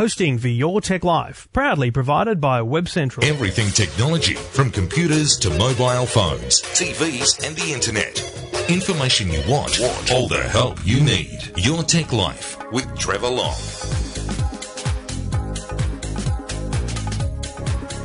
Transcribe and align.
Hosting 0.00 0.38
for 0.38 0.48
Your 0.48 0.80
Tech 0.80 1.04
Life, 1.04 1.46
proudly 1.52 1.90
provided 1.90 2.40
by 2.40 2.62
Web 2.62 2.88
Central. 2.88 3.22
Everything 3.22 3.68
technology, 3.68 4.32
from 4.32 4.70
computers 4.70 5.36
to 5.40 5.50
mobile 5.50 6.06
phones, 6.06 6.62
TVs, 6.62 7.46
and 7.46 7.54
the 7.54 7.70
internet. 7.70 8.18
Information 8.70 9.30
you 9.30 9.42
want, 9.46 9.78
want. 9.78 10.10
all 10.10 10.26
the 10.26 10.42
help 10.44 10.78
you 10.86 11.02
need. 11.02 11.52
Your 11.58 11.82
Tech 11.82 12.14
Life 12.14 12.56
with 12.72 12.86
Trevor 12.98 13.28
Long. 13.28 13.54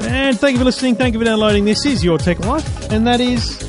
And 0.02 0.38
thank 0.38 0.56
you 0.56 0.60
for 0.60 0.66
listening. 0.66 0.96
Thank 0.96 1.14
you 1.14 1.20
for 1.22 1.26
downloading. 1.26 1.64
This 1.64 1.86
is 1.86 2.04
Your 2.04 2.18
Tech 2.18 2.40
Life, 2.42 2.92
and 2.92 3.08
that 3.08 3.22
is 3.22 3.62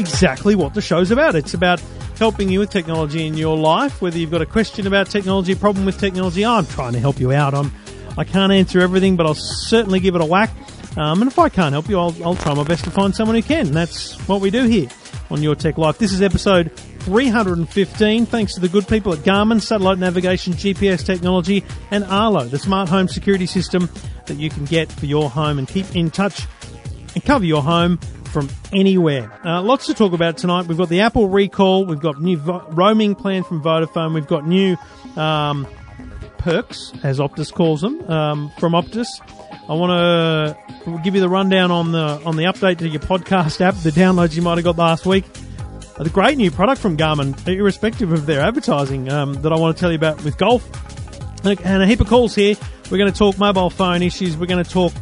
exactly 0.00 0.56
what 0.56 0.74
the 0.74 0.82
show's 0.82 1.12
about. 1.12 1.36
It's 1.36 1.54
about 1.54 1.80
helping 2.18 2.48
you 2.48 2.58
with 2.58 2.70
technology 2.70 3.26
in 3.26 3.34
your 3.34 3.56
life, 3.56 4.02
whether 4.02 4.18
you've 4.18 4.30
got 4.30 4.42
a 4.42 4.46
question 4.46 4.86
about 4.86 5.08
technology, 5.08 5.54
problem 5.54 5.86
with 5.86 5.98
technology. 5.98 6.44
I'm 6.44 6.66
trying 6.66 6.92
to 6.94 6.98
help 6.98 7.20
you 7.20 7.32
out. 7.32 7.54
I'm, 7.54 7.72
I 8.16 8.24
can't 8.24 8.52
answer 8.52 8.80
everything, 8.80 9.16
but 9.16 9.24
I'll 9.24 9.34
certainly 9.34 10.00
give 10.00 10.16
it 10.16 10.20
a 10.20 10.24
whack. 10.24 10.50
Um, 10.96 11.22
and 11.22 11.30
if 11.30 11.38
I 11.38 11.48
can't 11.48 11.72
help 11.72 11.88
you, 11.88 11.98
I'll, 11.98 12.14
I'll 12.24 12.34
try 12.34 12.54
my 12.54 12.64
best 12.64 12.82
to 12.84 12.90
find 12.90 13.14
someone 13.14 13.36
who 13.36 13.42
can. 13.42 13.70
That's 13.70 14.16
what 14.28 14.40
we 14.40 14.50
do 14.50 14.64
here 14.64 14.88
on 15.30 15.42
Your 15.42 15.54
Tech 15.54 15.78
Life. 15.78 15.98
This 15.98 16.12
is 16.12 16.20
episode 16.20 16.72
315. 17.00 18.26
Thanks 18.26 18.54
to 18.54 18.60
the 18.60 18.68
good 18.68 18.88
people 18.88 19.12
at 19.12 19.20
Garmin, 19.20 19.60
satellite 19.60 19.98
navigation, 19.98 20.54
GPS 20.54 21.06
technology, 21.06 21.64
and 21.92 22.02
Arlo, 22.04 22.46
the 22.46 22.58
smart 22.58 22.88
home 22.88 23.06
security 23.06 23.46
system 23.46 23.88
that 24.26 24.38
you 24.38 24.50
can 24.50 24.64
get 24.64 24.90
for 24.90 25.06
your 25.06 25.30
home 25.30 25.58
and 25.58 25.68
keep 25.68 25.94
in 25.94 26.10
touch 26.10 26.46
and 27.14 27.24
cover 27.24 27.44
your 27.44 27.62
home 27.62 28.00
from 28.40 28.48
anywhere. 28.72 29.32
Uh, 29.44 29.60
lots 29.62 29.86
to 29.86 29.94
talk 29.94 30.12
about 30.12 30.36
tonight. 30.36 30.66
We've 30.66 30.78
got 30.78 30.88
the 30.88 31.00
Apple 31.00 31.28
recall. 31.28 31.84
We've 31.84 31.98
got 31.98 32.20
new 32.20 32.36
vo- 32.36 32.64
roaming 32.68 33.16
plan 33.16 33.42
from 33.42 33.62
Vodafone. 33.62 34.14
We've 34.14 34.26
got 34.26 34.46
new 34.46 34.76
um, 35.16 35.66
perks, 36.38 36.92
as 37.02 37.18
Optus 37.18 37.52
calls 37.52 37.80
them, 37.80 38.00
um, 38.08 38.52
from 38.58 38.74
Optus. 38.74 39.08
I 39.68 39.74
want 39.74 39.90
to 40.84 41.00
give 41.02 41.14
you 41.16 41.20
the 41.20 41.28
rundown 41.28 41.70
on 41.70 41.90
the 41.92 42.22
on 42.24 42.36
the 42.36 42.44
update 42.44 42.78
to 42.78 42.88
your 42.88 43.00
podcast 43.00 43.60
app, 43.60 43.74
the 43.76 43.90
downloads 43.90 44.36
you 44.36 44.42
might 44.42 44.56
have 44.56 44.64
got 44.64 44.78
last 44.78 45.04
week. 45.04 45.24
The 45.98 46.10
great 46.10 46.38
new 46.38 46.52
product 46.52 46.80
from 46.80 46.96
Garmin, 46.96 47.36
irrespective 47.48 48.12
of 48.12 48.26
their 48.26 48.40
advertising, 48.40 49.10
um, 49.10 49.34
that 49.42 49.52
I 49.52 49.58
want 49.58 49.76
to 49.76 49.80
tell 49.80 49.90
you 49.90 49.96
about 49.96 50.22
with 50.22 50.38
golf. 50.38 50.64
And 51.44 51.82
a 51.82 51.86
heap 51.86 52.00
of 52.00 52.06
calls 52.06 52.36
here. 52.36 52.54
We're 52.88 52.98
going 52.98 53.12
to 53.12 53.18
talk 53.18 53.36
mobile 53.36 53.68
phone 53.68 54.02
issues. 54.02 54.36
We're 54.36 54.46
going 54.46 54.64
to 54.64 54.70
talk 54.70 54.92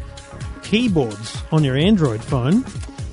keyboards 0.62 1.42
on 1.52 1.62
your 1.62 1.76
Android 1.76 2.24
phone. 2.24 2.64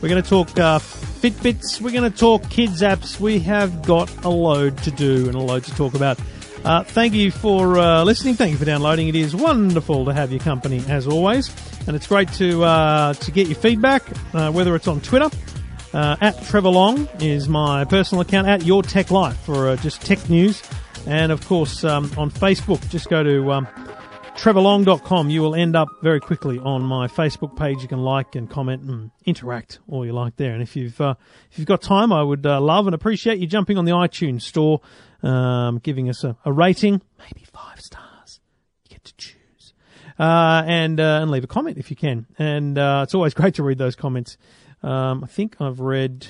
We're 0.03 0.09
going 0.09 0.21
to 0.23 0.29
talk 0.29 0.59
uh, 0.59 0.79
Fitbits. 0.79 1.79
We're 1.79 1.93
going 1.93 2.11
to 2.11 2.17
talk 2.17 2.49
kids 2.49 2.81
apps. 2.81 3.21
We 3.21 3.39
have 3.39 3.83
got 3.83 4.13
a 4.25 4.29
load 4.29 4.77
to 4.79 4.91
do 4.91 5.27
and 5.27 5.35
a 5.35 5.39
load 5.39 5.63
to 5.63 5.73
talk 5.75 5.93
about. 5.93 6.19
Uh, 6.65 6.83
thank 6.83 7.13
you 7.13 7.31
for 7.31 7.77
uh, 7.77 8.03
listening. 8.03 8.33
Thank 8.33 8.51
you 8.51 8.57
for 8.57 8.65
downloading. 8.65 9.07
It 9.07 9.15
is 9.15 9.33
wonderful 9.33 10.03
to 10.03 10.13
have 10.13 10.29
your 10.29 10.41
company 10.41 10.83
as 10.89 11.07
always, 11.07 11.55
and 11.87 11.95
it's 11.95 12.07
great 12.07 12.27
to 12.33 12.65
uh, 12.65 13.13
to 13.13 13.31
get 13.31 13.47
your 13.47 13.55
feedback, 13.55 14.03
uh, 14.33 14.51
whether 14.51 14.75
it's 14.75 14.89
on 14.89 14.99
Twitter. 14.99 15.29
Uh, 15.93 16.17
at 16.19 16.43
Trevor 16.47 16.67
Long 16.67 17.07
is 17.21 17.47
my 17.47 17.85
personal 17.85 18.23
account. 18.23 18.45
At 18.45 18.65
Your 18.65 18.83
Tech 18.83 19.09
Life 19.09 19.37
for 19.45 19.69
uh, 19.69 19.77
just 19.77 20.01
tech 20.01 20.29
news, 20.29 20.61
and 21.07 21.31
of 21.31 21.47
course 21.47 21.85
um, 21.85 22.11
on 22.17 22.29
Facebook. 22.29 22.85
Just 22.89 23.07
go 23.07 23.23
to 23.23 23.53
um, 23.53 23.69
trevorlong.com. 24.43 25.29
You 25.29 25.41
will 25.41 25.55
end 25.55 25.73
up 25.73 25.87
very 26.01 26.19
quickly 26.19 26.59
on 26.59 26.81
my 26.81 27.07
Facebook 27.07 27.55
page. 27.55 27.81
You 27.81 27.87
can 27.87 28.03
like 28.03 28.35
and 28.35 28.49
comment 28.49 28.83
and 28.83 29.09
interact 29.25 29.79
all 29.87 30.05
you 30.05 30.11
like 30.11 30.35
there. 30.35 30.51
And 30.51 30.61
if 30.61 30.75
you've 30.75 30.99
uh, 30.99 31.15
if 31.49 31.57
you've 31.57 31.67
got 31.67 31.81
time, 31.81 32.11
I 32.11 32.21
would 32.21 32.45
uh, 32.45 32.59
love 32.59 32.85
and 32.85 32.93
appreciate 32.93 33.39
you 33.39 33.47
jumping 33.47 33.77
on 33.77 33.85
the 33.85 33.93
iTunes 33.93 34.41
store, 34.41 34.81
um, 35.21 35.79
giving 35.79 36.09
us 36.09 36.25
a, 36.25 36.35
a, 36.43 36.51
rating, 36.51 37.01
maybe 37.19 37.45
five 37.53 37.79
stars. 37.79 38.41
You 38.83 38.89
get 38.89 39.05
to 39.05 39.13
choose, 39.15 39.73
uh, 40.19 40.63
and 40.67 40.99
uh, 40.99 41.19
and 41.21 41.31
leave 41.31 41.45
a 41.45 41.47
comment 41.47 41.77
if 41.77 41.89
you 41.89 41.95
can. 41.95 42.25
And 42.37 42.77
uh, 42.77 43.01
it's 43.03 43.15
always 43.15 43.33
great 43.33 43.55
to 43.55 43.63
read 43.63 43.77
those 43.77 43.95
comments. 43.95 44.35
Um, 44.81 45.23
I 45.23 45.27
think 45.27 45.61
I've 45.61 45.79
read 45.79 46.27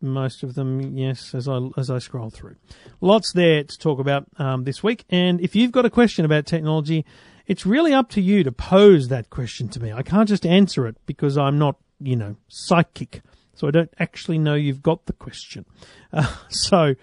most 0.00 0.44
of 0.44 0.54
them, 0.54 0.96
yes, 0.96 1.34
as 1.34 1.48
I 1.48 1.58
as 1.76 1.90
I 1.90 1.98
scroll 1.98 2.30
through. 2.30 2.54
Lots 3.00 3.32
there 3.32 3.64
to 3.64 3.78
talk 3.78 3.98
about 3.98 4.26
um, 4.38 4.62
this 4.62 4.84
week. 4.84 5.04
And 5.10 5.40
if 5.40 5.56
you've 5.56 5.72
got 5.72 5.84
a 5.84 5.90
question 5.90 6.24
about 6.24 6.46
technology, 6.46 7.04
it's 7.50 7.66
really 7.66 7.92
up 7.92 8.08
to 8.08 8.20
you 8.20 8.44
to 8.44 8.52
pose 8.52 9.08
that 9.08 9.28
question 9.28 9.68
to 9.68 9.80
me. 9.80 9.92
I 9.92 10.02
can't 10.02 10.28
just 10.28 10.46
answer 10.46 10.86
it 10.86 10.96
because 11.04 11.36
I'm 11.36 11.58
not, 11.58 11.74
you 11.98 12.14
know, 12.14 12.36
psychic. 12.46 13.22
So 13.56 13.66
I 13.66 13.72
don't 13.72 13.92
actually 13.98 14.38
know 14.38 14.54
you've 14.54 14.84
got 14.84 15.06
the 15.06 15.12
question. 15.12 15.66
Uh, 16.12 16.26
so 16.48 16.96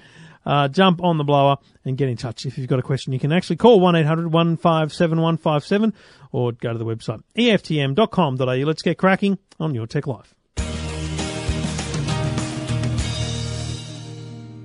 uh, 0.46 0.68
jump 0.68 1.02
on 1.02 1.18
the 1.18 1.24
blower 1.24 1.56
and 1.86 1.98
get 1.98 2.10
in 2.10 2.18
touch. 2.18 2.46
If 2.46 2.58
you've 2.58 2.68
got 2.68 2.78
a 2.78 2.82
question, 2.82 3.14
you 3.14 3.20
can 3.20 3.32
actually 3.32 3.56
call 3.56 3.80
1-800-157-157 3.80 5.94
or 6.34 6.52
go 6.52 6.74
to 6.74 6.78
the 6.78 6.84
website 6.84 7.24
eftm.com.au. 7.38 8.66
Let's 8.66 8.82
get 8.82 8.98
cracking 8.98 9.38
on 9.62 9.74
your 9.74 9.88
tech 9.88 10.08
life. 10.08 10.36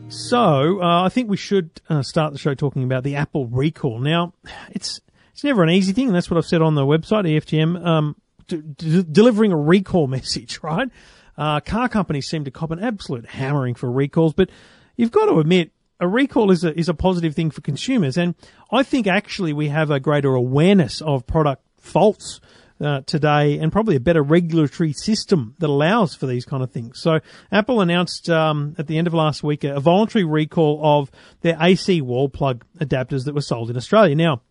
So, 0.08 0.82
uh, 0.82 1.04
I 1.04 1.08
think 1.08 1.30
we 1.30 1.36
should 1.36 1.80
uh, 1.88 2.02
start 2.02 2.32
the 2.32 2.38
show 2.40 2.54
talking 2.54 2.82
about 2.82 3.04
the 3.04 3.14
Apple 3.14 3.46
recall. 3.46 4.00
Now, 4.00 4.34
it's 4.72 5.00
it's 5.32 5.44
never 5.44 5.62
an 5.62 5.70
easy 5.70 5.92
thing, 5.92 6.08
and 6.08 6.14
that's 6.14 6.30
what 6.30 6.36
I've 6.36 6.46
said 6.46 6.62
on 6.62 6.74
the 6.74 6.82
website, 6.82 7.26
EFTM, 7.26 7.84
um, 7.84 8.16
d- 8.48 8.62
d- 8.76 9.04
delivering 9.10 9.52
a 9.52 9.56
recall 9.56 10.06
message, 10.18 10.60
right? 10.62 10.88
Uh, 11.36 11.60
car 11.60 11.88
companies 11.88 12.28
seem 12.28 12.44
to 12.44 12.50
cop 12.50 12.70
an 12.70 12.78
absolute 12.82 13.26
hammering 13.26 13.74
for 13.74 13.90
recalls, 13.90 14.34
but 14.34 14.50
you've 14.96 15.10
got 15.10 15.26
to 15.26 15.38
admit, 15.38 15.72
a 16.00 16.08
recall 16.08 16.50
is 16.50 16.64
a, 16.64 16.78
is 16.78 16.88
a 16.88 16.94
positive 16.94 17.34
thing 17.34 17.50
for 17.50 17.60
consumers, 17.60 18.16
and 18.16 18.34
I 18.70 18.82
think 18.82 19.06
actually 19.06 19.52
we 19.52 19.68
have 19.68 19.90
a 19.90 20.00
greater 20.00 20.34
awareness 20.34 21.00
of 21.00 21.26
product 21.26 21.62
faults 21.78 22.40
uh, 22.82 23.00
today 23.06 23.58
and 23.58 23.70
probably 23.70 23.96
a 23.96 24.00
better 24.00 24.22
regulatory 24.22 24.92
system 24.92 25.54
that 25.60 25.70
allows 25.70 26.14
for 26.14 26.26
these 26.26 26.44
kind 26.44 26.62
of 26.62 26.70
things. 26.70 27.00
So 27.00 27.20
Apple 27.50 27.80
announced 27.80 28.28
um, 28.28 28.74
at 28.78 28.88
the 28.88 28.98
end 28.98 29.06
of 29.06 29.14
last 29.14 29.42
week 29.42 29.64
a, 29.64 29.76
a 29.76 29.80
voluntary 29.80 30.24
recall 30.24 30.80
of 30.82 31.10
their 31.42 31.56
AC 31.60 32.00
wall 32.00 32.28
plug 32.28 32.64
adapters 32.78 33.24
that 33.24 33.34
were 33.34 33.40
sold 33.40 33.70
in 33.70 33.76
Australia. 33.76 34.14
Now, 34.16 34.42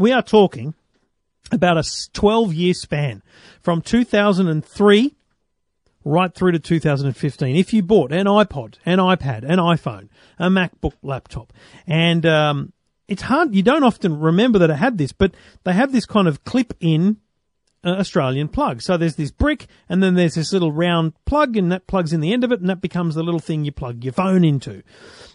we 0.00 0.12
are 0.12 0.22
talking 0.22 0.74
about 1.52 1.76
a 1.76 1.84
12 2.12 2.54
year 2.54 2.74
span 2.74 3.22
from 3.60 3.82
2003 3.82 5.14
right 6.04 6.34
through 6.34 6.52
to 6.52 6.58
2015. 6.58 7.56
If 7.56 7.74
you 7.74 7.82
bought 7.82 8.10
an 8.10 8.26
iPod, 8.26 8.76
an 8.86 8.98
iPad, 8.98 9.44
an 9.44 9.58
iPhone, 9.58 10.08
a 10.38 10.48
MacBook 10.48 10.94
laptop, 11.02 11.52
and 11.86 12.24
um, 12.24 12.72
it's 13.08 13.22
hard, 13.22 13.54
you 13.54 13.62
don't 13.62 13.84
often 13.84 14.18
remember 14.18 14.58
that 14.60 14.70
it 14.70 14.76
had 14.76 14.96
this, 14.96 15.12
but 15.12 15.34
they 15.64 15.74
have 15.74 15.92
this 15.92 16.06
kind 16.06 16.26
of 16.26 16.44
clip 16.44 16.72
in 16.80 17.18
uh, 17.84 17.90
Australian 17.90 18.48
plug. 18.48 18.80
So 18.80 18.96
there's 18.96 19.16
this 19.16 19.30
brick, 19.30 19.66
and 19.88 20.02
then 20.02 20.14
there's 20.14 20.34
this 20.34 20.52
little 20.52 20.72
round 20.72 21.12
plug, 21.26 21.58
and 21.58 21.70
that 21.72 21.86
plugs 21.86 22.14
in 22.14 22.20
the 22.20 22.32
end 22.32 22.44
of 22.44 22.52
it, 22.52 22.60
and 22.60 22.70
that 22.70 22.80
becomes 22.80 23.14
the 23.14 23.22
little 23.22 23.40
thing 23.40 23.66
you 23.66 23.72
plug 23.72 24.02
your 24.02 24.14
phone 24.14 24.44
into. 24.44 24.82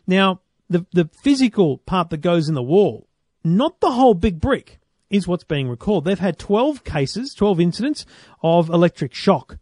Now, 0.07 0.41
the 0.67 0.87
the 0.91 1.07
physical 1.21 1.77
part 1.77 2.09
that 2.09 2.21
goes 2.21 2.49
in 2.49 2.55
the 2.55 2.63
wall 2.63 3.07
not 3.45 3.79
the 3.79 3.91
whole 3.91 4.13
big 4.13 4.41
brick 4.41 4.79
is 5.09 5.27
what's 5.27 5.43
being 5.43 5.69
recalled. 5.69 6.05
They've 6.05 6.19
had 6.19 6.39
12 6.39 6.83
cases, 6.83 7.33
12 7.33 7.59
incidents 7.59 8.05
of 8.41 8.69
electric 8.69 9.13
shock. 9.13 9.57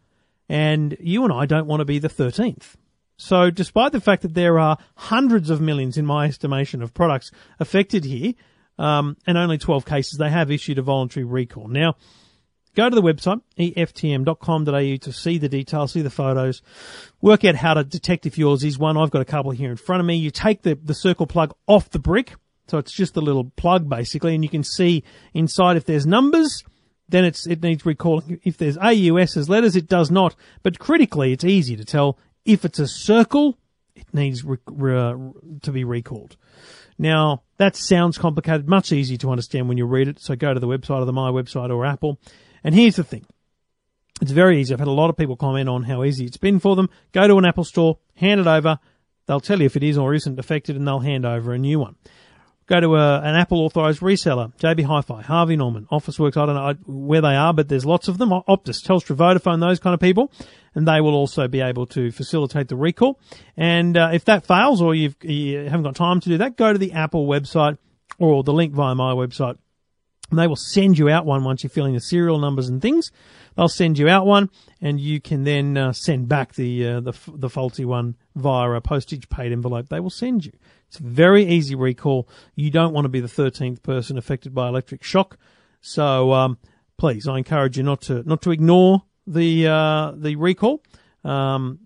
And 0.48 0.96
you 1.00 1.24
and 1.24 1.32
I 1.32 1.46
don't 1.46 1.66
want 1.66 1.80
to 1.80 1.84
be 1.84 1.98
the 1.98 2.08
13th. 2.08 2.74
So 3.16 3.50
despite 3.50 3.92
the 3.92 4.00
fact 4.00 4.22
that 4.22 4.34
there 4.34 4.58
are 4.58 4.78
hundreds 4.96 5.50
of 5.50 5.60
millions, 5.60 5.96
in 5.96 6.06
my 6.06 6.26
estimation, 6.26 6.82
of 6.82 6.94
products 6.94 7.30
affected 7.60 8.04
here, 8.04 8.34
um, 8.78 9.16
and 9.26 9.38
only 9.38 9.58
12 9.58 9.84
cases, 9.84 10.18
they 10.18 10.30
have 10.30 10.50
issued 10.50 10.78
a 10.78 10.82
voluntary 10.82 11.24
recall. 11.24 11.68
Now, 11.68 11.94
go 12.74 12.90
to 12.90 12.94
the 12.94 13.02
website, 13.02 13.40
eftm.com.au 13.58 14.96
to 14.96 15.12
see 15.12 15.38
the 15.38 15.48
details, 15.48 15.92
see 15.92 16.02
the 16.02 16.10
photos, 16.10 16.60
work 17.20 17.44
out 17.44 17.54
how 17.54 17.74
to 17.74 17.84
detect 17.84 18.26
if 18.26 18.36
yours 18.36 18.64
is 18.64 18.78
one. 18.78 18.96
I've 18.96 19.12
got 19.12 19.22
a 19.22 19.26
couple 19.26 19.52
here 19.52 19.70
in 19.70 19.76
front 19.76 20.00
of 20.00 20.06
me. 20.06 20.16
You 20.16 20.30
take 20.30 20.62
the, 20.62 20.74
the 20.74 20.94
circle 20.94 21.26
plug 21.26 21.54
off 21.68 21.90
the 21.90 22.00
brick, 22.00 22.34
so 22.66 22.78
it's 22.78 22.92
just 22.92 23.16
a 23.16 23.20
little 23.20 23.44
plug 23.56 23.88
basically, 23.88 24.34
and 24.34 24.42
you 24.42 24.50
can 24.50 24.64
see 24.64 25.04
inside 25.32 25.76
if 25.76 25.84
there's 25.84 26.06
numbers, 26.06 26.64
then 27.08 27.24
it's 27.24 27.46
it 27.46 27.62
needs 27.62 27.84
recalling. 27.84 28.40
If 28.44 28.56
there's 28.56 28.78
AUS 28.78 29.36
as 29.36 29.48
letters, 29.48 29.76
it 29.76 29.88
does 29.88 30.10
not. 30.10 30.34
But 30.62 30.78
critically, 30.78 31.32
it's 31.32 31.44
easy 31.44 31.76
to 31.76 31.84
tell 31.84 32.18
if 32.44 32.64
it's 32.64 32.78
a 32.78 32.88
circle, 32.88 33.58
it 33.94 34.06
needs 34.12 34.44
re- 34.44 34.58
re- 34.66 34.98
uh, 34.98 35.16
to 35.62 35.72
be 35.72 35.84
recalled. 35.84 36.36
Now 36.98 37.42
that 37.58 37.76
sounds 37.76 38.18
complicated, 38.18 38.68
much 38.68 38.92
easier 38.92 39.18
to 39.18 39.30
understand 39.30 39.68
when 39.68 39.78
you 39.78 39.86
read 39.86 40.08
it. 40.08 40.20
So 40.20 40.36
go 40.36 40.54
to 40.54 40.60
the 40.60 40.66
website 40.66 41.00
of 41.00 41.06
the 41.06 41.12
My 41.12 41.30
website 41.30 41.70
or 41.70 41.84
Apple. 41.84 42.18
And 42.62 42.74
here's 42.74 42.96
the 42.96 43.04
thing. 43.04 43.26
It's 44.22 44.30
very 44.30 44.60
easy. 44.60 44.72
I've 44.72 44.80
had 44.80 44.88
a 44.88 44.92
lot 44.92 45.10
of 45.10 45.16
people 45.16 45.36
comment 45.36 45.68
on 45.68 45.82
how 45.82 46.04
easy 46.04 46.24
it's 46.24 46.36
been 46.36 46.60
for 46.60 46.76
them. 46.76 46.88
Go 47.12 47.26
to 47.26 47.36
an 47.36 47.44
Apple 47.44 47.64
store, 47.64 47.98
hand 48.14 48.40
it 48.40 48.46
over. 48.46 48.78
They'll 49.26 49.40
tell 49.40 49.58
you 49.58 49.66
if 49.66 49.76
it 49.76 49.82
is 49.82 49.98
or 49.98 50.14
isn't 50.14 50.38
affected 50.38 50.76
and 50.76 50.86
they'll 50.86 51.00
hand 51.00 51.24
over 51.26 51.52
a 51.52 51.58
new 51.58 51.78
one. 51.78 51.96
Go 52.66 52.80
to 52.80 52.96
a, 52.96 53.20
an 53.20 53.34
Apple 53.34 53.60
authorized 53.60 54.00
reseller, 54.00 54.56
JB 54.56 54.84
Hi-Fi, 54.84 55.20
Harvey 55.22 55.56
Norman, 55.56 55.86
Officeworks. 55.92 56.36
I 56.36 56.46
don't 56.46 56.54
know 56.54 56.74
where 56.86 57.20
they 57.20 57.36
are, 57.36 57.52
but 57.52 57.68
there's 57.68 57.84
lots 57.84 58.08
of 58.08 58.16
them. 58.16 58.30
Optus, 58.30 58.82
Telstra, 58.82 59.14
Vodafone, 59.14 59.60
those 59.60 59.78
kind 59.78 59.92
of 59.92 60.00
people, 60.00 60.32
and 60.74 60.88
they 60.88 61.02
will 61.02 61.14
also 61.14 61.46
be 61.46 61.60
able 61.60 61.86
to 61.88 62.10
facilitate 62.10 62.68
the 62.68 62.76
recall. 62.76 63.20
And 63.56 63.98
uh, 63.98 64.10
if 64.14 64.24
that 64.24 64.46
fails, 64.46 64.80
or 64.80 64.94
you've, 64.94 65.16
you 65.22 65.58
haven't 65.58 65.82
got 65.82 65.94
time 65.94 66.20
to 66.20 66.28
do 66.30 66.38
that, 66.38 66.56
go 66.56 66.72
to 66.72 66.78
the 66.78 66.92
Apple 66.92 67.26
website 67.26 67.76
or 68.18 68.42
the 68.42 68.52
link 68.52 68.72
via 68.72 68.94
my 68.94 69.12
website 69.12 69.58
And 70.30 70.38
they 70.38 70.46
will 70.46 70.56
send 70.56 70.98
you 70.98 71.10
out 71.10 71.26
one 71.26 71.44
once 71.44 71.62
you're 71.62 71.70
filling 71.70 71.94
the 71.94 72.00
serial 72.00 72.38
numbers 72.38 72.68
and 72.68 72.80
things. 72.80 73.10
They'll 73.56 73.68
send 73.68 73.98
you 73.98 74.08
out 74.08 74.26
one, 74.26 74.50
and 74.80 75.00
you 75.00 75.20
can 75.20 75.44
then 75.44 75.76
uh, 75.76 75.92
send 75.92 76.28
back 76.28 76.54
the 76.54 76.86
uh, 76.86 77.00
the 77.00 77.12
the 77.28 77.48
faulty 77.48 77.84
one 77.84 78.16
via 78.34 78.70
a 78.70 78.80
postage 78.80 79.28
paid 79.28 79.52
envelope. 79.52 79.88
They 79.88 80.00
will 80.00 80.10
send 80.10 80.46
you. 80.46 80.52
It's 80.88 80.98
a 80.98 81.02
very 81.02 81.44
easy 81.46 81.74
recall. 81.74 82.28
You 82.54 82.70
don't 82.70 82.92
want 82.92 83.04
to 83.04 83.08
be 83.08 83.20
the 83.20 83.28
13th 83.28 83.82
person 83.82 84.18
affected 84.18 84.54
by 84.54 84.68
electric 84.68 85.02
shock, 85.02 85.38
so 85.80 86.32
um, 86.32 86.58
please, 86.96 87.28
I 87.28 87.38
encourage 87.38 87.76
you 87.76 87.82
not 87.82 88.02
to 88.02 88.22
not 88.24 88.42
to 88.42 88.50
ignore 88.50 89.04
the 89.26 89.66
uh, 89.66 90.12
the 90.16 90.36
recall 90.36 90.82
um, 91.22 91.80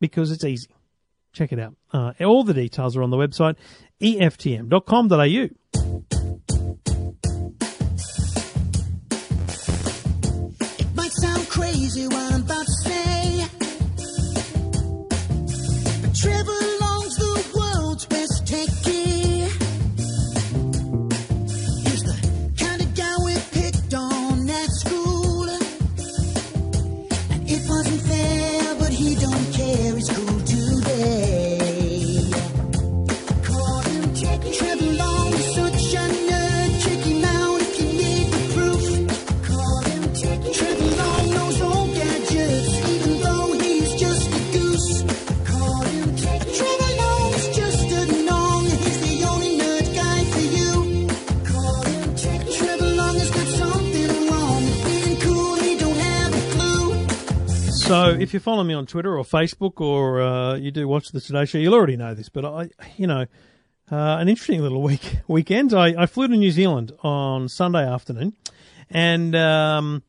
because 0.00 0.30
it's 0.30 0.44
easy. 0.44 0.68
Check 1.32 1.52
it 1.52 1.58
out. 1.58 1.76
Uh, 1.92 2.12
all 2.20 2.42
the 2.42 2.54
details 2.54 2.96
are 2.96 3.02
on 3.02 3.10
the 3.10 3.16
website 3.16 3.56
eftm.com.au. 4.00 5.48
sound 11.20 11.48
crazy 11.48 12.06
what 12.06 12.32
I'm 12.32 12.42
about 12.42 12.66
to 12.66 12.72
say, 12.72 12.97
if 58.28 58.34
you 58.34 58.40
follow 58.40 58.62
me 58.62 58.74
on 58.74 58.84
Twitter 58.84 59.16
or 59.16 59.24
Facebook 59.24 59.80
or 59.80 60.20
uh, 60.20 60.54
you 60.54 60.70
do 60.70 60.86
watch 60.86 61.08
the 61.08 61.20
Today 61.20 61.46
Show, 61.46 61.56
you'll 61.56 61.72
already 61.72 61.96
know 61.96 62.12
this. 62.12 62.28
But 62.28 62.44
I, 62.44 62.68
you 62.98 63.06
know, 63.06 63.22
uh, 63.90 64.18
an 64.18 64.28
interesting 64.28 64.60
little 64.60 64.82
week 64.82 65.20
weekend. 65.28 65.72
I, 65.72 66.02
I 66.02 66.04
flew 66.04 66.28
to 66.28 66.36
New 66.36 66.50
Zealand 66.50 66.92
on 67.02 67.48
Sunday 67.48 67.90
afternoon, 67.90 68.34
and 68.90 69.34
um, 69.34 70.02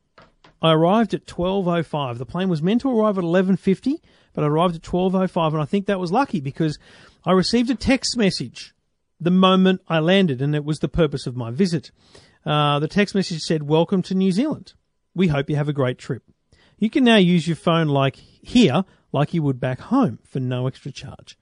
I 0.61 0.73
arrived 0.73 1.13
at 1.13 1.27
twelve 1.27 1.65
oh 1.69 1.81
five. 1.81 2.17
The 2.17 2.25
plane 2.25 2.49
was 2.49 2.61
meant 2.61 2.81
to 2.81 2.91
arrive 2.91 3.17
at 3.17 3.23
eleven 3.23 3.55
fifty, 3.55 4.01
but 4.33 4.43
I 4.43 4.47
arrived 4.47 4.75
at 4.75 4.83
twelve 4.83 5.15
oh 5.15 5.27
five, 5.27 5.53
and 5.53 5.61
I 5.61 5.65
think 5.65 5.85
that 5.85 5.97
was 5.97 6.11
lucky 6.11 6.41
because 6.41 6.77
I 7.23 7.31
received 7.31 7.69
a 7.69 7.75
text 7.75 8.17
message 8.17 8.75
the 9.17 9.31
moment 9.31 9.79
I 9.87 9.99
landed, 9.99 10.41
and 10.41 10.53
it 10.53 10.65
was 10.65 10.79
the 10.79 10.89
purpose 10.89 11.25
of 11.25 11.37
my 11.37 11.51
visit. 11.51 11.91
Uh, 12.45 12.79
the 12.79 12.89
text 12.89 13.15
message 13.15 13.39
said, 13.43 13.63
"Welcome 13.63 14.01
to 14.01 14.13
New 14.13 14.33
Zealand. 14.33 14.73
We 15.15 15.29
hope 15.29 15.49
you 15.49 15.55
have 15.55 15.69
a 15.69 15.73
great 15.73 15.97
trip." 15.97 16.23
You 16.79 16.89
can 16.89 17.03
now 17.03 17.17
use 17.17 17.47
your 17.47 17.57
phone 17.57 17.87
like 17.87 18.15
here, 18.15 18.83
like 19.11 19.33
you 19.33 19.43
would 19.43 19.59
back 19.59 19.79
home 19.79 20.19
for 20.23 20.39
no 20.39 20.67
extra 20.67 20.91
charge. 20.91 21.37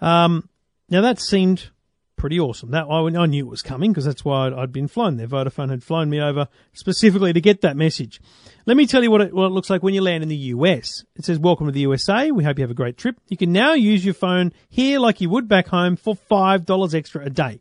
Um, 0.00 0.48
now 0.88 1.00
that 1.00 1.20
seemed 1.20 1.70
pretty 2.16 2.38
awesome. 2.38 2.72
That 2.72 2.84
I, 2.84 2.98
I 2.98 3.26
knew 3.26 3.46
it 3.46 3.50
was 3.50 3.62
coming 3.62 3.92
because 3.92 4.04
that's 4.04 4.24
why 4.24 4.46
I'd, 4.48 4.52
I'd 4.52 4.72
been 4.72 4.88
flown 4.88 5.16
there. 5.16 5.26
Vodafone 5.26 5.70
had 5.70 5.82
flown 5.82 6.10
me 6.10 6.20
over 6.20 6.48
specifically 6.74 7.32
to 7.32 7.40
get 7.40 7.62
that 7.62 7.76
message. 7.76 8.20
Let 8.66 8.76
me 8.76 8.86
tell 8.86 9.02
you 9.02 9.10
what 9.10 9.22
it, 9.22 9.32
what 9.32 9.46
it 9.46 9.52
looks 9.52 9.70
like 9.70 9.82
when 9.82 9.94
you 9.94 10.02
land 10.02 10.22
in 10.22 10.28
the 10.28 10.36
US. 10.36 11.04
It 11.16 11.24
says, 11.24 11.38
welcome 11.38 11.66
to 11.66 11.72
the 11.72 11.80
USA. 11.80 12.30
We 12.30 12.44
hope 12.44 12.58
you 12.58 12.62
have 12.62 12.70
a 12.70 12.74
great 12.74 12.98
trip. 12.98 13.16
You 13.28 13.38
can 13.38 13.52
now 13.52 13.72
use 13.72 14.04
your 14.04 14.14
phone 14.14 14.52
here 14.68 14.98
like 14.98 15.22
you 15.22 15.30
would 15.30 15.48
back 15.48 15.68
home 15.68 15.96
for 15.96 16.14
$5 16.14 16.94
extra 16.94 17.24
a 17.24 17.30
day. 17.30 17.60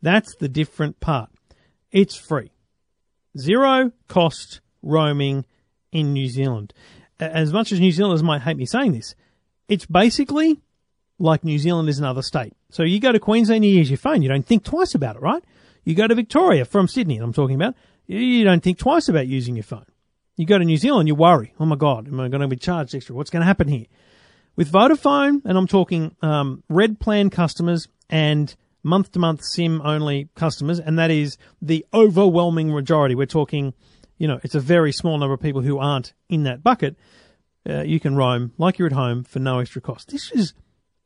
That's 0.00 0.34
the 0.36 0.48
different 0.48 1.00
part. 1.00 1.30
It's 1.90 2.14
free. 2.14 2.52
Zero 3.36 3.92
cost 4.08 4.60
roaming 4.82 5.44
in 5.96 6.12
New 6.12 6.28
Zealand. 6.28 6.72
As 7.18 7.52
much 7.52 7.72
as 7.72 7.80
New 7.80 7.92
Zealanders 7.92 8.22
might 8.22 8.42
hate 8.42 8.56
me 8.56 8.66
saying 8.66 8.92
this, 8.92 9.14
it's 9.68 9.86
basically 9.86 10.60
like 11.18 11.44
New 11.44 11.58
Zealand 11.58 11.88
is 11.88 11.98
another 11.98 12.22
state. 12.22 12.52
So 12.70 12.82
you 12.82 13.00
go 13.00 13.12
to 13.12 13.18
Queensland, 13.18 13.64
you 13.64 13.72
use 13.72 13.90
your 13.90 13.96
phone. 13.96 14.22
You 14.22 14.28
don't 14.28 14.46
think 14.46 14.64
twice 14.64 14.94
about 14.94 15.16
it, 15.16 15.22
right? 15.22 15.42
You 15.84 15.94
go 15.94 16.06
to 16.06 16.14
Victoria 16.14 16.64
from 16.64 16.88
Sydney, 16.88 17.18
I'm 17.18 17.32
talking 17.32 17.56
about, 17.56 17.74
you 18.06 18.44
don't 18.44 18.62
think 18.62 18.78
twice 18.78 19.08
about 19.08 19.26
using 19.26 19.56
your 19.56 19.62
phone. 19.62 19.86
You 20.36 20.44
go 20.44 20.58
to 20.58 20.64
New 20.64 20.76
Zealand, 20.76 21.08
you 21.08 21.14
worry, 21.14 21.54
oh 21.58 21.64
my 21.64 21.76
God, 21.76 22.08
am 22.08 22.20
I 22.20 22.28
going 22.28 22.42
to 22.42 22.48
be 22.48 22.56
charged 22.56 22.94
extra? 22.94 23.14
What's 23.14 23.30
going 23.30 23.40
to 23.40 23.46
happen 23.46 23.68
here? 23.68 23.86
With 24.56 24.70
Vodafone, 24.70 25.42
and 25.44 25.56
I'm 25.56 25.66
talking 25.66 26.14
um, 26.22 26.62
red 26.68 27.00
plan 27.00 27.30
customers 27.30 27.88
and 28.10 28.54
month 28.82 29.12
to 29.12 29.18
month 29.18 29.42
SIM 29.44 29.80
only 29.82 30.28
customers, 30.34 30.78
and 30.78 30.98
that 30.98 31.10
is 31.10 31.38
the 31.60 31.84
overwhelming 31.92 32.72
majority. 32.72 33.14
We're 33.14 33.26
talking, 33.26 33.74
you 34.18 34.28
know, 34.28 34.40
it's 34.42 34.54
a 34.54 34.60
very 34.60 34.92
small 34.92 35.18
number 35.18 35.34
of 35.34 35.40
people 35.40 35.62
who 35.62 35.78
aren't 35.78 36.12
in 36.28 36.44
that 36.44 36.62
bucket. 36.62 36.96
Uh, 37.68 37.82
you 37.82 38.00
can 38.00 38.16
roam 38.16 38.52
like 38.58 38.78
you're 38.78 38.86
at 38.86 38.92
home 38.92 39.24
for 39.24 39.38
no 39.38 39.58
extra 39.58 39.82
cost. 39.82 40.08
This 40.08 40.30
is 40.30 40.54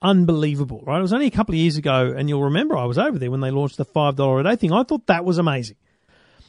unbelievable, 0.02 0.82
right? 0.86 0.98
It 0.98 1.02
was 1.02 1.12
only 1.12 1.26
a 1.26 1.30
couple 1.30 1.54
of 1.54 1.58
years 1.58 1.76
ago, 1.76 2.14
and 2.16 2.28
you'll 2.28 2.44
remember 2.44 2.76
I 2.76 2.84
was 2.84 2.98
over 2.98 3.18
there 3.18 3.30
when 3.30 3.40
they 3.40 3.50
launched 3.50 3.76
the 3.76 3.84
$5 3.84 4.40
a 4.40 4.42
day 4.42 4.56
thing. 4.56 4.72
I 4.72 4.82
thought 4.82 5.06
that 5.06 5.24
was 5.24 5.38
amazing. 5.38 5.76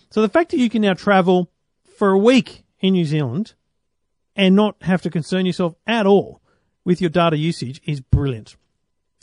So 0.10 0.22
the 0.22 0.30
fact 0.30 0.52
that 0.52 0.58
you 0.58 0.70
can 0.70 0.82
now 0.82 0.94
travel 0.94 1.50
for 1.98 2.12
a 2.12 2.18
week 2.18 2.64
in 2.80 2.94
New 2.94 3.06
Zealand 3.06 3.54
and 4.36 4.56
not 4.56 4.76
have 4.82 5.02
to 5.04 5.10
concern 5.10 5.46
yourself 5.46 5.76
at 5.88 6.06
all 6.06 6.42
with 6.84 7.00
your 7.00 7.10
data 7.10 7.38
usage 7.38 7.82
is 7.86 8.02
brilliant. 8.02 8.56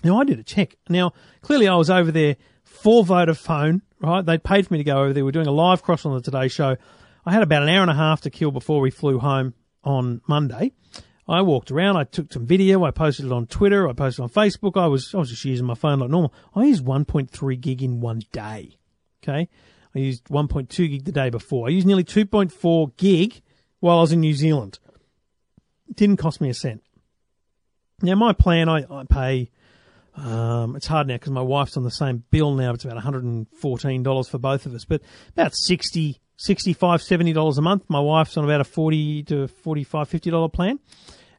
Now 0.05 0.21
I 0.21 0.25
did 0.25 0.39
a 0.39 0.45
check. 0.45 0.77
Now 0.89 1.13
clearly 1.43 1.69
I 1.69 1.75
was 1.75 1.91
over 1.91 2.11
there 2.11 2.37
for 2.65 3.05
Vodafone, 3.05 3.83
right? 4.01 4.25
They 4.25 4.39
paid 4.39 4.67
for 4.67 4.75
me 4.75 4.79
to 4.79 4.85
go 4.85 4.99
over 4.99 5.13
there. 5.13 5.25
We're 5.25 5.33
doing 5.33 5.47
a 5.47 5.53
live 5.53 5.83
cross 5.83 6.07
on 6.07 6.15
the 6.15 6.23
Today 6.23 6.49
Show. 6.49 6.77
I 7.29 7.33
had 7.33 7.43
about 7.43 7.63
an 7.63 7.69
hour 7.69 7.83
and 7.83 7.91
a 7.91 7.95
half 7.95 8.23
to 8.23 8.31
kill 8.31 8.51
before 8.51 8.81
we 8.81 8.91
flew 8.91 9.19
home 9.19 9.53
on 9.85 10.23
Monday. 10.27 10.73
I 11.29 11.43
walked 11.43 11.71
around. 11.71 11.99
I 11.99 12.05
took 12.05 12.33
some 12.33 12.47
video. 12.47 12.85
I 12.85 12.91
posted 12.91 13.27
it 13.27 13.33
on 13.33 13.47
Twitter. 13.47 13.87
I 13.87 13.93
posted 13.93 14.23
on 14.23 14.31
Facebook. 14.31 14.81
I 14.81 14.87
was 14.87 15.15
I 15.15 15.19
was 15.19 15.29
just 15.29 15.45
using 15.45 15.67
my 15.67 15.75
phone 15.75 15.99
like 15.99 16.09
normal. 16.09 16.33
I 16.55 16.65
used 16.65 16.87
1.3 16.87 17.61
gig 17.61 17.83
in 17.83 18.01
one 18.01 18.23
day. 18.33 18.79
Okay, 19.23 19.47
I 19.95 19.99
used 19.99 20.25
1.2 20.29 20.91
gig 20.91 21.05
the 21.05 21.13
day 21.13 21.29
before. 21.29 21.67
I 21.67 21.71
used 21.71 21.87
nearly 21.87 22.03
2.4 22.03 22.97
gig 22.97 23.43
while 23.81 23.99
I 23.99 24.01
was 24.01 24.13
in 24.13 24.21
New 24.21 24.33
Zealand. 24.33 24.79
It 25.87 25.97
didn't 25.97 26.17
cost 26.17 26.41
me 26.41 26.49
a 26.49 26.55
cent. 26.55 26.83
Now 28.01 28.15
my 28.15 28.33
plan, 28.33 28.71
I, 28.71 28.87
I 28.91 29.05
pay. 29.05 29.51
Um, 30.15 30.77
it's 30.77 30.87
hard 30.87 31.07
now 31.07 31.17
because 31.17 31.33
my 31.33 31.43
wife's 31.43 31.77
on 31.77 31.85
the 31.85 31.91
same 31.91 32.25
bill 32.31 32.55
now. 32.55 32.73
It's 32.73 32.87
about 32.87 33.05
$114 33.05 34.31
for 34.31 34.39
both 34.39 34.65
of 34.65 34.73
us, 34.73 34.87
but 34.87 35.03
about 35.35 35.55
60 35.55 36.23
65 36.39 37.01
$70 37.01 37.59
a 37.59 37.61
month. 37.61 37.85
My 37.89 38.01
wife's 38.01 38.37
on 38.37 38.45
about 38.45 38.61
a 38.61 38.65
40 38.65 39.25
to 39.25 39.49
45 39.49 40.09
$50 40.09 40.53
plan. 40.53 40.79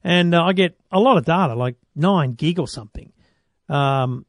And 0.04 0.36
uh, 0.36 0.44
I 0.44 0.54
get 0.54 0.80
a 0.92 1.00
lot 1.00 1.18
of 1.18 1.26
data, 1.26 1.56
like 1.56 1.76
9 1.96 2.34
gig 2.34 2.60
or 2.60 2.68
something. 2.68 3.12
Um, 3.68 4.26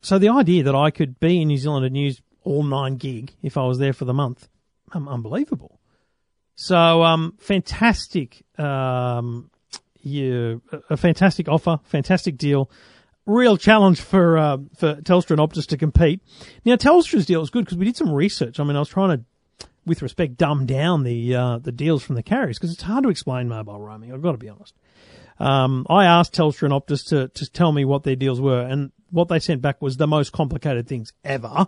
so 0.00 0.18
the 0.18 0.28
idea 0.28 0.64
that 0.64 0.74
I 0.74 0.90
could 0.90 1.18
be 1.20 1.40
in 1.40 1.48
New 1.48 1.58
Zealand 1.58 1.86
and 1.86 1.96
use 1.96 2.20
all 2.42 2.62
9 2.62 2.96
gig 2.96 3.34
if 3.42 3.56
I 3.56 3.64
was 3.64 3.78
there 3.78 3.92
for 3.92 4.04
the 4.04 4.14
month, 4.14 4.48
um, 4.92 5.08
unbelievable. 5.08 5.80
So, 6.54 7.02
um, 7.02 7.34
fantastic, 7.38 8.42
um, 8.58 9.50
yeah, 10.00 10.54
a 10.88 10.96
fantastic 10.96 11.48
offer, 11.48 11.80
fantastic 11.84 12.38
deal. 12.38 12.70
Real 13.26 13.56
challenge 13.56 14.00
for 14.00 14.38
uh, 14.38 14.58
for 14.78 14.94
Telstra 14.94 15.32
and 15.32 15.40
Optus 15.40 15.66
to 15.66 15.76
compete. 15.76 16.22
Now, 16.64 16.76
Telstra's 16.76 17.26
deal 17.26 17.42
is 17.42 17.50
good 17.50 17.64
because 17.64 17.76
we 17.76 17.84
did 17.84 17.96
some 17.96 18.12
research. 18.12 18.58
I 18.58 18.64
mean, 18.64 18.76
I 18.76 18.78
was 18.78 18.88
trying 18.88 19.18
to, 19.18 19.24
with 19.86 20.02
respect, 20.02 20.36
dumb 20.36 20.66
down 20.66 21.04
the 21.04 21.34
uh, 21.34 21.58
the 21.58 21.72
deals 21.72 22.02
from 22.02 22.16
the 22.16 22.22
carriers 22.22 22.58
because 22.58 22.72
it's 22.72 22.82
hard 22.82 23.04
to 23.04 23.10
explain 23.10 23.48
mobile 23.48 23.80
roaming. 23.80 24.12
I've 24.12 24.22
got 24.22 24.32
to 24.32 24.38
be 24.38 24.48
honest. 24.48 24.74
Um, 25.38 25.86
I 25.88 26.06
asked 26.06 26.34
Telstra 26.34 26.64
and 26.64 26.72
Optus 26.72 27.08
to 27.08 27.28
to 27.28 27.50
tell 27.50 27.72
me 27.72 27.84
what 27.84 28.02
their 28.02 28.16
deals 28.16 28.40
were, 28.40 28.60
and 28.60 28.92
what 29.10 29.28
they 29.28 29.38
sent 29.38 29.62
back 29.62 29.80
was 29.80 29.96
the 29.96 30.06
most 30.06 30.32
complicated 30.32 30.88
things 30.88 31.12
ever. 31.24 31.66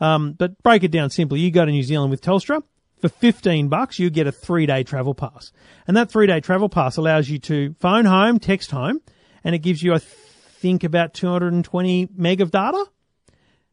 Um, 0.00 0.32
but 0.32 0.62
break 0.62 0.82
it 0.82 0.90
down 0.90 1.10
simply. 1.10 1.40
You 1.40 1.50
go 1.50 1.64
to 1.64 1.70
New 1.70 1.82
Zealand 1.82 2.10
with 2.10 2.22
Telstra, 2.22 2.62
for 3.00 3.08
15 3.08 3.68
bucks, 3.68 3.98
you 3.98 4.10
get 4.10 4.26
a 4.26 4.32
three 4.32 4.66
day 4.66 4.82
travel 4.82 5.14
pass. 5.14 5.52
And 5.86 5.96
that 5.96 6.10
three 6.10 6.26
day 6.26 6.40
travel 6.40 6.68
pass 6.68 6.96
allows 6.96 7.28
you 7.28 7.38
to 7.40 7.74
phone 7.80 8.04
home, 8.04 8.38
text 8.38 8.70
home, 8.70 9.00
and 9.42 9.54
it 9.54 9.60
gives 9.60 9.82
you, 9.82 9.94
I 9.94 9.98
think, 9.98 10.84
about 10.84 11.14
220 11.14 12.10
meg 12.14 12.40
of 12.40 12.50
data. 12.50 12.84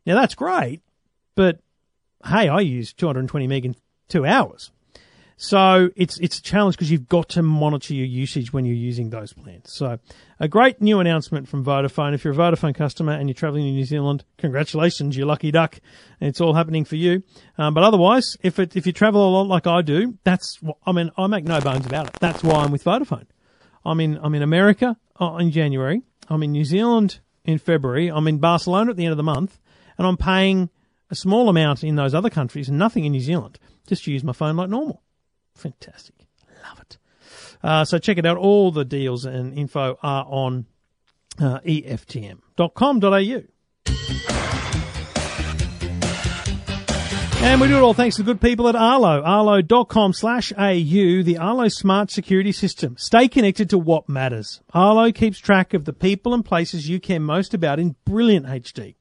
Now 0.05 0.15
that's 0.15 0.35
great, 0.35 0.81
but 1.35 1.59
hey, 2.25 2.47
I 2.47 2.59
use 2.61 2.93
220 2.93 3.47
meg 3.47 3.65
in 3.65 3.75
two 4.07 4.25
hours. 4.25 4.71
So 5.39 5.91
it's 5.95 6.19
it's 6.19 6.39
a 6.39 6.41
challenge 6.41 6.75
because 6.75 6.89
you've 6.89 7.07
got 7.07 7.29
to 7.29 7.43
monitor 7.43 7.93
your 7.93 8.07
usage 8.07 8.51
when 8.51 8.65
you're 8.65 8.73
using 8.73 9.11
those 9.11 9.33
plans. 9.33 9.71
So 9.71 9.99
a 10.39 10.47
great 10.47 10.81
new 10.81 10.99
announcement 10.99 11.47
from 11.47 11.63
Vodafone. 11.63 12.15
If 12.15 12.23
you're 12.23 12.33
a 12.33 12.35
Vodafone 12.35 12.73
customer 12.73 13.13
and 13.13 13.29
you're 13.29 13.35
traveling 13.35 13.65
to 13.65 13.71
New 13.71 13.85
Zealand, 13.85 14.25
congratulations, 14.39 15.15
you're 15.15 15.27
lucky 15.27 15.51
duck. 15.51 15.79
It's 16.19 16.41
all 16.41 16.55
happening 16.55 16.85
for 16.85 16.95
you. 16.95 17.21
Um, 17.59 17.75
but 17.75 17.83
otherwise, 17.83 18.35
if 18.41 18.57
it, 18.57 18.75
if 18.75 18.87
you 18.87 18.93
travel 18.93 19.29
a 19.29 19.29
lot 19.29 19.47
like 19.47 19.67
I 19.67 19.83
do, 19.83 20.17
that's 20.23 20.59
what, 20.59 20.77
I 20.87 20.91
mean 20.91 21.11
I 21.15 21.27
make 21.27 21.45
no 21.45 21.61
bones 21.61 21.85
about 21.85 22.07
it. 22.07 22.13
That's 22.19 22.43
why 22.43 22.63
I'm 22.63 22.71
with 22.71 22.83
Vodafone. 22.83 23.27
I'm 23.85 23.99
in 23.99 24.19
I'm 24.23 24.33
in 24.33 24.41
America 24.41 24.97
uh, 25.21 25.35
in 25.35 25.51
January. 25.51 26.01
I'm 26.29 26.41
in 26.41 26.51
New 26.51 26.65
Zealand 26.65 27.19
in 27.45 27.59
February. 27.59 28.07
I'm 28.07 28.27
in 28.27 28.39
Barcelona 28.39 28.89
at 28.89 28.97
the 28.97 29.05
end 29.05 29.11
of 29.11 29.17
the 29.17 29.23
month, 29.23 29.59
and 29.99 30.07
I'm 30.07 30.17
paying 30.17 30.71
a 31.09 31.15
small 31.15 31.49
amount 31.49 31.83
in 31.83 31.95
those 31.95 32.13
other 32.13 32.29
countries 32.29 32.69
and 32.69 32.77
nothing 32.77 33.05
in 33.05 33.11
New 33.11 33.21
Zealand. 33.21 33.59
Just 33.87 34.07
use 34.07 34.23
my 34.23 34.33
phone 34.33 34.55
like 34.55 34.69
normal. 34.69 35.01
Fantastic. 35.55 36.15
Love 36.67 36.79
it. 36.81 36.97
Uh, 37.63 37.85
so 37.85 37.97
check 37.97 38.17
it 38.17 38.25
out. 38.25 38.37
All 38.37 38.71
the 38.71 38.85
deals 38.85 39.25
and 39.25 39.57
info 39.57 39.97
are 40.03 40.25
on 40.27 40.65
uh, 41.39 41.59
eftm.com.au. 41.59 43.43
And 47.39 47.61
we 47.61 47.67
do 47.67 47.77
it 47.77 47.81
all 47.81 47.93
thanks 47.93 48.15
to 48.15 48.23
the 48.23 48.33
good 48.33 48.41
people 48.41 48.67
at 48.67 48.75
Arlo. 48.75 49.21
Arlo.com 49.21 50.11
slash 50.11 50.51
AU, 50.57 51.23
the 51.23 51.37
Arlo 51.39 51.69
Smart 51.69 52.11
Security 52.11 52.51
System. 52.51 52.97
Stay 52.97 53.27
connected 53.27 53.69
to 53.69 53.77
what 53.77 54.09
matters. 54.09 54.59
Arlo 54.73 55.11
keeps 55.11 55.39
track 55.39 55.73
of 55.73 55.85
the 55.85 55.93
people 55.93 56.33
and 56.33 56.43
places 56.43 56.89
you 56.89 56.99
care 56.99 57.19
most 57.19 57.53
about 57.53 57.79
in 57.79 57.95
brilliant 58.05 58.47
HD. 58.47 58.95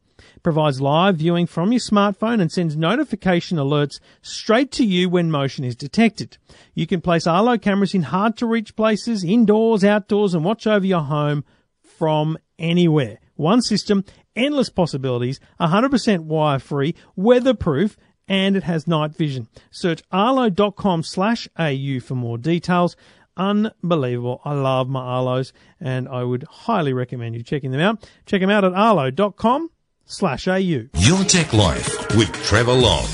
Provides 0.47 0.81
live 0.81 1.17
viewing 1.17 1.49
from 1.49 1.73
your 1.73 1.81
smartphone 1.81 2.41
and 2.41 2.53
sends 2.53 2.77
notification 2.77 3.59
alerts 3.59 3.99
straight 4.23 4.71
to 4.71 4.85
you 4.85 5.09
when 5.09 5.29
motion 5.29 5.65
is 5.65 5.75
detected. 5.75 6.39
You 6.73 6.87
can 6.87 7.01
place 7.01 7.27
Arlo 7.27 7.59
cameras 7.59 7.95
in 7.95 8.03
hard 8.03 8.37
to 8.37 8.47
reach 8.47 8.77
places, 8.77 9.25
indoors, 9.25 9.83
outdoors, 9.83 10.35
and 10.35 10.45
watch 10.45 10.69
over 10.69 10.87
your 10.87 11.01
home 11.01 11.45
from 11.81 12.39
anywhere. 12.61 13.19
One 13.35 13.61
system, 13.61 14.05
endless 14.37 14.71
possibilities, 14.71 15.41
100% 15.61 16.27
wire 16.27 16.61
free, 16.61 16.95
weatherproof, 17.17 17.97
and 18.29 18.55
it 18.55 18.63
has 18.63 18.87
night 18.87 19.17
vision. 19.17 19.49
Search 19.73 20.05
arlo.com 20.13 21.03
slash 21.03 21.49
au 21.59 21.99
for 21.99 22.15
more 22.15 22.39
details. 22.39 22.95
Unbelievable. 23.37 24.43
I 24.45 24.55
love 24.55 24.89
my 24.89 25.01
Arlos 25.01 25.51
and 25.81 26.09
I 26.09 26.23
would 26.23 26.45
highly 26.45 26.93
recommend 26.93 27.35
you 27.35 27.43
checking 27.43 27.73
them 27.73 27.81
out. 27.81 28.09
Check 28.27 28.41
them 28.43 28.51
out 28.51 28.63
at 28.63 28.75
arlo.com 28.75 29.71
slash 30.07 30.49
au. 30.49 30.59
Your 30.61 31.25
Tech 31.25 31.53
Life 31.53 32.17
with 32.17 32.33
Trevor 32.45 32.73
Long. 32.73 33.05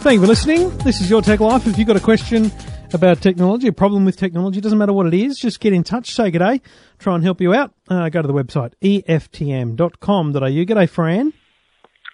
Thank 0.00 0.14
you 0.16 0.20
for 0.20 0.26
listening. 0.26 0.76
This 0.78 1.00
is 1.00 1.08
Your 1.10 1.22
Tech 1.22 1.40
Life. 1.40 1.66
If 1.66 1.78
you've 1.78 1.88
got 1.88 1.96
a 1.96 2.00
question 2.00 2.52
about 2.92 3.20
technology, 3.20 3.68
a 3.68 3.72
problem 3.72 4.04
with 4.04 4.16
technology, 4.16 4.60
doesn't 4.60 4.78
matter 4.78 4.92
what 4.92 5.06
it 5.06 5.14
is, 5.14 5.38
just 5.38 5.60
get 5.60 5.72
in 5.72 5.82
touch, 5.82 6.10
say 6.14 6.30
good 6.30 6.38
day, 6.38 6.60
try 6.98 7.14
and 7.14 7.24
help 7.24 7.40
you 7.40 7.54
out. 7.54 7.72
Uh, 7.88 8.08
go 8.08 8.22
to 8.22 8.28
the 8.28 8.34
website, 8.34 8.72
eftm.com.au. 8.82 10.40
G'day, 10.40 10.88
Fran. 10.88 11.32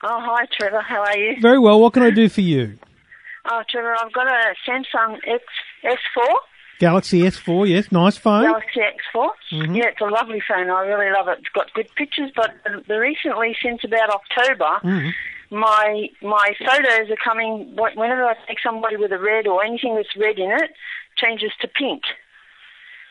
Oh, 0.03 0.19
hi, 0.21 0.47
Trevor. 0.59 0.81
How 0.81 1.01
are 1.03 1.17
you? 1.17 1.37
Very 1.41 1.59
well. 1.59 1.81
What 1.81 1.93
can 1.95 2.03
I 2.03 2.11
do 2.11 2.29
for 2.29 2.43
you? 2.43 2.79
Oh, 3.51 3.63
Trevor, 3.69 3.95
I've 4.01 4.13
got 4.13 4.27
a 4.27 4.55
Samsung 4.69 5.17
X 5.27 5.45
S4, 5.85 6.35
Galaxy 6.81 7.21
S4, 7.23 7.69
yes, 7.69 7.93
nice 7.93 8.17
phone. 8.17 8.45
Galaxy 8.45 8.81
X4. 8.81 9.29
Mm-hmm. 9.53 9.75
Yeah, 9.77 9.85
it's 9.87 10.01
a 10.01 10.05
lovely 10.05 10.43
phone. 10.47 10.71
I 10.71 10.81
really 10.87 11.11
love 11.13 11.29
it. 11.29 11.39
It's 11.39 11.49
got 11.55 11.73
good 11.75 11.89
pictures, 11.97 12.31
but 12.35 12.51
the 12.89 12.99
recently, 12.99 13.57
since 13.63 13.83
about 13.85 14.11
October, 14.11 14.81
mm-hmm. 14.83 15.57
my 15.57 16.09
my 16.21 16.53
photos 16.59 17.11
are 17.11 17.23
coming. 17.23 17.77
Whenever 17.77 18.25
I 18.25 18.35
take 18.49 18.59
somebody 18.65 18.97
with 18.97 19.13
a 19.13 19.19
red 19.19 19.47
or 19.47 19.65
anything 19.65 19.95
that's 19.95 20.17
red 20.17 20.39
in 20.39 20.51
it, 20.51 20.71
changes 21.17 21.53
to 21.61 21.69
pink. 21.69 22.03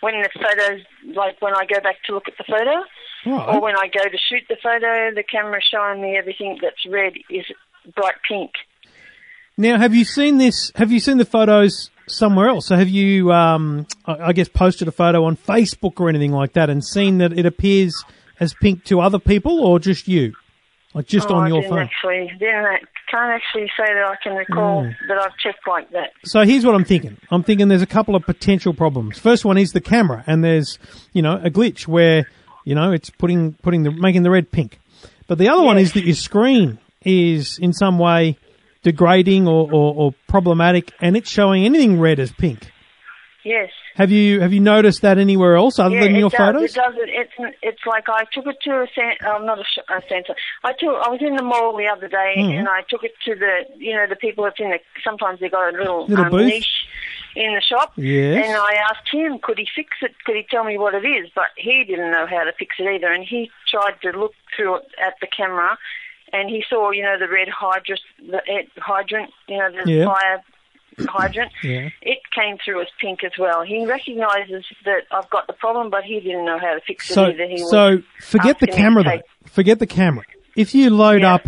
When 0.01 0.15
the 0.22 0.29
photos, 0.36 0.82
like 1.15 1.41
when 1.41 1.53
I 1.55 1.65
go 1.65 1.79
back 1.82 2.03
to 2.08 2.13
look 2.13 2.27
at 2.27 2.34
the 2.38 2.43
photo, 2.43 2.84
Right. 3.25 3.55
or 3.55 3.62
when 3.62 3.75
I 3.77 3.88
go 3.88 4.03
to 4.03 4.17
shoot 4.17 4.43
the 4.50 4.58
photo, 4.62 5.15
the 5.15 5.24
camera's 5.24 5.63
showing 5.72 6.01
me 6.01 6.17
everything 6.17 6.60
that's 6.62 6.86
red 6.89 7.13
is 7.29 7.46
bright 7.96 8.15
pink. 8.27 8.51
Now, 9.58 9.77
have 9.77 9.96
you 9.96 10.03
seen 10.03 10.39
this? 10.39 10.72
Have 10.75 10.91
you 10.91 11.00
seen 11.00 11.17
the 11.20 11.25
photos 11.25 11.89
somewhere 12.07 12.48
else? 12.48 12.67
So, 12.67 12.75
have 12.75 12.89
you, 12.89 13.31
um, 13.31 13.88
I, 14.05 14.33
guess, 14.33 14.48
posted 14.48 14.88
a 14.88 14.91
photo 14.91 15.25
on 15.25 15.38
Facebook 15.38 16.00
or 16.00 16.10
anything 16.10 16.31
like 16.31 16.53
that, 16.53 16.69
and 16.69 16.83
seen 16.83 17.17
that 17.19 17.38
it 17.38 17.45
appears 17.45 17.93
as 18.39 18.53
pink 18.53 18.83
to 18.86 19.00
other 19.01 19.19
people, 19.19 19.60
or 19.65 19.79
just 19.79 20.07
you, 20.07 20.33
like 20.93 21.05
just 21.07 21.29
Oh, 21.29 21.36
on 21.36 21.53
your 21.53 21.63
phone? 21.63 21.79
actually, 21.79 22.31
didn't 22.39 22.65
I 22.65 22.79
can't 23.10 23.31
actually 23.31 23.67
say 23.77 23.86
that 23.93 24.03
I 24.05 24.15
can 24.24 24.33
recall 24.36 24.83
Mm. 24.83 24.95
that 25.07 25.17
I've 25.19 25.38
checked 25.38 25.67
like 25.67 25.89
that. 25.91 26.12
So 26.25 26.41
here's 26.43 26.65
what 26.65 26.74
I'm 26.74 26.83
thinking. 26.83 27.17
I'm 27.29 27.43
thinking 27.43 27.67
there's 27.67 27.83
a 27.83 27.86
couple 27.86 28.15
of 28.15 28.24
potential 28.24 28.74
problems. 28.74 29.19
First 29.19 29.45
one 29.45 29.57
is 29.57 29.72
the 29.72 29.81
camera, 29.81 30.24
and 30.25 30.43
there's, 30.43 30.79
you 31.13 31.22
know, 31.22 31.39
a 31.43 31.51
glitch 31.51 31.88
where, 31.88 32.27
you 32.65 32.74
know, 32.74 32.91
it's 32.91 33.10
putting 33.12 33.53
putting 33.62 33.83
the 33.83 33.91
making 33.91 34.24
the 34.24 34.31
red 34.31 34.51
pink. 34.51 34.79
But 35.27 35.38
the 35.38 35.48
other 35.50 35.62
one 35.63 35.77
is 35.77 35.93
that 35.93 36.03
your 36.05 36.15
screen 36.15 36.79
is 37.05 37.60
in 37.60 37.72
some 37.74 38.00
way 38.00 38.38
degrading 38.83 39.47
or, 39.47 39.71
or, 39.71 39.93
or 39.95 40.11
problematic, 40.27 40.91
and 41.01 41.17
it's 41.17 41.29
showing 41.29 41.65
anything 41.65 41.99
red 41.99 42.19
as 42.19 42.31
pink. 42.31 42.69
Yes. 43.45 43.71
Have 43.95 44.09
you 44.09 44.39
have 44.39 44.53
you 44.53 44.61
noticed 44.61 45.01
that 45.01 45.17
anywhere 45.17 45.55
else 45.57 45.77
other 45.77 45.95
Yeah, 45.95 46.03
than 46.05 46.15
your 46.15 46.29
does. 46.29 46.37
photos? 46.37 46.63
It 46.63 46.75
does. 46.75 46.93
It, 46.95 47.09
it's 47.37 47.55
it's 47.61 47.81
like 47.85 48.05
I 48.07 48.23
took 48.33 48.47
it 48.47 48.55
to 48.63 48.71
a 48.71 48.87
cen- 48.95 49.27
um, 49.29 49.45
not 49.45 49.59
a, 49.59 49.63
sh- 49.63 49.83
a 49.89 50.01
centre. 50.07 50.33
I 50.63 50.71
took. 50.71 50.95
I 50.95 51.09
was 51.09 51.19
in 51.21 51.35
the 51.35 51.43
mall 51.43 51.75
the 51.77 51.87
other 51.87 52.07
day, 52.07 52.35
Mhm. 52.37 52.59
and 52.59 52.69
I 52.69 52.81
took 52.89 53.03
it 53.03 53.11
to 53.25 53.35
the 53.35 53.65
you 53.77 53.93
know 53.93 54.05
the 54.07 54.15
people 54.15 54.45
that's 54.45 54.59
in 54.61 54.69
the. 54.69 54.79
Sometimes 55.03 55.41
they 55.41 55.49
got 55.49 55.73
a 55.73 55.77
little, 55.77 56.07
Little 56.07 56.25
um, 56.33 56.45
niche 56.47 56.87
in 57.35 57.53
the 57.53 57.61
shop. 57.61 57.91
Yes. 57.97 58.47
And 58.47 58.55
I 58.55 58.75
asked 58.89 59.09
him, 59.11 59.37
could 59.43 59.57
he 59.59 59.67
fix 59.75 59.89
it? 60.01 60.11
Could 60.25 60.37
he 60.37 60.45
tell 60.49 60.63
me 60.63 60.77
what 60.77 60.93
it 60.95 61.05
is? 61.05 61.29
But 61.35 61.47
he 61.57 61.83
didn't 61.83 62.11
know 62.11 62.25
how 62.25 62.45
to 62.45 62.53
fix 62.57 62.77
it 62.79 62.87
either, 62.95 63.11
and 63.11 63.25
he 63.25 63.51
tried 63.69 63.99
to 64.03 64.17
look 64.17 64.33
through 64.55 64.77
it 64.77 64.83
at 65.05 65.15
the 65.19 65.27
camera. 65.27 65.77
And 66.33 66.49
he 66.49 66.63
saw, 66.69 66.89
you 66.91 67.03
know, 67.03 67.17
the 67.19 67.27
red 67.31 67.47
hydrant, 67.47 68.01
the 68.27 68.37
eh, 68.49 68.63
hydrant, 68.77 69.31
you 69.47 69.57
know, 69.59 69.69
the 69.71 69.89
Yeah. 69.91 70.05
fire 70.05 70.43
hydrant. 71.07 71.51
Yeah. 71.63 71.89
It 72.01 72.19
came 72.35 72.57
through 72.63 72.81
as 72.81 72.87
pink 72.99 73.23
as 73.23 73.31
well. 73.39 73.61
He 73.61 73.85
recognises 73.85 74.65
that 74.85 75.03
I've 75.11 75.29
got 75.29 75.47
the 75.47 75.53
problem, 75.53 75.89
but 75.89 76.03
he 76.03 76.19
didn't 76.19 76.45
know 76.45 76.57
how 76.59 76.73
to 76.73 76.81
fix 76.81 77.09
it 77.09 77.13
So 77.13 77.27
either. 77.27 77.45
He 77.47 77.59
so 77.59 77.99
forget 78.19 78.59
the 78.59 78.67
camera 78.67 79.03
though. 79.03 79.21
Forget 79.45 79.79
the 79.79 79.87
camera. 79.87 80.25
If 80.55 80.73
you 80.75 80.89
load 80.89 81.21
Yeah. 81.21 81.35
up 81.35 81.47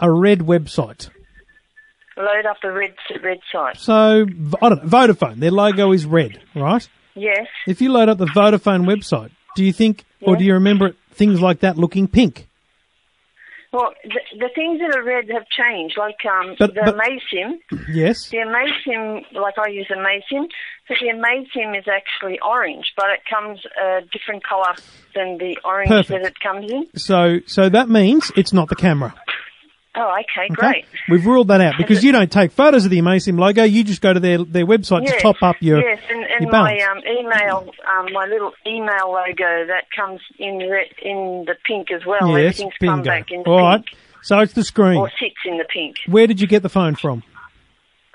a 0.00 0.10
red 0.12 0.40
website, 0.40 1.08
Load 2.16 2.46
up 2.46 2.56
a 2.64 2.72
red 2.72 2.94
red 3.22 3.38
site. 3.52 3.76
so 3.78 4.26
I 4.60 4.68
don't 4.68 4.82
know, 4.84 4.88
Vodafone, 4.90 5.36
their 5.36 5.52
logo 5.52 5.92
is 5.92 6.04
red, 6.04 6.40
right? 6.54 6.86
Yes. 7.14 7.46
If 7.66 7.80
you 7.80 7.92
load 7.92 8.08
up 8.08 8.18
the 8.18 8.26
Vodafone 8.26 8.84
website, 8.86 9.30
do 9.54 9.64
you 9.64 9.72
think, 9.72 10.04
or 10.20 10.34
do 10.36 10.44
you 10.44 10.54
remember 10.54 10.94
things 11.12 11.40
like 11.40 11.60
that 11.60 11.78
looking 11.78 12.08
pink? 12.08 12.47
Well, 13.72 13.92
the, 14.02 14.20
the 14.38 14.48
things 14.54 14.80
that 14.80 14.96
are 14.96 15.04
red 15.04 15.28
have 15.30 15.44
changed. 15.48 15.96
Like 15.98 16.16
um, 16.24 16.56
But- 16.58 16.74
the 16.74 16.82
but- 16.84 16.96
Amaysim, 16.96 17.58
Yes. 17.92 18.28
the 18.30 18.38
Amaysim, 18.38 19.24
like 19.32 19.58
I 19.58 19.68
use 19.68 19.88
Amaysim, 19.90 20.46
but 20.88 20.96
the 21.00 21.08
Amaysim 21.08 21.78
is 21.78 21.84
actually 21.86 22.38
orange, 22.40 22.86
but 22.96 23.06
it 23.10 23.20
comes 23.28 23.60
a 23.80 24.00
different 24.10 24.42
colour 24.42 24.74
than 25.14 25.36
the 25.38 25.58
orange 25.64 25.88
Perfect. 25.90 26.22
that 26.22 26.30
it 26.30 26.40
comes 26.40 26.70
in. 26.70 26.86
So, 26.96 27.40
so 27.46 27.68
that 27.68 27.88
means 27.90 28.32
it's 28.36 28.52
not 28.54 28.68
the 28.68 28.76
camera. 28.76 29.14
Oh, 30.00 30.14
okay, 30.20 30.46
Okay? 30.52 30.54
great. 30.54 30.84
We've 31.08 31.26
ruled 31.26 31.48
that 31.48 31.60
out 31.60 31.74
because 31.76 32.04
you 32.04 32.12
don't 32.12 32.30
take 32.30 32.52
photos 32.52 32.84
of 32.84 32.90
the 32.92 32.98
Amaysim 33.00 33.36
logo. 33.38 33.64
You 33.64 33.82
just 33.82 34.00
go 34.00 34.12
to 34.12 34.20
their, 34.20 34.38
their 34.44 34.64
website 34.64 35.02
Yes, 35.02 35.16
to 35.16 35.22
top 35.22 35.42
up 35.42 35.56
your, 35.60 35.80
yes, 35.80 35.98
and, 36.08 36.22
and 36.24 36.42
your 36.42 36.52
my 36.52 36.78
um, 36.90 36.98
email, 36.98 37.70
um, 37.98 38.12
my 38.12 38.26
little 38.26 38.52
email 38.66 39.10
logo 39.12 39.66
that 39.66 39.86
comes 39.96 40.20
in 40.38 40.58
red, 40.70 40.86
in 41.02 41.44
the 41.46 41.56
pink 41.66 41.90
as 41.90 42.06
well. 42.06 42.28
yes, 42.38 42.60
Everything's 42.60 42.74
come 42.80 43.02
back 43.02 43.30
in 43.32 43.42
All 43.46 43.58
right. 43.60 43.84
pink, 43.84 43.96
So 44.22 44.38
it's 44.38 44.52
the 44.52 44.62
screen. 44.64 44.98
or 44.98 45.10
sits 45.18 45.34
in 45.44 45.58
the 45.58 45.64
pink. 45.64 45.96
Where 46.06 46.26
did 46.28 46.40
you 46.40 46.46
get 46.46 46.62
the 46.62 46.68
phone 46.68 46.94
from? 46.94 47.24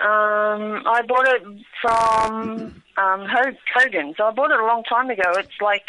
Um, 0.00 0.82
I 0.86 1.02
bought 1.06 1.28
it 1.28 1.42
from 1.80 2.82
um, 2.96 3.26
Ho- 3.28 3.56
Hogan's. 3.74 4.16
I 4.22 4.30
bought 4.32 4.50
it 4.50 4.58
a 4.60 4.66
long 4.66 4.82
time 4.84 5.08
ago. 5.08 5.22
It's 5.38 5.60
like 5.62 5.84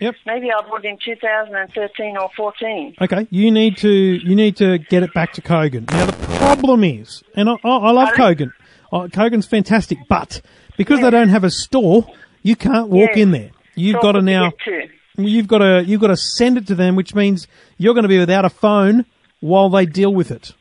Yep. 0.00 0.14
maybe 0.26 0.48
I 0.50 0.60
bought 0.62 0.84
it 0.84 0.88
in 0.88 0.98
2013 1.04 2.16
or 2.16 2.30
14. 2.36 2.96
Okay, 3.02 3.26
you 3.30 3.50
need 3.50 3.76
to 3.78 3.90
you 3.90 4.34
need 4.34 4.56
to 4.56 4.78
get 4.78 5.02
it 5.02 5.12
back 5.14 5.32
to 5.34 5.42
Kogan. 5.42 5.90
Now 5.90 6.06
the 6.06 6.36
problem 6.38 6.84
is, 6.84 7.22
and 7.34 7.48
I, 7.48 7.56
I, 7.64 7.90
love? 7.90 8.08
Kogan. 8.10 8.52
Uh, 8.92 9.06
Kogan's 9.08 9.46
fantastic, 9.46 9.98
but 10.08 10.40
because 10.76 11.00
they 11.00 11.10
don't 11.10 11.28
have 11.28 11.44
a 11.44 11.50
store, 11.50 12.06
you 12.42 12.56
can't 12.56 12.88
walk 12.88 13.10
Yeah. 13.14 13.22
in 13.22 13.30
there. 13.30 13.50
You've 13.74 14.00
got 14.00 14.12
to 14.12 14.22
now. 14.22 14.50
to. 14.64 14.88
You've 15.16 15.46
got 15.48 15.58
to 15.58 15.84
you've 15.86 16.00
got 16.00 16.08
to 16.08 16.16
send 16.16 16.56
it 16.56 16.66
to 16.68 16.74
them, 16.74 16.96
which 16.96 17.14
means 17.14 17.46
you're 17.76 17.94
going 17.94 18.04
to 18.04 18.08
be 18.08 18.18
without 18.18 18.44
a 18.44 18.50
phone 18.50 19.04
while 19.40 19.68
they 19.68 19.84
deal 19.86 20.12
with 20.14 20.30
it. 20.30 20.52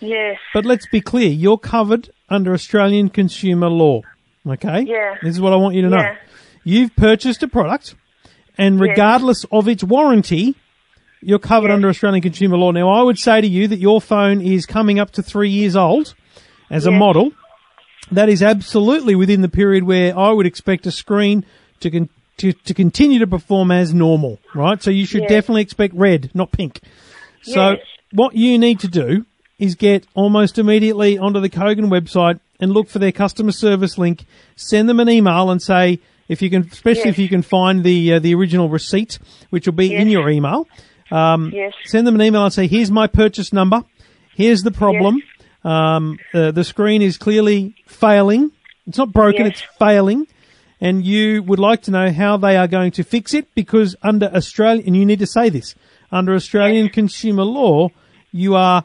Yes. 0.00 0.38
But 0.54 0.64
let's 0.64 0.86
be 0.86 1.00
clear, 1.00 1.28
you're 1.28 1.58
covered 1.58 2.10
under 2.28 2.54
Australian 2.54 3.10
consumer 3.10 3.68
law. 3.68 4.00
Okay? 4.46 4.82
Yeah. 4.86 5.16
This 5.22 5.34
is 5.34 5.40
what 5.40 5.52
I 5.52 5.56
want 5.56 5.74
you 5.74 5.82
to 5.82 5.88
know. 5.90 5.98
Yeah. 5.98 6.16
You've 6.64 6.96
purchased 6.96 7.42
a 7.42 7.48
product, 7.48 7.94
and 8.60 8.74
Yes. 8.76 8.80
regardless 8.88 9.44
of 9.50 9.66
its 9.68 9.82
warranty, 9.82 10.54
you're 11.22 11.38
covered 11.38 11.68
Yes. 11.68 11.74
under 11.76 11.88
Australian 11.88 12.22
consumer 12.22 12.56
law. 12.56 12.70
Now, 12.70 12.88
I 12.90 13.02
would 13.02 13.18
say 13.18 13.40
to 13.40 13.46
you 13.46 13.66
that 13.68 13.78
your 13.78 14.00
phone 14.00 14.40
is 14.40 14.66
coming 14.66 14.98
up 14.98 15.10
to 15.12 15.22
three 15.22 15.50
years 15.50 15.76
old 15.76 16.14
as 16.70 16.86
a 16.86 16.90
model. 16.90 17.32
that 18.12 18.28
is 18.28 18.42
absolutely 18.42 19.14
within 19.14 19.40
the 19.40 19.48
period 19.48 19.84
where 19.84 20.18
I 20.18 20.30
would 20.32 20.44
expect 20.46 20.84
a 20.86 20.90
screen 20.90 21.44
to 21.80 21.90
con- 21.90 22.08
to, 22.38 22.52
to 22.52 22.74
continue 22.74 23.18
to 23.20 23.26
perform 23.26 23.70
as 23.70 23.92
normal, 23.94 24.40
right? 24.54 24.82
So 24.82 24.90
you 24.90 25.04
should 25.06 25.20
Yes. 25.22 25.30
definitely 25.30 25.62
expect 25.62 25.94
red, 25.94 26.30
not 26.34 26.50
pink. 26.50 26.80
So 27.42 27.72
Yes. 27.72 27.78
what 28.12 28.34
you 28.34 28.58
need 28.58 28.80
to 28.80 28.88
do 28.88 29.26
is 29.60 29.74
get 29.76 30.06
almost 30.14 30.58
immediately 30.58 31.18
onto 31.18 31.38
the 31.38 31.50
Kogan 31.50 31.88
website 31.88 32.40
and 32.58 32.72
look 32.72 32.88
for 32.88 32.98
their 32.98 33.12
customer 33.12 33.52
service 33.52 33.96
link. 33.98 34.24
Send 34.56 34.88
them 34.88 34.98
an 34.98 35.08
email 35.08 35.50
and 35.50 35.60
say 35.62 36.00
if 36.30 36.40
you 36.40 36.48
can, 36.48 36.62
especially 36.70 37.10
Yes. 37.10 37.14
if 37.14 37.18
you 37.18 37.28
can 37.28 37.42
find 37.42 37.84
the 37.84 38.14
uh, 38.14 38.18
the 38.20 38.34
original 38.34 38.68
receipt, 38.68 39.18
which 39.50 39.66
will 39.66 39.74
be 39.74 39.94
in 39.94 40.08
your 40.08 40.30
email. 40.30 40.66
Um, 41.10 41.50
Yes. 41.52 41.72
Send 41.84 42.06
them 42.06 42.14
an 42.14 42.22
email 42.22 42.44
and 42.44 42.52
say, 42.52 42.66
"Here's 42.68 42.90
my 42.90 43.06
purchase 43.08 43.52
number. 43.52 43.82
Here's 44.34 44.62
the 44.62 44.70
problem. 44.70 45.22
Um, 45.64 46.18
uh, 46.32 46.52
the 46.52 46.64
screen 46.64 47.02
is 47.02 47.18
clearly 47.18 47.74
failing. 47.86 48.52
It's 48.86 48.96
not 48.96 49.12
broken. 49.12 49.46
Yes. 49.46 49.50
It's 49.60 49.76
failing." 49.78 50.26
And 50.80 51.04
you 51.04 51.42
would 51.42 51.58
like 51.58 51.82
to 51.82 51.90
know 51.90 52.10
how 52.10 52.38
they 52.38 52.56
are 52.56 52.68
going 52.68 52.92
to 52.92 53.02
fix 53.04 53.34
it 53.34 53.46
because 53.54 53.94
under 54.02 54.26
Australian, 54.34 54.86
and 54.86 54.96
you 54.96 55.04
need 55.04 55.18
to 55.18 55.26
say 55.26 55.50
this, 55.50 55.74
under 56.10 56.32
Australian 56.34 56.88
consumer 56.88 57.42
law, 57.44 57.90
you 58.32 58.54
are 58.54 58.84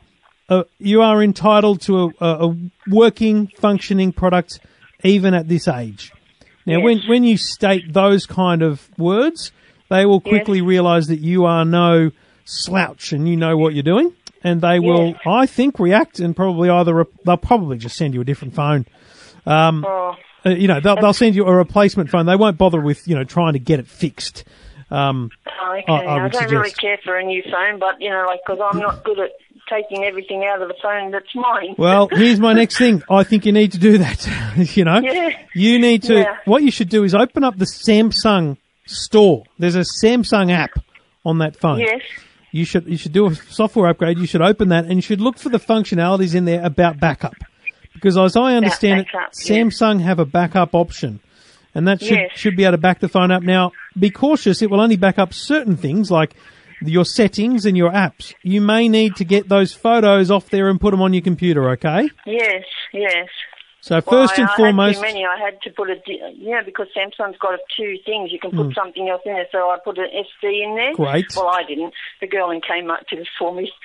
uh, 0.50 0.64
you 0.80 1.02
are 1.02 1.24
entitled 1.24 1.80
to 1.82 1.94
a, 2.00 2.08
a, 2.20 2.50
a 2.50 2.56
working, 2.90 3.48
functioning 3.58 4.12
product 4.12 4.60
even 5.04 5.34
at 5.34 5.48
this 5.48 5.68
age. 5.68 6.12
Now, 6.65 6.77
Yes. 6.77 6.84
when 6.84 7.00
when 7.07 7.24
you 7.24 7.38
state 7.38 7.93
those 7.93 8.25
kind 8.25 8.62
of 8.62 8.89
words, 8.98 9.51
they 9.89 10.05
will 10.05 10.19
quickly 10.22 10.62
realise 10.62 11.07
that 11.07 11.19
you 11.19 11.45
are 11.45 11.63
no 11.65 12.12
slouch 12.45 13.12
and 13.12 13.27
you 13.29 13.36
know 13.38 13.55
what 13.57 13.74
you're 13.74 13.84
doing, 13.84 14.13
and 14.43 14.62
they 14.62 14.79
will, 14.79 15.15
I 15.25 15.45
think, 15.45 15.79
react 15.79 16.19
and 16.19 16.36
probably 16.36 16.69
either 16.69 16.93
re- 16.93 17.05
they'll 17.24 17.38
probably 17.38 17.77
just 17.77 17.95
send 17.95 18.13
you 18.13 18.22
a 18.22 18.25
different 18.25 18.53
phone. 18.55 18.86
Oh, 19.48 20.15
Uh, 20.45 20.50
you 20.51 20.67
know, 20.67 20.79
they'll, 20.79 20.95
they'll 20.95 21.13
send 21.13 21.36
you 21.36 21.45
a 21.45 21.55
replacement 21.55 22.10
phone. 22.10 22.25
They 22.27 22.36
won't 22.36 22.57
bother 22.57 22.79
with 22.79 23.07
you 23.07 23.15
know 23.15 23.24
trying 23.24 23.53
to 23.53 23.60
get 23.60 23.79
it 23.79 23.88
fixed. 23.88 24.43
Um, 24.91 25.31
okay. 25.48 25.84
I- 25.88 25.93
I 26.03 26.25
I, 26.25 26.27
don't 26.29 26.51
really 26.51 26.72
care 26.72 27.00
for 27.03 27.17
a 27.17 27.24
new 27.24 27.41
phone, 27.51 27.79
but 27.79 28.00
you 28.00 28.10
know, 28.12 28.25
like 28.27 28.41
because 28.45 28.60
I'm 28.72 28.79
not 28.79 29.03
good 29.03 29.19
at 29.19 29.31
taking 29.69 30.03
everything 30.03 30.45
out 30.45 30.62
of 30.62 30.67
the 30.67 30.75
phone 30.81 31.12
that's 31.12 31.34
mine. 31.36 31.75
Well, 31.77 32.07
here's 32.12 32.39
my 32.39 32.53
next 32.53 32.77
thing. 32.77 33.03
I 33.10 33.24
think 33.24 33.45
you 33.45 33.51
need 33.51 33.72
to 33.74 33.77
do 33.79 33.98
that. 34.00 34.27
you 34.75 34.84
know, 34.86 35.00
Yeah. 35.00 35.29
you 35.53 35.79
need 35.79 36.03
to. 36.03 36.15
Yeah. 36.15 36.38
What 36.45 36.63
you 36.63 36.72
should 36.72 36.89
do 36.89 37.03
is 37.03 37.13
open 37.15 37.43
up 37.43 37.57
the 37.57 37.65
Samsung 37.65 38.57
store. 38.86 39.43
There's 39.60 39.75
a 39.75 39.84
Samsung 40.03 40.51
app 40.51 40.72
on 41.25 41.39
that 41.39 41.55
phone. 41.55 41.79
yes. 41.79 42.01
You 42.51 42.63
should 42.63 42.86
you 42.88 42.95
should 42.98 43.12
do 43.12 43.25
a 43.27 43.36
software 43.36 43.89
upgrade. 43.89 44.17
You 44.17 44.25
should 44.27 44.41
open 44.41 44.69
that 44.69 44.86
and 44.86 44.93
you 44.95 45.01
should 45.01 45.19
look 45.19 45.38
for 45.38 45.50
the 45.50 45.57
functionalities 45.60 46.36
in 46.36 46.45
there 46.45 46.63
about 46.63 47.00
backup, 47.01 47.36
because 47.93 48.17
as 48.17 48.38
I 48.38 48.55
understand 48.55 49.01
it. 49.01 49.07
Samsung 49.34 50.00
have 50.01 50.19
a 50.19 50.25
backup 50.25 50.74
option, 50.74 51.19
and 51.74 51.86
that 51.89 52.00
should 52.01 52.17
Yes. 52.17 52.31
should 52.36 52.55
be 52.55 52.63
able 52.63 52.74
to 52.74 52.77
back 52.77 53.01
the 53.01 53.10
phone 53.10 53.29
up. 53.29 53.43
Now, 53.43 53.74
be 54.00 54.10
cautious; 54.10 54.62
it 54.62 54.69
will 54.72 54.79
only 54.79 54.95
back 54.95 55.19
up 55.19 55.34
certain 55.34 55.75
things 55.75 56.10
like 56.10 56.34
your 56.82 57.05
settings 57.05 57.65
and 57.65 57.75
your 57.77 57.91
apps. 57.91 58.34
You 58.44 58.62
may 58.62 58.88
need 58.89 59.15
to 59.17 59.25
get 59.25 59.50
those 59.50 59.74
photos 59.74 60.29
off 60.32 60.50
there 60.50 60.70
and 60.70 60.79
put 60.79 60.91
them 60.91 61.01
on 61.01 61.13
your 61.13 61.22
computer. 61.24 61.70
Okay. 61.72 62.10
Yes. 62.25 62.63
Yes. 62.94 63.27
So 63.82 63.96
Well, 63.96 64.01
first 64.27 64.39
I, 64.39 64.41
and 64.41 64.50
I 64.51 64.55
foremost, 64.55 64.96
had 65.00 65.08
too 65.10 65.13
many. 65.13 65.25
I 65.25 65.38
had 65.39 65.62
to 65.62 65.70
put 65.70 65.89
a 65.91 65.96
yeah 66.36 66.62
because 66.65 66.88
Samsung's 66.98 67.38
got 67.38 67.60
two 67.77 67.98
things. 68.03 68.32
You 68.32 68.39
can 68.39 68.50
put 68.51 68.65
Hmm. 68.67 68.72
something 68.74 69.08
else 69.10 69.22
in 69.25 69.34
there, 69.34 69.46
so 69.51 69.70
I 69.70 69.77
put 69.84 70.00
an 70.00 70.08
SD 70.12 70.63
in 70.63 70.75
there. 70.75 70.94
Great. 70.96 71.27
Well, 71.36 71.50
I 71.50 71.62
didn't. 71.67 71.94
The 72.20 72.25
girl 72.27 72.50
in 72.50 72.62
came 72.62 72.89
up 72.89 73.05
to 73.10 73.15
this 73.15 73.27
for 73.38 73.53
me. 73.53 73.72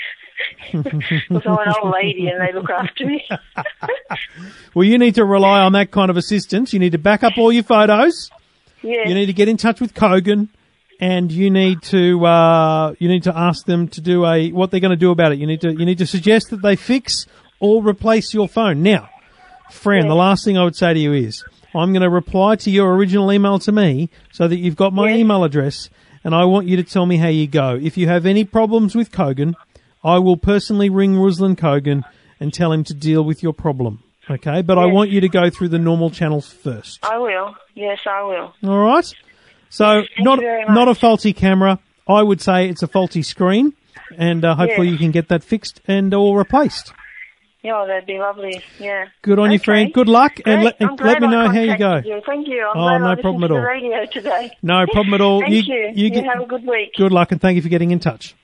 Because 0.73 1.43
I'm 1.45 1.59
an 1.59 1.75
old 1.83 1.93
lady 2.03 2.29
and 2.29 2.41
they 2.41 2.51
look 2.55 2.71
after 2.71 3.05
me. 3.05 3.23
well, 4.75 4.85
you 4.85 4.97
need 4.97 5.15
to 5.17 5.25
rely 5.27 5.61
on 5.61 5.73
that 5.73 5.91
kind 5.91 6.11
of 6.11 6.17
assistance. 6.17 6.73
You 6.73 6.79
need 6.79 6.93
to 6.93 6.99
back 6.99 7.23
up 7.23 7.35
all 7.37 7.53
your 7.53 7.63
photos. 7.63 8.31
yeah. 8.83 9.07
You 9.07 9.15
need 9.15 9.27
to 9.27 9.35
get 9.35 9.49
in 9.49 9.59
touch 9.59 9.81
with 9.83 9.93
Kogan, 9.93 10.49
and 11.01 11.33
you 11.33 11.51
need 11.51 11.83
to 11.85 12.25
uh, 12.25 12.95
you 12.99 13.09
need 13.09 13.23
to 13.25 13.37
ask 13.37 13.67
them 13.67 13.89
to 13.89 14.01
do 14.01 14.27
a 14.27 14.51
what 14.53 14.71
they're 14.71 14.81
going 14.81 14.91
to 14.91 14.97
do 14.97 15.11
about 15.11 15.33
it. 15.33 15.39
You 15.39 15.47
need 15.47 15.61
to 15.63 15.71
you 15.73 15.85
need 15.87 15.99
to 15.99 16.07
suggest 16.07 16.51
that 16.51 16.63
they 16.63 16.77
fix 16.77 17.27
or 17.59 17.83
replace 17.83 18.33
your 18.35 18.49
phone. 18.49 18.83
Now, 18.83 19.09
Fran, 19.71 20.09
the 20.09 20.15
last 20.15 20.45
thing 20.45 20.57
I 20.59 20.65
would 20.65 20.77
say 20.77 20.95
to 20.95 21.01
you 21.01 21.13
is 21.13 21.45
I'm 21.75 21.93
going 21.93 22.03
to 22.03 22.11
reply 22.11 22.57
to 22.57 22.71
your 22.71 22.95
original 22.95 23.33
email 23.33 23.59
to 23.61 23.73
me 23.73 24.11
so 24.33 24.49
that 24.49 24.57
you've 24.57 24.77
got 24.77 24.93
my 24.93 25.11
Yes. 25.11 25.19
email 25.21 25.45
address, 25.45 25.89
and 26.25 26.35
I 26.35 26.45
want 26.45 26.67
you 26.67 26.77
to 26.77 26.83
tell 26.85 27.07
me 27.07 27.17
how 27.19 27.29
you 27.29 27.47
go. 27.47 27.79
If 27.81 27.97
you 27.97 28.09
have 28.09 28.27
any 28.27 28.45
problems 28.45 28.95
with 28.97 29.13
Kogan, 29.13 29.55
I 30.03 30.19
will 30.19 30.37
personally 30.37 30.91
ring 30.91 31.15
Ruslan 31.15 31.57
Kogan 31.57 32.03
and 32.41 32.53
tell 32.53 32.73
him 32.73 32.83
to 32.85 32.95
deal 32.95 33.23
with 33.23 33.43
your 33.43 33.53
problem. 33.53 34.03
Okay, 34.29 34.63
but 34.63 34.79
I 34.79 34.87
want 34.87 35.11
you 35.11 35.21
to 35.21 35.29
go 35.29 35.51
through 35.51 35.69
the 35.69 35.79
normal 35.79 36.11
channels 36.11 36.49
first. 36.49 37.01
I 37.05 37.19
will. 37.19 37.55
Yes, 37.75 37.99
I 38.07 38.23
will. 38.23 38.55
All 38.69 38.79
right. 38.79 39.13
So 39.71 40.03
not 40.19 40.39
not 40.69 40.89
a 40.89 40.95
faulty 40.95 41.33
camera. 41.33 41.79
I 42.07 42.23
would 42.23 42.41
say 42.41 42.69
it's 42.69 42.83
a 42.83 42.89
faulty 42.89 43.23
screen, 43.23 43.73
and 44.19 44.45
uh, 44.45 44.55
hopefully 44.57 44.89
Yeah. 44.89 44.93
you 44.93 44.99
can 44.99 45.11
get 45.13 45.29
that 45.29 45.43
fixed 45.45 45.81
and 45.87 46.13
all 46.13 46.37
replaced. 46.37 46.93
Yeah, 47.63 47.85
that'd 47.87 48.07
be 48.07 48.19
lovely. 48.19 48.63
Yeah. 48.79 49.07
Good 49.23 49.39
on 49.39 49.51
you, 49.51 49.57
Okay. 49.57 49.65
friend. 49.65 49.93
Good 49.93 50.09
luck, 50.09 50.41
and 50.47 50.63
Great. 50.63 50.65
let, 50.65 50.77
I'm 50.81 50.89
and 50.91 51.01
let 51.03 51.21
me 51.21 51.29
know 51.29 51.49
how 51.49 51.61
you 51.61 51.77
go. 51.77 51.97
You. 52.05 52.21
Thank 52.27 52.49
you. 52.49 52.67
I'm 52.75 53.03
Oh, 53.03 53.15
no 53.15 53.21
problem 53.21 53.45
at 53.45 53.51
all. 53.51 53.59
the 53.59 53.63
radio 53.67 54.07
today. 54.11 54.51
No 54.63 54.87
problem 54.93 55.13
at 55.15 55.21
all. 55.21 55.41
Thank 55.43 55.53
You- 55.53 55.63
you. 55.75 55.91
you 55.95 56.05
You, 56.05 56.11
get- 56.11 56.25
have 56.25 56.43
a 56.43 56.47
good 56.47 56.67
week. 56.67 56.95
Good 56.97 57.13
luck, 57.13 57.33
and 57.33 57.41
thank 57.41 57.57
you 57.57 57.63
for 57.63 57.69
getting 57.69 57.91
in 57.91 57.99
touch. 58.01 58.35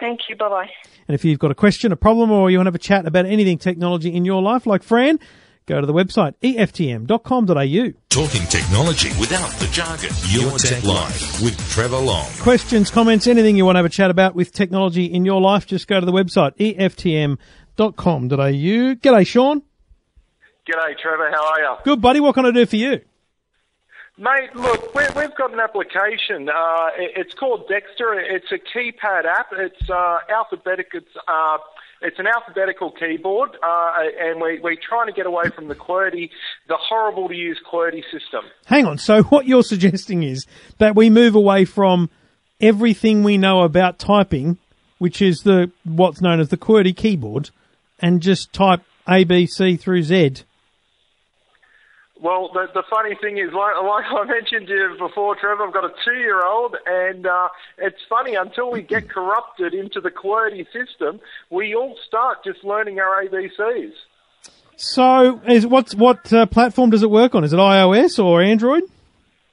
Thank 0.00 0.28
you. 0.28 0.34
Bye 0.36 0.48
bye. 0.48 0.70
And 1.06 1.14
if 1.14 1.24
you've 1.24 1.38
got 1.38 1.50
a 1.52 1.54
question, 1.54 1.92
a 1.92 1.96
problem, 1.96 2.30
or 2.32 2.50
you 2.50 2.58
want 2.58 2.66
to 2.66 2.70
have 2.70 2.74
a 2.74 2.78
chat 2.78 3.06
about 3.06 3.26
anything 3.26 3.58
technology 3.58 4.12
in 4.12 4.24
your 4.24 4.42
life, 4.42 4.66
like 4.66 4.82
Fran, 4.82 5.20
go 5.66 5.80
to 5.80 5.86
the 5.86 5.92
website 5.92 6.34
eftm.com.au. 6.42 7.92
Talking 8.08 8.46
technology 8.48 9.08
without 9.18 9.50
the 9.58 9.66
jargon. 9.72 10.10
Your 10.28 10.58
Tech 10.58 10.84
Life 10.84 11.42
with 11.42 11.58
Trevor 11.70 11.98
Long. 11.98 12.28
Questions, 12.40 12.90
comments, 12.90 13.26
anything 13.26 13.56
you 13.56 13.64
want 13.64 13.76
to 13.76 13.78
have 13.78 13.86
a 13.86 13.90
chat 13.90 14.10
about 14.10 14.34
with 14.34 14.52
technology 14.52 15.06
in 15.06 15.24
your 15.24 15.40
life, 15.40 15.66
just 15.66 15.88
go 15.88 16.00
to 16.00 16.06
the 16.06 16.12
website 16.12 16.56
eftm.com.au. 16.56 17.36
G'day, 18.36 19.26
Sean. 19.26 19.62
G'day, 20.66 20.98
Trevor. 20.98 21.30
How 21.30 21.52
are 21.52 21.60
you? 21.60 21.76
Good, 21.84 22.00
buddy. 22.00 22.20
What 22.20 22.34
can 22.34 22.46
I 22.46 22.50
do 22.50 22.66
for 22.66 22.76
you? 22.76 23.00
Mate, 24.16 24.54
look, 24.54 24.94
we 24.94 25.02
we've 25.16 25.34
got 25.34 25.52
an 25.52 25.58
application. 25.58 26.48
Uh, 26.48 26.90
it's 26.96 27.34
called 27.34 27.68
Dexter. 27.68 28.14
It's 28.14 28.52
a 28.52 28.58
keypad 28.58 29.24
app. 29.24 29.48
It's 29.52 29.90
uh, 29.90 30.18
alphabetic. 30.30 30.90
It's 30.94 31.16
uh, 31.26 31.58
it's 32.04 32.18
an 32.18 32.26
alphabetical 32.26 32.92
keyboard, 32.92 33.56
uh, 33.62 33.92
and 34.20 34.40
we, 34.40 34.60
we're 34.60 34.76
trying 34.76 35.06
to 35.06 35.12
get 35.12 35.26
away 35.26 35.48
from 35.48 35.68
the 35.68 35.74
QWERTY, 35.74 36.30
the 36.68 36.76
horrible 36.76 37.28
to 37.28 37.34
use 37.34 37.58
QWERTY 37.70 38.02
system. 38.12 38.44
Hang 38.66 38.86
on. 38.86 38.98
So 38.98 39.22
what 39.24 39.46
you're 39.46 39.62
suggesting 39.74 40.22
is 40.22 40.46
that 40.78 40.94
we 40.94 41.08
move 41.10 41.34
away 41.34 41.64
from 41.64 42.10
everything 42.60 43.22
we 43.22 43.38
know 43.38 43.62
about 43.62 43.98
typing, 43.98 44.58
which 44.98 45.22
is 45.22 45.42
the 45.42 45.70
what's 45.84 46.20
known 46.20 46.40
as 46.40 46.50
the 46.50 46.58
QWERTY 46.58 46.94
keyboard, 46.94 47.50
and 47.98 48.20
just 48.20 48.52
type 48.52 48.82
A, 49.08 49.24
B, 49.24 49.46
C 49.46 49.76
through 49.76 50.02
Z. 50.02 50.44
Well, 52.24 52.48
the, 52.54 52.68
the 52.72 52.82
funny 52.88 53.14
thing 53.20 53.36
is, 53.36 53.52
like, 53.52 53.74
like 53.84 54.04
I 54.08 54.24
mentioned 54.24 54.66
to 54.68 54.72
you 54.72 54.96
before, 54.98 55.36
Trevor, 55.36 55.66
I've 55.66 55.74
got 55.74 55.84
a 55.84 55.92
two-year-old, 56.06 56.74
and 56.86 57.26
uh, 57.26 57.48
it's 57.76 58.00
funny, 58.08 58.34
until 58.34 58.70
we 58.70 58.80
get 58.80 59.10
corrupted 59.10 59.74
into 59.74 60.00
the 60.00 60.10
QWERTY 60.10 60.64
system, 60.72 61.20
we 61.50 61.74
all 61.74 61.94
start 62.08 62.38
just 62.42 62.64
learning 62.64 62.98
our 62.98 63.22
ABCs. 63.26 63.92
So, 64.76 65.38
is 65.46 65.66
what's 65.66 65.94
what 65.94 66.32
uh, 66.32 66.46
platform 66.46 66.88
does 66.88 67.02
it 67.02 67.10
work 67.10 67.34
on? 67.34 67.44
Is 67.44 67.52
it 67.52 67.58
iOS 67.58 68.18
or 68.18 68.40
Android? 68.40 68.84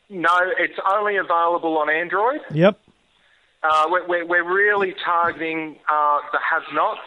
No, 0.10 0.34
it's 0.58 0.80
only 0.90 1.18
available 1.18 1.78
on 1.78 1.90
Android. 1.90 2.40
Yep. 2.54 2.80
Uh, 3.62 3.86
we're, 3.90 4.08
we're, 4.08 4.26
we're 4.26 4.50
really 4.50 4.96
targeting 5.04 5.76
uh, 5.92 6.20
the 6.32 6.40
have-nots. 6.40 7.02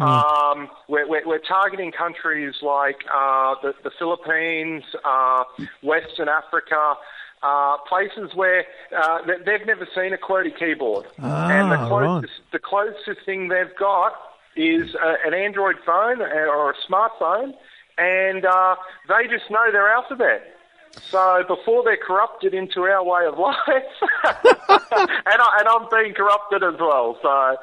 Um, 0.00 0.68
we're, 0.88 1.06
we're, 1.08 1.26
we're 1.26 1.38
targeting 1.38 1.92
countries 1.92 2.54
like 2.62 2.96
uh, 3.14 3.54
the, 3.62 3.74
the 3.84 3.90
Philippines, 3.98 4.82
uh, 5.04 5.44
Western 5.82 6.28
Africa, 6.28 6.94
uh, 7.42 7.76
places 7.88 8.30
where 8.34 8.64
uh, 8.96 9.18
they- 9.26 9.38
they've 9.44 9.66
never 9.66 9.86
seen 9.94 10.12
a 10.12 10.18
QWERTY 10.18 10.58
keyboard. 10.58 11.06
and 11.18 11.70
the 11.72 11.76
Ah, 11.78 11.88
closest, 11.88 12.32
the 12.52 12.58
closest 12.58 13.24
thing 13.26 13.48
they've 13.48 13.74
got 13.78 14.12
is 14.56 14.94
uh, 14.96 15.14
an 15.26 15.32
Android 15.34 15.76
phone 15.86 16.20
or 16.20 16.70
a 16.70 16.74
smartphone, 16.90 17.54
and 17.98 18.44
uh, 18.44 18.76
they 19.08 19.26
just 19.28 19.50
know 19.50 19.70
their 19.72 19.88
alphabet. 19.88 20.42
So 21.10 21.44
before 21.46 21.82
they're 21.84 21.96
corrupted 21.96 22.52
into 22.52 22.82
our 22.82 23.02
way 23.04 23.24
of 23.26 23.38
life, 23.38 23.56
and, 24.24 25.40
I, 25.40 25.56
and 25.60 25.68
I'm 25.68 25.88
being 25.90 26.14
corrupted 26.14 26.62
as 26.62 26.74
well. 26.80 27.16
So 27.22 27.56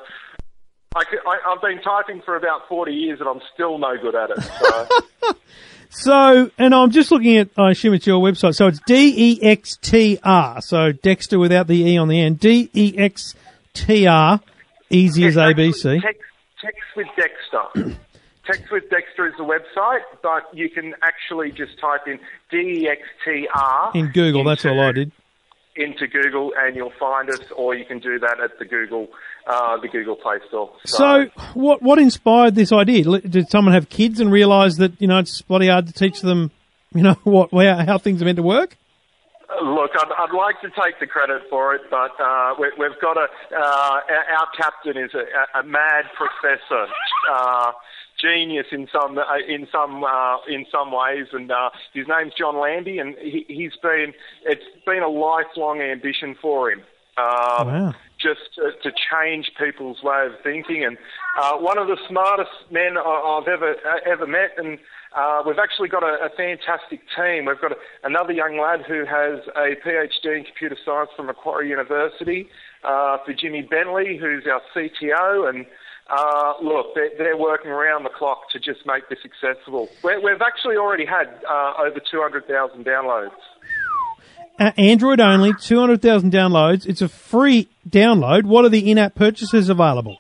I, 0.97 1.37
have 1.49 1.61
been 1.61 1.81
typing 1.81 2.21
for 2.21 2.35
about 2.35 2.67
40 2.67 2.93
years 2.93 3.19
and 3.19 3.29
I'm 3.29 3.41
still 3.53 3.77
no 3.77 3.95
good 4.01 4.15
at 4.15 4.31
it. 4.31 4.41
So 4.41 5.33
So, 5.89 6.51
and 6.57 6.75
I'm 6.75 6.91
just 6.91 7.11
looking 7.11 7.37
at, 7.37 7.49
I 7.57 7.71
assume 7.71 7.93
it's 7.93 8.05
your 8.05 8.19
website. 8.19 8.55
So 8.55 8.67
it's 8.67 8.79
D 8.85 9.13
E 9.15 9.41
X 9.41 9.77
T 9.77 10.19
R. 10.23 10.61
So 10.61 10.91
Dexter 10.91 11.39
without 11.39 11.67
the 11.67 11.81
E 11.81 11.97
on 11.97 12.07
the 12.07 12.21
end. 12.21 12.39
D 12.39 12.69
E 12.73 12.93
X 12.97 13.35
T 13.73 14.05
R. 14.05 14.39
Easy 14.89 15.25
as 15.25 15.35
ABC. 15.35 16.01
Text, 16.01 16.21
text 16.61 16.81
with 16.95 17.07
Dexter. 17.15 17.97
Text 18.45 18.71
with 18.71 18.89
Dexter 18.89 19.27
is 19.27 19.33
the 19.37 19.43
website, 19.43 20.03
but 20.23 20.43
you 20.53 20.69
can 20.69 20.93
actually 21.01 21.51
just 21.51 21.77
type 21.79 22.07
in 22.07 22.17
D 22.49 22.83
E 22.83 22.87
X 22.87 23.01
T 23.25 23.47
R 23.53 23.91
In 23.93 24.11
Google, 24.11 24.45
that's 24.45 24.65
all 24.65 24.79
I 24.79 24.93
did. 24.93 25.11
Into 25.77 26.07
Google, 26.07 26.51
and 26.57 26.75
you'll 26.75 26.93
find 26.99 27.29
us, 27.29 27.39
or 27.55 27.75
you 27.75 27.85
can 27.85 27.99
do 27.99 28.19
that 28.19 28.39
at 28.43 28.57
the 28.59 28.65
Google 28.65 29.07
uh, 29.47 29.79
the 29.79 29.87
Google 29.87 30.15
Play 30.15 30.37
Store. 30.47 30.71
So, 30.85 31.27
what 31.53 31.81
what 31.81 31.99
inspired 31.99 32.55
this 32.55 32.71
idea? 32.71 33.03
Did 33.21 33.49
someone 33.49 33.73
have 33.73 33.89
kids 33.89 34.19
and 34.19 34.31
realise 34.31 34.77
that 34.77 34.99
you 34.99 35.07
know 35.07 35.19
it's 35.19 35.41
bloody 35.41 35.67
hard 35.67 35.87
to 35.87 35.93
teach 35.93 36.21
them, 36.21 36.51
you 36.93 37.03
know, 37.03 37.13
what 37.23 37.51
where, 37.53 37.85
how 37.85 37.97
things 37.97 38.21
are 38.21 38.25
meant 38.25 38.37
to 38.37 38.43
work? 38.43 38.77
Look, 39.63 39.91
I'd, 39.95 40.11
I'd 40.11 40.35
like 40.35 40.59
to 40.61 40.69
take 40.69 40.99
the 40.99 41.07
credit 41.07 41.43
for 41.49 41.73
it, 41.73 41.81
but 41.89 42.11
uh, 42.19 42.53
we, 42.59 42.67
we've 42.77 42.99
got 43.01 43.17
a 43.17 43.27
uh, 43.55 43.57
our 43.57 44.03
our 44.39 44.47
captain 44.57 44.97
is 44.97 45.11
a, 45.13 45.59
a 45.59 45.63
mad 45.63 46.05
professor, 46.15 46.87
uh, 47.31 47.71
genius 48.19 48.67
in 48.71 48.87
some 48.91 49.17
uh, 49.17 49.23
in 49.47 49.67
some 49.71 50.03
uh, 50.03 50.37
in 50.47 50.65
some 50.71 50.91
ways, 50.91 51.27
and 51.33 51.51
uh, 51.51 51.69
his 51.93 52.07
name's 52.07 52.33
John 52.37 52.59
Landy, 52.59 52.99
and 52.99 53.15
he, 53.19 53.45
he's 53.47 53.75
been 53.81 54.13
it's 54.45 54.65
been 54.85 55.03
a 55.03 55.09
lifelong 55.09 55.81
ambition 55.81 56.35
for 56.41 56.71
him. 56.71 56.81
Uh, 57.17 57.63
Wow. 57.65 57.95
Just 58.19 58.55
to, 58.55 58.71
to 58.81 58.91
change 59.11 59.51
people's 59.59 60.01
way 60.01 60.25
of 60.25 60.41
thinking, 60.41 60.83
and 60.83 60.97
uh, 61.39 61.53
one 61.57 61.77
of 61.77 61.87
the 61.87 61.97
smartest 62.09 62.49
men 62.71 62.97
I've 62.97 63.47
ever 63.47 63.75
uh, 63.75 64.11
ever 64.11 64.25
met, 64.25 64.57
and 64.57 64.79
uh, 65.15 65.43
we've 65.45 65.59
actually 65.59 65.87
got 65.87 66.01
a, 66.01 66.25
a 66.25 66.29
fantastic 66.35 67.01
team. 67.15 67.45
We've 67.45 67.61
got 67.61 67.73
a, 67.73 67.75
another 68.03 68.33
young 68.33 68.59
lad 68.59 68.81
who 68.87 69.05
has 69.05 69.45
a 69.55 69.75
PhD 69.85 70.35
in 70.35 70.45
computer 70.45 70.77
science 70.83 71.11
from 71.15 71.27
Macquarie 71.27 71.69
University, 71.69 72.49
uh, 72.83 73.17
for 73.23 73.33
Jimmy 73.33 73.61
Bentley, 73.61 74.17
who's 74.17 74.45
our 74.51 74.61
CTO, 74.75 75.47
and 75.47 75.67
uh, 76.09 76.53
look, 76.61 76.95
they're, 76.95 77.11
they're 77.17 77.37
working 77.37 77.71
around 77.71 78.03
the 78.03 78.09
clock 78.09 78.49
to 78.51 78.59
just 78.59 78.85
make 78.85 79.07
this 79.09 79.19
accessible. 79.25 79.89
we 80.03 80.17
we've 80.17 80.41
actually 80.41 80.77
already 80.77 81.05
had 81.05 81.27
uh, 81.49 81.73
over 81.79 81.99
200,000 81.99 82.85
downloads. 82.85 83.31
Uh, 84.59 84.71
Android 84.77 85.19
only, 85.19 85.53
two 85.53 85.79
hundred 85.79 86.01
thousand 86.01 86.33
downloads. 86.33 86.87
It's 86.87 87.03
a 87.03 87.07
free 87.07 87.69
download. 87.87 88.45
What 88.45 88.65
are 88.65 88.69
the 88.69 88.89
in-app 88.89 89.13
purchases 89.13 89.69
available? 89.69 90.17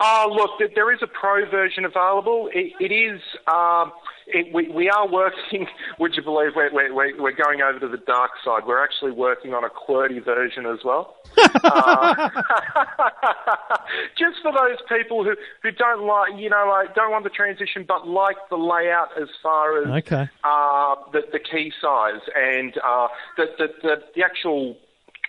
Oh, 0.00 0.28
look, 0.32 0.72
there 0.74 0.92
is 0.92 0.98
a 1.02 1.06
pro 1.06 1.48
version 1.48 1.84
available. 1.84 2.50
It, 2.52 2.72
it 2.80 2.92
is. 2.92 3.20
Um, 3.46 3.92
it, 4.26 4.52
we, 4.52 4.68
we 4.68 4.88
are 4.90 5.08
working. 5.08 5.66
Would 5.98 6.16
you 6.16 6.22
believe 6.22 6.50
we're, 6.56 6.72
we're, 6.72 7.20
we're 7.22 7.32
going 7.36 7.62
over 7.62 7.78
to 7.80 7.88
the 7.88 7.96
dark 7.98 8.32
side? 8.44 8.62
We're 8.66 8.82
actually 8.82 9.12
working 9.12 9.54
on 9.54 9.64
a 9.64 9.68
QWERTY 9.68 10.24
version 10.24 10.66
as 10.66 10.78
well. 10.84 11.16
uh, 11.64 12.28
just 14.18 14.36
for 14.42 14.52
those 14.52 14.78
people 14.88 15.24
who, 15.24 15.34
who 15.62 15.70
don't 15.70 16.06
like, 16.06 16.32
you 16.40 16.50
know, 16.50 16.66
like 16.68 16.94
don't 16.94 17.10
want 17.10 17.24
the 17.24 17.30
transition, 17.30 17.84
but 17.86 18.06
like 18.08 18.36
the 18.50 18.56
layout 18.56 19.08
as 19.20 19.28
far 19.42 19.82
as 19.82 19.86
Okay. 20.04 20.28
uh, 20.44 20.94
the, 21.12 21.22
the 21.32 21.38
key 21.38 21.72
size 21.80 22.20
and 22.34 22.74
uh, 22.84 23.08
the, 23.36 23.46
the, 23.58 23.68
the, 23.82 23.96
the 24.16 24.22
actual 24.24 24.76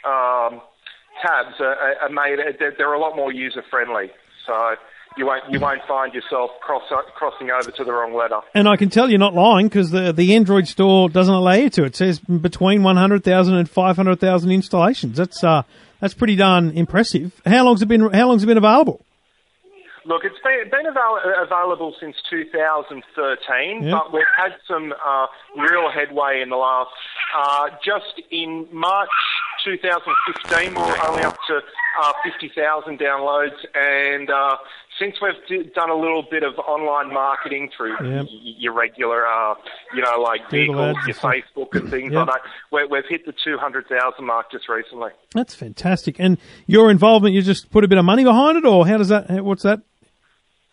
um, 0.05 0.61
tabs 1.21 1.55
are, 1.59 1.75
are- 1.75 1.95
are 2.03 2.09
made. 2.09 2.39
They're, 2.59 2.73
they're 2.77 2.93
a 2.93 2.99
lot 2.99 3.15
more 3.15 3.31
user 3.31 3.63
friendly, 3.69 4.11
so 4.45 4.75
you 5.17 5.25
won't 5.25 5.43
you 5.49 5.59
won't 5.59 5.81
find 5.87 6.13
yourself 6.13 6.51
cross, 6.61 6.83
crossing 7.15 7.49
over 7.51 7.71
to 7.71 7.83
the 7.83 7.91
wrong 7.91 8.13
letter. 8.15 8.39
And 8.53 8.67
I 8.67 8.77
can 8.77 8.89
tell 8.89 9.09
you're 9.09 9.19
not 9.19 9.33
lying 9.33 9.67
because 9.67 9.91
the 9.91 10.11
the 10.13 10.35
Android 10.35 10.67
store 10.67 11.09
doesn't 11.09 11.33
allow 11.33 11.53
you 11.53 11.69
to. 11.71 11.83
It 11.83 11.95
says 11.95 12.19
between 12.19 12.83
100,000 12.83 13.53
and 13.55 13.69
500,000 13.69 14.51
installations. 14.51 15.17
That's 15.17 15.43
uh 15.43 15.63
that's 15.99 16.13
pretty 16.13 16.35
darn 16.35 16.71
impressive. 16.77 17.39
How 17.45 17.65
long's 17.65 17.81
it 17.81 17.87
been? 17.87 18.11
How 18.13 18.27
long's 18.27 18.43
it 18.43 18.47
been 18.47 18.57
available? 18.57 19.01
Look, 20.05 20.23
it's 20.23 20.39
been, 20.41 20.69
been 20.71 20.85
avail- 20.85 21.19
available 21.43 21.93
since 21.99 22.15
2013, 22.29 23.83
Yeah. 23.83 23.91
but 23.91 24.13
we've 24.13 24.23
had 24.37 24.53
some 24.65 24.93
uh, 24.93 25.27
real 25.57 25.91
headway 25.91 26.39
in 26.41 26.47
the 26.49 26.55
last. 26.55 26.91
Uh, 27.37 27.69
just 27.83 28.21
in 28.31 28.67
March 28.71 29.09
2015, 29.75 30.69
we 30.75 30.81
were 30.81 31.07
only 31.09 31.23
up 31.23 31.37
to 31.47 31.57
uh, 32.01 32.13
50,000 32.23 32.97
downloads, 32.99 33.55
and 33.75 34.29
uh, 34.29 34.55
since 34.97 35.15
we've 35.21 35.33
d- 35.65 35.69
done 35.75 35.89
a 35.89 35.95
little 35.95 36.23
bit 36.29 36.43
of 36.43 36.57
online 36.59 37.11
marketing 37.13 37.69
through 37.75 37.91
Yeah. 38.01 38.21
y- 38.21 38.27
y- 38.31 38.55
your 38.59 38.73
regular, 38.73 39.27
uh, 39.27 39.55
you 39.93 40.01
know, 40.01 40.21
like 40.21 40.49
Google 40.49 40.81
ads 40.81 40.99
your. 41.05 41.15
Facebook, 41.15 41.75
and 41.75 41.89
things 41.89 42.13
Yeah. 42.13 42.19
like 42.23 42.27
that, 42.27 42.41
we 42.71 42.85
we've 42.85 43.05
hit 43.09 43.25
the 43.25 43.33
200,000 43.43 44.23
mark 44.25 44.51
just 44.51 44.69
recently. 44.69 45.11
That's 45.33 45.53
fantastic. 45.53 46.15
And 46.19 46.37
your 46.65 46.89
involvement, 46.89 47.35
you 47.35 47.41
just 47.41 47.69
put 47.69 47.83
a 47.83 47.87
bit 47.89 47.97
of 47.97 48.05
money 48.05 48.23
behind 48.23 48.57
it, 48.57 48.65
or 48.65 48.87
how 48.87 48.97
does 48.97 49.09
that? 49.09 49.29
What's 49.43 49.63
that? 49.63 49.81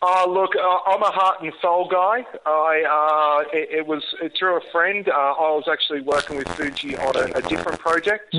Oh, 0.01 0.25
look, 0.29 0.51
uh, 0.55 0.91
I'm 0.91 1.01
a 1.01 1.11
heart 1.11 1.41
and 1.41 1.51
soul 1.61 1.87
guy. 1.91 2.25
I 2.45 3.43
uh, 3.43 3.49
it, 3.57 3.69
it 3.79 3.87
was 3.87 4.03
through 4.37 4.57
a 4.57 4.61
friend. 4.71 5.07
Uh, 5.09 5.11
I 5.11 5.51
was 5.51 5.65
actually 5.71 6.01
working 6.01 6.37
with 6.37 6.47
Fuji 6.49 6.95
on 6.95 7.15
a, 7.17 7.37
a 7.37 7.41
different 7.41 7.79
project, 7.79 8.33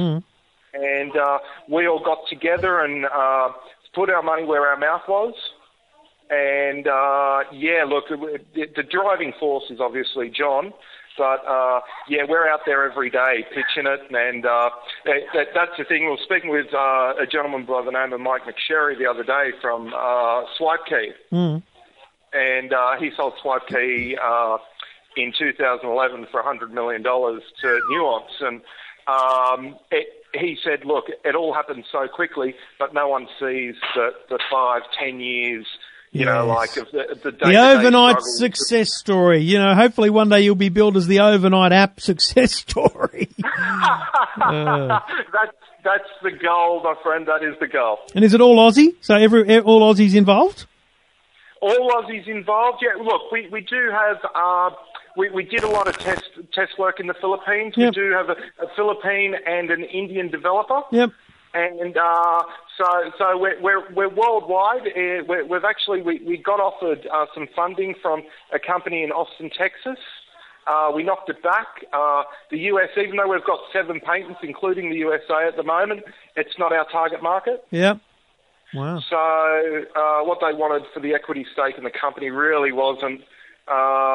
and 0.76 1.16
uh, 1.16 1.38
we 1.68 1.86
all 1.86 2.02
got 2.02 2.18
together 2.28 2.80
and 2.80 3.06
uh, 3.06 3.48
put 3.94 4.10
our 4.10 4.22
money 4.22 4.44
where 4.44 4.66
our 4.66 4.76
mouth 4.76 5.02
was. 5.08 5.34
And 6.28 6.86
uh, 6.86 7.44
yeah, 7.52 7.84
look, 7.86 8.08
the, 8.08 8.66
the 8.74 8.82
driving 8.82 9.32
force 9.38 9.64
is 9.70 9.80
obviously 9.80 10.28
John. 10.28 10.72
But 11.16 11.46
uh, 11.46 11.80
yeah, 12.08 12.24
we're 12.28 12.46
out 12.46 12.60
there 12.66 12.84
every 12.90 13.08
day 13.10 13.44
pitching 13.48 13.86
it, 13.90 14.00
and 14.10 14.44
uh, 14.44 14.68
that, 15.06 15.20
that, 15.32 15.46
that's 15.54 15.70
the 15.78 15.84
thing. 15.84 16.04
We 16.04 16.10
were 16.10 16.18
speaking 16.22 16.50
with 16.50 16.66
uh, 16.74 17.14
a 17.18 17.26
gentleman 17.30 17.64
by 17.64 17.82
the 17.82 17.90
name 17.90 18.12
of 18.12 18.20
Mike 18.20 18.42
McSherry 18.42 18.98
the 18.98 19.06
other 19.06 19.24
day 19.24 19.52
from 19.62 19.94
uh, 19.94 20.44
SwipeKey, 20.60 21.12
and 22.34 22.72
uh, 22.72 22.96
he 22.98 23.10
sold 23.16 23.32
SwipeKey 23.42 24.16
uh, 24.22 24.58
in 25.16 25.32
2011 25.38 26.26
for 26.30 26.42
100 26.42 26.74
million 26.74 27.02
dollars 27.02 27.42
to 27.62 27.80
Nuance, 27.88 28.32
and 28.40 28.60
um, 29.08 29.76
it, 29.90 30.06
he 30.34 30.56
said, 30.62 30.84
"Look, 30.84 31.06
it 31.24 31.34
all 31.34 31.52
happened 31.54 31.84
so 31.90 32.06
quickly, 32.08 32.54
but 32.78 32.92
no 32.94 33.08
one 33.08 33.26
sees 33.40 33.74
the, 33.94 34.10
the 34.28 34.38
five, 34.50 34.82
ten 34.98 35.20
years." 35.20 35.66
You 36.12 36.24
know, 36.24 36.46
Yes. 36.46 36.56
like 36.56 36.76
of 36.78 36.90
the, 36.92 37.18
the, 37.24 37.30
The 37.32 37.56
overnight 37.56 38.22
success 38.22 38.94
story. 38.96 39.40
You 39.42 39.58
know, 39.58 39.74
hopefully 39.74 40.08
one 40.08 40.28
day 40.30 40.40
you'll 40.40 40.54
be 40.54 40.70
billed 40.70 40.96
as 40.96 41.06
the 41.08 41.20
overnight 41.20 41.72
app 41.72 42.00
success 42.10 42.54
story. 42.54 43.28
that's 43.38 43.46
that's 45.84 46.08
the 46.22 46.32
goal, 46.32 46.82
my 46.82 46.94
friend. 47.02 47.26
That 47.26 47.42
is 47.46 47.54
the 47.60 47.66
goal. 47.66 47.98
and 48.14 48.24
is 48.24 48.34
it 48.34 48.40
all 48.40 48.56
Aussie? 48.56 48.94
So 49.00 49.14
every 49.14 49.58
all 49.60 49.80
Aussies 49.94 50.14
involved? 50.14 50.66
All 51.60 51.90
Aussies 51.92 52.26
involved. 52.28 52.82
Yeah. 52.82 53.02
Look, 53.02 53.30
we 53.32 53.48
we 53.50 53.60
do 53.60 53.90
have. 53.90 54.16
Uh, 54.34 54.70
we, 55.16 55.30
we 55.30 55.44
did 55.44 55.64
a 55.64 55.68
lot 55.68 55.88
of 55.88 55.98
test 55.98 56.30
test 56.52 56.78
work 56.78 57.00
in 57.00 57.06
the 57.06 57.14
Philippines. 57.14 57.74
Yep. 57.76 57.94
We 57.96 58.02
do 58.02 58.12
have 58.12 58.28
a, 58.28 58.36
a 58.62 58.68
Philippine 58.74 59.34
and 59.46 59.70
an 59.70 59.84
Indian 59.84 60.30
developer. 60.30 60.82
Yep. 60.92 61.10
And 61.54 61.96
uh, 61.96 62.42
so, 62.76 62.84
so 63.18 63.38
we're 63.38 63.60
we're, 63.60 63.92
we're 63.92 64.14
worldwide. 64.14 64.88
Uh, 64.88 65.24
we're, 65.26 65.44
we've 65.44 65.64
actually 65.64 66.02
we, 66.02 66.20
we 66.26 66.36
got 66.36 66.60
offered 66.60 67.06
uh, 67.12 67.26
some 67.34 67.48
funding 67.56 67.94
from 68.02 68.22
a 68.52 68.58
company 68.58 69.02
in 69.02 69.10
Austin, 69.10 69.50
Texas. 69.56 69.98
Uh, 70.66 70.90
we 70.94 71.04
knocked 71.04 71.30
it 71.30 71.42
back. 71.42 71.66
Uh, 71.92 72.24
the 72.50 72.58
US, 72.58 72.90
even 72.96 73.16
though 73.16 73.28
we've 73.28 73.44
got 73.44 73.60
seven 73.72 74.00
patents, 74.00 74.40
including 74.42 74.90
the 74.90 74.96
USA 74.96 75.46
at 75.46 75.56
the 75.56 75.62
moment, 75.62 76.02
it's 76.34 76.58
not 76.58 76.72
our 76.72 76.86
target 76.90 77.22
market. 77.22 77.64
Yep. 77.70 78.00
Wow. 78.74 79.00
So 79.08 79.16
uh, 79.16 80.24
what 80.24 80.38
they 80.40 80.52
wanted 80.52 80.82
for 80.92 81.00
the 81.00 81.14
equity 81.14 81.46
stake 81.52 81.78
in 81.78 81.84
the 81.84 81.90
company 81.90 82.30
really 82.30 82.72
wasn't 82.72 83.20
uh. 83.68 84.06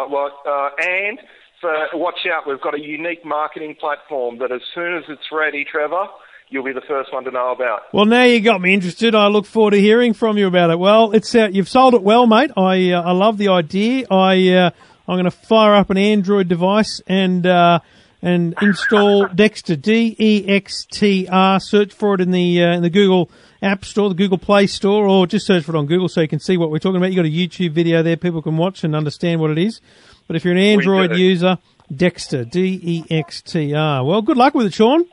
Uh, 0.45 0.69
and 0.79 1.19
for 1.59 1.71
watch 1.93 2.19
out, 2.31 2.47
we've 2.47 2.61
got 2.61 2.75
a 2.75 2.79
unique 2.79 3.23
marketing 3.23 3.75
platform 3.79 4.39
that 4.39 4.51
as 4.51 4.61
soon 4.73 4.95
as 4.97 5.03
it's 5.09 5.31
ready, 5.31 5.63
Trevor, 5.63 6.05
you'll 6.49 6.63
be 6.63 6.73
the 6.73 6.81
first 6.87 7.13
one 7.13 7.23
to 7.23 7.31
know 7.31 7.51
about. 7.51 7.81
Well, 7.93 8.05
now 8.05 8.23
you 8.23 8.41
got 8.41 8.61
me 8.61 8.73
interested. 8.73 9.15
I 9.15 9.27
look 9.27 9.45
forward 9.45 9.71
to 9.71 9.79
hearing 9.79 10.13
from 10.13 10.37
you 10.37 10.47
about 10.47 10.71
it. 10.71 10.79
Well, 10.79 11.11
it's 11.11 11.33
uh, 11.33 11.49
you've 11.51 11.69
sold 11.69 11.93
it 11.93 12.03
well, 12.03 12.27
mate. 12.27 12.51
I 12.57 12.91
uh, 12.91 13.01
I 13.01 13.11
love 13.11 13.37
the 13.37 13.49
idea. 13.49 14.07
I 14.09 14.49
uh, 14.49 14.71
I'm 15.07 15.15
going 15.15 15.25
to 15.25 15.31
fire 15.31 15.75
up 15.75 15.89
an 15.89 15.97
Android 15.97 16.47
device 16.47 17.01
and 17.07 17.45
uh, 17.45 17.79
and 18.21 18.55
install 18.61 19.27
Dexter 19.27 19.75
D 19.75 20.15
E 20.19 20.45
X 20.47 20.85
T 20.91 21.27
R. 21.29 21.59
Search 21.59 21.93
for 21.93 22.15
it 22.15 22.21
in 22.21 22.31
the 22.31 22.63
uh, 22.63 22.75
in 22.75 22.81
the 22.81 22.89
Google 22.89 23.29
App 23.61 23.85
Store, 23.85 24.09
the 24.09 24.15
Google 24.15 24.37
Play 24.37 24.67
Store, 24.67 25.05
or 25.07 25.27
just 25.27 25.45
search 25.45 25.63
for 25.63 25.75
it 25.75 25.77
on 25.77 25.85
Google 25.85 26.09
so 26.09 26.21
you 26.21 26.27
can 26.27 26.39
see 26.39 26.57
what 26.57 26.71
we're 26.71 26.79
talking 26.79 26.97
about. 26.97 27.11
You 27.11 27.15
got 27.15 27.25
a 27.25 27.29
YouTube 27.29 27.71
video 27.73 28.01
there, 28.01 28.17
people 28.17 28.41
can 28.41 28.57
watch 28.57 28.83
and 28.83 28.95
understand 28.95 29.39
what 29.39 29.51
it 29.51 29.57
is. 29.57 29.81
But 30.27 30.35
if 30.35 30.45
you're 30.45 30.53
an 30.53 30.59
Android 30.59 31.15
user, 31.15 31.57
Dexter 31.95 32.45
D 32.45 32.79
E 32.81 33.05
X 33.09 33.41
T 33.41 33.73
R. 33.73 34.03
Well, 34.03 34.21
good 34.21 34.37
luck 34.37 34.55
with 34.55 34.67
it, 34.67 34.73
Sean. 34.73 35.05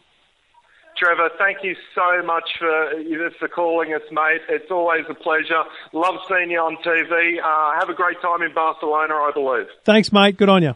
Trevor, 0.97 1.31
thank 1.39 1.59
you 1.63 1.77
so 1.95 2.23
much 2.25 2.45
for 2.59 2.91
for 3.39 3.49
calling 3.49 3.95
us, 3.95 4.03
mate. 4.11 4.41
It's 4.49 4.71
always 4.71 5.05
a 5.09 5.15
pleasure. 5.15 5.63
Love 5.93 6.17
seeing 6.29 6.51
you 6.51 6.59
on 6.59 6.77
TV. 6.79 7.39
Uh, 7.39 7.79
have 7.79 7.89
a 7.89 7.95
great 7.95 8.21
time 8.21 8.43
in 8.43 8.53
Barcelona, 8.53 9.15
I 9.15 9.31
believe. 9.33 9.67
Thanks, 9.85 10.13
mate. 10.13 10.37
Good 10.37 10.49
on 10.49 10.63
you. 10.63 10.75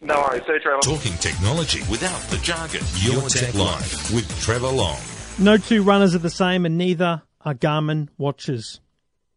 No 0.00 0.20
worries. 0.20 0.42
See 0.46 0.52
you, 0.52 0.60
Trevor. 0.60 0.80
Talking 0.80 1.12
technology 1.18 1.80
without 1.90 2.20
the 2.30 2.38
jargon. 2.38 2.82
Your 3.00 3.28
Tech 3.28 3.54
Life 3.54 4.12
with 4.14 4.28
Trevor 4.40 4.68
Long. 4.68 4.98
No 5.40 5.56
two 5.56 5.82
runners 5.82 6.14
are 6.14 6.18
the 6.18 6.30
same, 6.30 6.64
and 6.64 6.78
neither 6.78 7.22
are 7.44 7.54
Garmin 7.54 8.08
watches. 8.16 8.80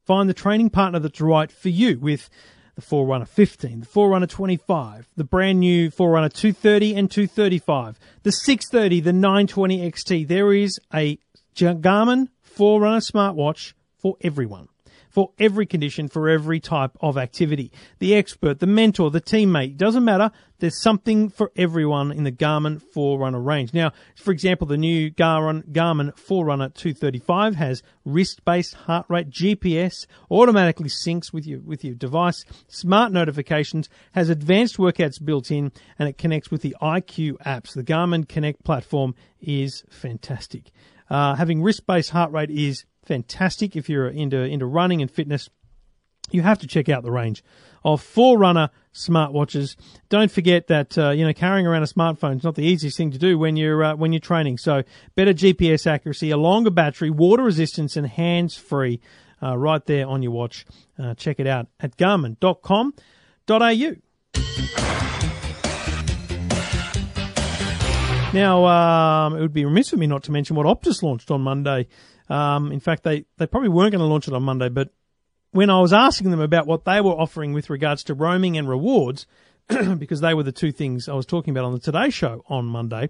Find 0.06 0.30
the 0.30 0.34
training 0.34 0.70
partner 0.70 1.00
that's 1.00 1.20
right 1.20 1.52
for 1.52 1.70
you 1.70 1.98
with 2.00 2.30
the 2.76 2.82
Forerunner 2.82 3.26
15, 3.26 3.80
the 3.80 3.86
Forerunner 3.86 4.28
25, 4.28 5.08
the 5.18 5.24
brand 5.24 5.60
new 5.60 5.90
Forerunner 5.90 6.30
230 6.30 6.96
and 6.96 7.10
235, 7.10 8.00
the 8.22 8.32
630, 8.32 9.00
the 9.02 9.12
920 9.12 9.92
XT. 9.92 10.28
There 10.28 10.54
is 10.54 10.80
a 10.94 11.18
Garmin 11.56 12.28
Forerunner 12.44 13.00
smartwatch 13.00 13.74
for 13.98 14.18
everyone 14.22 14.70
for 15.18 15.32
every 15.40 15.66
condition, 15.66 16.08
for 16.08 16.30
every 16.30 16.60
type 16.60 16.92
of 17.02 17.18
activity. 17.18 17.72
The 17.98 18.14
expert, 18.14 18.60
the 18.60 18.68
mentor, 18.68 19.10
the 19.10 19.20
teammate, 19.20 19.76
doesn't 19.76 20.06
matter. 20.06 20.30
There's 20.60 20.80
something 20.80 21.30
for 21.30 21.52
everyone 21.56 22.12
in 22.12 22.24
the 22.24 22.32
Garmin 22.32 22.80
Forerunner 22.80 23.42
range. 23.42 23.74
Now, 23.74 23.94
for 24.16 24.30
example, 24.30 24.68
the 24.68 24.78
new 24.78 25.10
Garmin, 25.10 25.72
Garmin 25.72 26.16
Forerunner 26.16 26.70
235 26.70 27.56
has 27.56 27.82
wrist-based 28.06 28.76
heart 28.76 29.08
rate, 29.10 29.32
GPS, 29.32 30.06
automatically 30.30 30.88
syncs 30.88 31.34
with 31.34 31.48
your, 31.48 31.62
with 31.62 31.84
your 31.84 31.96
device, 31.96 32.46
smart 32.68 33.12
notifications, 33.12 33.90
has 34.12 34.30
advanced 34.30 34.78
workouts 34.78 35.18
built 35.26 35.50
in, 35.50 35.72
and 35.98 36.08
it 36.08 36.20
connects 36.20 36.52
with 36.52 36.62
the 36.62 36.76
IQ 36.80 37.38
apps. 37.44 37.74
The 37.74 37.84
Garmin 37.84 38.30
Connect 38.30 38.64
platform 38.64 39.16
is 39.42 39.84
fantastic. 39.90 40.70
Uh, 41.10 41.34
having 41.34 41.64
wrist-based 41.64 42.12
heart 42.12 42.32
rate 42.32 42.52
is 42.52 42.86
fantastic 43.08 43.76
if 43.76 43.90
you're 43.90 44.08
into 44.08 44.38
into 44.38 44.66
running 44.66 45.02
and 45.02 45.10
fitness. 45.10 45.50
You 46.30 46.42
have 46.42 46.60
to 46.60 46.68
check 46.68 46.90
out 46.90 47.04
the 47.04 47.12
range 47.12 47.42
of 47.86 48.02
Forerunner 48.02 48.70
smartwatches. 48.94 49.78
Don't 50.10 50.30
forget 50.30 50.68
that 50.68 50.98
uh, 50.98 51.12
you 51.12 51.26
know 51.26 51.34
carrying 51.34 51.66
around 51.66 51.84
a 51.84 51.88
smartphone 51.88 52.38
is 52.38 52.44
not 52.44 52.56
the 52.56 52.66
easiest 52.66 52.98
thing 52.98 53.12
to 53.12 53.18
do 53.18 53.38
when 53.38 53.56
you're 53.56 53.84
uh, 53.84 53.96
when 53.96 54.12
you're 54.12 54.20
training. 54.20 54.58
So 54.58 54.84
better 55.16 55.34
GPS 55.34 55.88
accuracy, 55.88 56.32
a 56.32 56.38
longer 56.38 56.70
battery, 56.70 57.10
water 57.10 57.44
resistance, 57.44 57.96
and 57.96 58.06
hands 58.06 58.56
free. 58.56 59.00
Uh, 59.42 59.56
right 59.56 59.86
there 59.86 60.08
on 60.08 60.24
your 60.24 60.32
watch. 60.32 60.66
Uh, 60.98 61.14
check 61.14 61.40
it 61.40 61.46
out 61.46 61.68
at 61.80 61.96
garmin.com.au. 61.96 62.94
Now, 68.34 68.66
um, 68.66 69.38
it 69.38 69.42
would 69.42 69.54
be 69.54 69.64
remiss 69.64 69.94
of 69.94 70.00
me 70.00 70.08
not 70.08 70.24
to 70.24 70.32
mention 70.32 70.56
what 70.56 70.66
Optus 70.66 71.02
launched 71.02 71.32
on 71.32 71.42
Monday. 71.42 71.88
Um, 72.30 72.72
in 72.72 72.80
fact, 72.80 73.04
they, 73.04 73.26
they 73.38 73.48
probably 73.48 73.70
weren't 73.70 73.92
going 73.92 74.00
to 74.00 74.06
launch 74.06 74.28
it 74.28 74.34
on 74.34 74.44
Monday, 74.44 74.70
but 74.70 74.90
when 75.52 75.70
I 75.70 75.80
was 75.80 75.94
asking 75.94 76.32
them 76.32 76.42
about 76.42 76.68
what 76.68 76.86
they 76.86 77.02
were 77.02 77.12
offering 77.12 77.54
with 77.54 77.70
regards 77.70 78.04
to 78.06 78.14
roaming 78.14 78.58
and 78.58 78.68
rewards, 78.68 79.26
because 79.98 80.22
they 80.22 80.34
were 80.34 80.44
the 80.44 80.52
two 80.52 80.72
things 80.72 81.10
I 81.10 81.14
was 81.14 81.26
talking 81.26 81.52
about 81.52 81.66
on 81.66 81.74
the 81.74 81.80
Today 81.80 82.10
Show 82.10 82.44
on 82.48 82.66
Monday, 82.66 83.10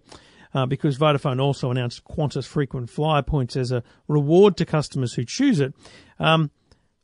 uh, 0.53 0.65
because 0.65 0.97
Vodafone 0.97 1.41
also 1.41 1.71
announced 1.71 2.03
Qantas 2.06 2.45
frequent 2.45 2.89
flyer 2.89 3.21
points 3.21 3.56
as 3.56 3.71
a 3.71 3.84
reward 4.08 4.58
to 4.58 4.65
customers 4.65 5.13
who 5.13 5.25
choose 5.25 5.60
it. 5.60 5.73
Um, 6.19 6.51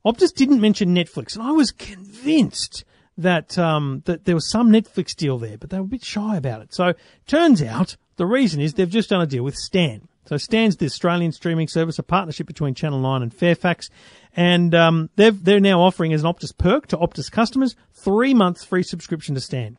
Optus 0.06 0.34
didn't 0.34 0.62
mention 0.62 0.96
Netflix, 0.96 1.36
and 1.36 1.44
I 1.44 1.52
was 1.52 1.72
convinced 1.72 2.84
that 3.18 3.58
um, 3.58 4.02
that 4.06 4.26
there 4.26 4.36
was 4.36 4.50
some 4.50 4.72
Netflix 4.72 5.16
deal 5.16 5.38
there, 5.38 5.58
but 5.58 5.70
they 5.70 5.78
were 5.78 5.86
a 5.86 5.88
bit 5.88 6.04
shy 6.04 6.36
about 6.36 6.62
it. 6.62 6.74
So 6.74 6.94
turns 7.28 7.62
out 7.62 7.96
the 8.18 8.26
reason 8.26 8.60
is 8.60 8.74
they've 8.74 8.90
just 8.90 9.10
done 9.10 9.22
a 9.22 9.28
deal 9.28 9.44
with 9.44 9.56
Stan. 9.56 10.08
So 10.26 10.38
Stan's 10.38 10.78
the 10.78 10.86
Australian 10.86 11.32
streaming 11.32 11.68
service, 11.68 12.00
a 12.00 12.04
partnership 12.04 12.48
between 12.48 12.76
Channel 12.76 13.00
9 13.00 13.24
and 13.24 13.34
Fairfax. 13.34 13.90
And 14.36 14.74
um, 14.74 15.10
they're, 15.16 15.32
they're 15.32 15.60
now 15.60 15.82
offering 15.82 16.14
as 16.14 16.24
an 16.24 16.34
Optus 16.34 16.58
perk 16.58 16.88
to 16.88 16.98
Optus 16.98 17.32
customers 17.32 17.76
three 17.94 18.34
months 18.34 18.64
free 18.64 18.84
subscription 18.84 19.36
to 19.36 19.42
Stan. 19.42 19.78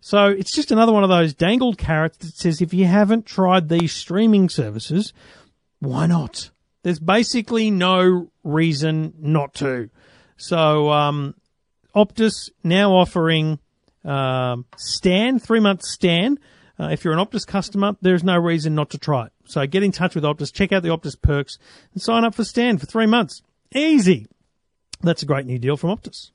So 0.00 0.26
it's 0.28 0.54
just 0.54 0.70
another 0.70 0.92
one 0.92 1.02
of 1.02 1.10
those 1.10 1.34
dangled 1.34 1.76
carrots 1.76 2.18
that 2.18 2.34
says 2.34 2.60
if 2.60 2.72
you 2.72 2.86
haven't 2.86 3.26
tried 3.26 3.68
these 3.68 3.92
streaming 3.92 4.48
services, 4.48 5.12
why 5.78 6.06
not? 6.06 6.50
There's 6.82 6.98
basically 6.98 7.70
no 7.70 8.30
reason 8.42 9.14
not 9.18 9.54
to. 9.54 9.90
So 10.36 10.90
um, 10.90 11.34
Optus 11.94 12.50
now 12.64 12.92
offering 12.92 13.58
um, 14.04 14.64
Stan, 14.76 15.38
three 15.38 15.60
months 15.60 15.92
Stan. 15.92 16.38
Uh, 16.78 16.88
if 16.88 17.04
you're 17.04 17.12
an 17.12 17.24
Optus 17.24 17.46
customer, 17.46 17.96
there's 18.00 18.24
no 18.24 18.38
reason 18.38 18.74
not 18.74 18.90
to 18.90 18.98
try 18.98 19.26
it. 19.26 19.32
So 19.50 19.66
get 19.66 19.82
in 19.82 19.90
touch 19.90 20.14
with 20.14 20.22
Optus, 20.22 20.52
check 20.52 20.70
out 20.70 20.84
the 20.84 20.90
Optus 20.90 21.20
perks, 21.20 21.58
and 21.92 22.00
sign 22.00 22.22
up 22.22 22.36
for 22.36 22.44
Stan 22.44 22.78
for 22.78 22.86
three 22.86 23.06
months. 23.06 23.42
Easy. 23.74 24.28
That's 25.00 25.24
a 25.24 25.26
great 25.26 25.44
new 25.44 25.58
deal 25.58 25.76
from 25.76 25.90
Optus. 25.90 26.30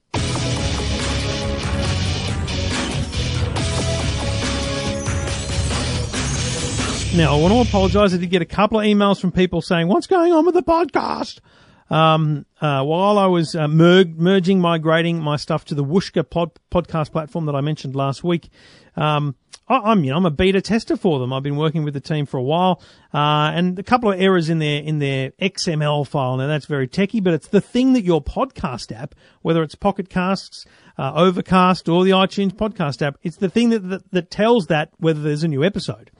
Now, 7.15 7.37
I 7.37 7.41
want 7.41 7.53
to 7.53 7.61
apologise. 7.61 8.13
I 8.13 8.17
did 8.17 8.29
get 8.29 8.41
a 8.41 8.45
couple 8.45 8.81
of 8.81 8.85
emails 8.85 9.21
from 9.21 9.31
people 9.31 9.61
saying, 9.61 9.87
what's 9.87 10.07
going 10.07 10.33
on 10.33 10.45
with 10.45 10.55
the 10.55 10.61
podcast? 10.61 11.39
Um, 11.89 12.45
uh, 12.61 12.83
while 12.83 13.19
I 13.19 13.27
was 13.27 13.55
uh, 13.55 13.67
mer- 13.67 14.05
merging, 14.05 14.59
migrating 14.59 15.19
my 15.19 15.35
stuff 15.35 15.65
to 15.65 15.75
the 15.75 15.83
Whooshkaa 15.83 16.29
pod- 16.29 16.59
podcast 16.71 17.11
platform 17.11 17.45
that 17.45 17.55
I 17.55 17.61
mentioned 17.61 17.95
last 17.95 18.23
week, 18.23 18.49
um, 18.95 19.35
I, 19.67 19.91
am 19.91 20.03
you 20.03 20.11
know 20.11 20.17
I'm 20.17 20.25
a 20.25 20.31
beta 20.31 20.61
tester 20.61 20.95
for 20.95 21.19
them. 21.19 21.33
I've 21.33 21.43
been 21.43 21.55
working 21.55 21.83
with 21.83 21.93
the 21.93 21.99
team 21.99 22.25
for 22.25 22.37
a 22.37 22.43
while, 22.43 22.81
uh, 23.13 23.51
and 23.53 23.77
a 23.79 23.83
couple 23.83 24.11
of 24.11 24.19
errors 24.19 24.49
in 24.49 24.59
their 24.59 24.81
in 24.81 24.99
their 24.99 25.31
XML 25.41 26.07
file. 26.07 26.37
Now 26.37 26.47
that's 26.47 26.65
very 26.65 26.87
techy, 26.87 27.19
but 27.19 27.33
it's 27.33 27.47
the 27.47 27.61
thing 27.61 27.93
that 27.93 28.03
your 28.03 28.23
podcast 28.23 28.95
app, 28.95 29.15
whether 29.41 29.63
it's 29.63 29.75
Pocket 29.75 30.09
Casts, 30.09 30.65
uh, 30.97 31.13
Overcast, 31.15 31.89
or 31.89 32.03
the 32.03 32.11
iTunes 32.11 32.53
podcast 32.53 33.01
app, 33.01 33.17
it's 33.23 33.37
the 33.37 33.49
thing 33.49 33.69
that, 33.69 33.89
that 33.89 34.11
that 34.11 34.31
tells 34.31 34.67
that 34.67 34.91
whether 34.97 35.21
there's 35.21 35.43
a 35.43 35.47
new 35.47 35.63
episode. 35.63 36.11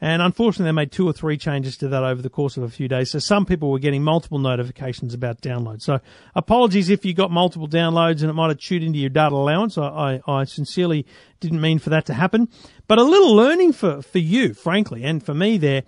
And 0.00 0.20
unfortunately, 0.20 0.66
they 0.66 0.72
made 0.72 0.92
two 0.92 1.08
or 1.08 1.12
three 1.12 1.38
changes 1.38 1.76
to 1.78 1.88
that 1.88 2.02
over 2.02 2.20
the 2.20 2.28
course 2.28 2.56
of 2.56 2.62
a 2.62 2.68
few 2.68 2.86
days. 2.86 3.10
So 3.10 3.18
some 3.18 3.46
people 3.46 3.70
were 3.70 3.78
getting 3.78 4.02
multiple 4.02 4.38
notifications 4.38 5.14
about 5.14 5.40
downloads. 5.40 5.82
So 5.82 6.00
apologies 6.34 6.90
if 6.90 7.04
you 7.04 7.14
got 7.14 7.30
multiple 7.30 7.68
downloads 7.68 8.20
and 8.20 8.30
it 8.30 8.34
might 8.34 8.48
have 8.48 8.58
chewed 8.58 8.82
into 8.82 8.98
your 8.98 9.10
data 9.10 9.34
allowance. 9.34 9.78
I, 9.78 10.20
I, 10.26 10.40
I 10.40 10.44
sincerely 10.44 11.06
didn't 11.40 11.60
mean 11.60 11.78
for 11.78 11.90
that 11.90 12.06
to 12.06 12.14
happen. 12.14 12.48
But 12.86 12.98
a 12.98 13.04
little 13.04 13.34
learning 13.34 13.72
for, 13.72 14.02
for 14.02 14.18
you, 14.18 14.52
frankly, 14.52 15.02
and 15.02 15.24
for 15.24 15.34
me 15.34 15.56
there, 15.56 15.84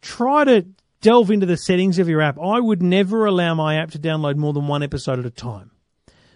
try 0.00 0.44
to 0.44 0.66
delve 1.00 1.30
into 1.30 1.46
the 1.46 1.56
settings 1.56 1.98
of 1.98 2.08
your 2.08 2.20
app. 2.20 2.38
I 2.38 2.60
would 2.60 2.82
never 2.82 3.26
allow 3.26 3.54
my 3.54 3.76
app 3.76 3.90
to 3.92 3.98
download 3.98 4.36
more 4.36 4.52
than 4.52 4.68
one 4.68 4.82
episode 4.82 5.18
at 5.18 5.26
a 5.26 5.30
time. 5.30 5.70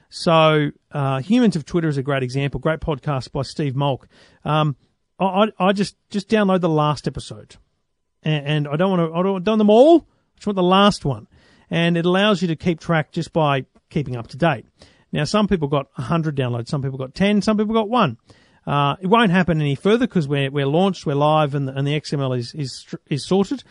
So, 0.08 0.72
uh, 0.90 1.20
Humans 1.20 1.56
of 1.56 1.64
Twitter 1.64 1.88
is 1.88 1.96
a 1.96 2.02
great 2.02 2.22
example. 2.22 2.60
Great 2.60 2.80
podcast 2.80 3.32
by 3.32 3.42
Steve 3.42 3.74
Molk. 3.74 4.08
Um, 4.44 4.76
I, 5.26 5.68
I 5.68 5.72
just 5.72 5.96
just 6.10 6.28
download 6.28 6.60
the 6.60 6.68
last 6.68 7.06
episode, 7.06 7.56
and, 8.22 8.46
and 8.46 8.68
I 8.68 8.76
don't 8.76 8.90
want 8.90 9.12
to. 9.12 9.18
I 9.18 9.22
don't 9.22 9.44
want 9.44 9.58
them 9.58 9.70
all. 9.70 10.06
I 10.06 10.36
just 10.36 10.46
want 10.46 10.56
the 10.56 10.62
last 10.62 11.04
one, 11.04 11.28
and 11.70 11.96
it 11.96 12.06
allows 12.06 12.42
you 12.42 12.48
to 12.48 12.56
keep 12.56 12.80
track 12.80 13.12
just 13.12 13.32
by 13.32 13.66
keeping 13.90 14.16
up 14.16 14.28
to 14.28 14.36
date. 14.36 14.66
Now, 15.12 15.24
some 15.24 15.46
people 15.46 15.68
got 15.68 15.86
100 15.96 16.34
downloads, 16.34 16.68
some 16.68 16.80
people 16.80 16.96
got 16.96 17.14
10, 17.14 17.42
some 17.42 17.58
people 17.58 17.74
got 17.74 17.90
one. 17.90 18.16
Uh, 18.66 18.96
it 19.00 19.06
won't 19.06 19.30
happen 19.30 19.60
any 19.60 19.74
further 19.74 20.06
because 20.06 20.26
we're 20.26 20.50
we're 20.50 20.66
launched, 20.66 21.04
we're 21.04 21.14
live, 21.14 21.54
and 21.54 21.68
the, 21.68 21.76
and 21.76 21.86
the 21.86 22.00
XML 22.00 22.36
is 22.38 22.54
is 22.54 22.86
is 23.08 23.26
sorted. 23.26 23.62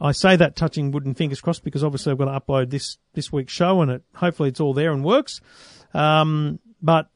I 0.00 0.12
say 0.12 0.36
that 0.36 0.56
touching 0.56 0.92
wood 0.92 1.06
and 1.06 1.16
fingers 1.16 1.40
crossed 1.40 1.64
because 1.64 1.82
obviously 1.82 2.12
I've 2.12 2.18
got 2.18 2.26
to 2.26 2.40
upload 2.40 2.70
this 2.70 2.98
this 3.14 3.32
week's 3.32 3.52
show, 3.52 3.82
and 3.82 3.90
it 3.90 4.02
hopefully 4.14 4.48
it's 4.48 4.60
all 4.60 4.72
there 4.72 4.92
and 4.92 5.04
works. 5.04 5.40
Um, 5.94 6.60
but 6.80 7.08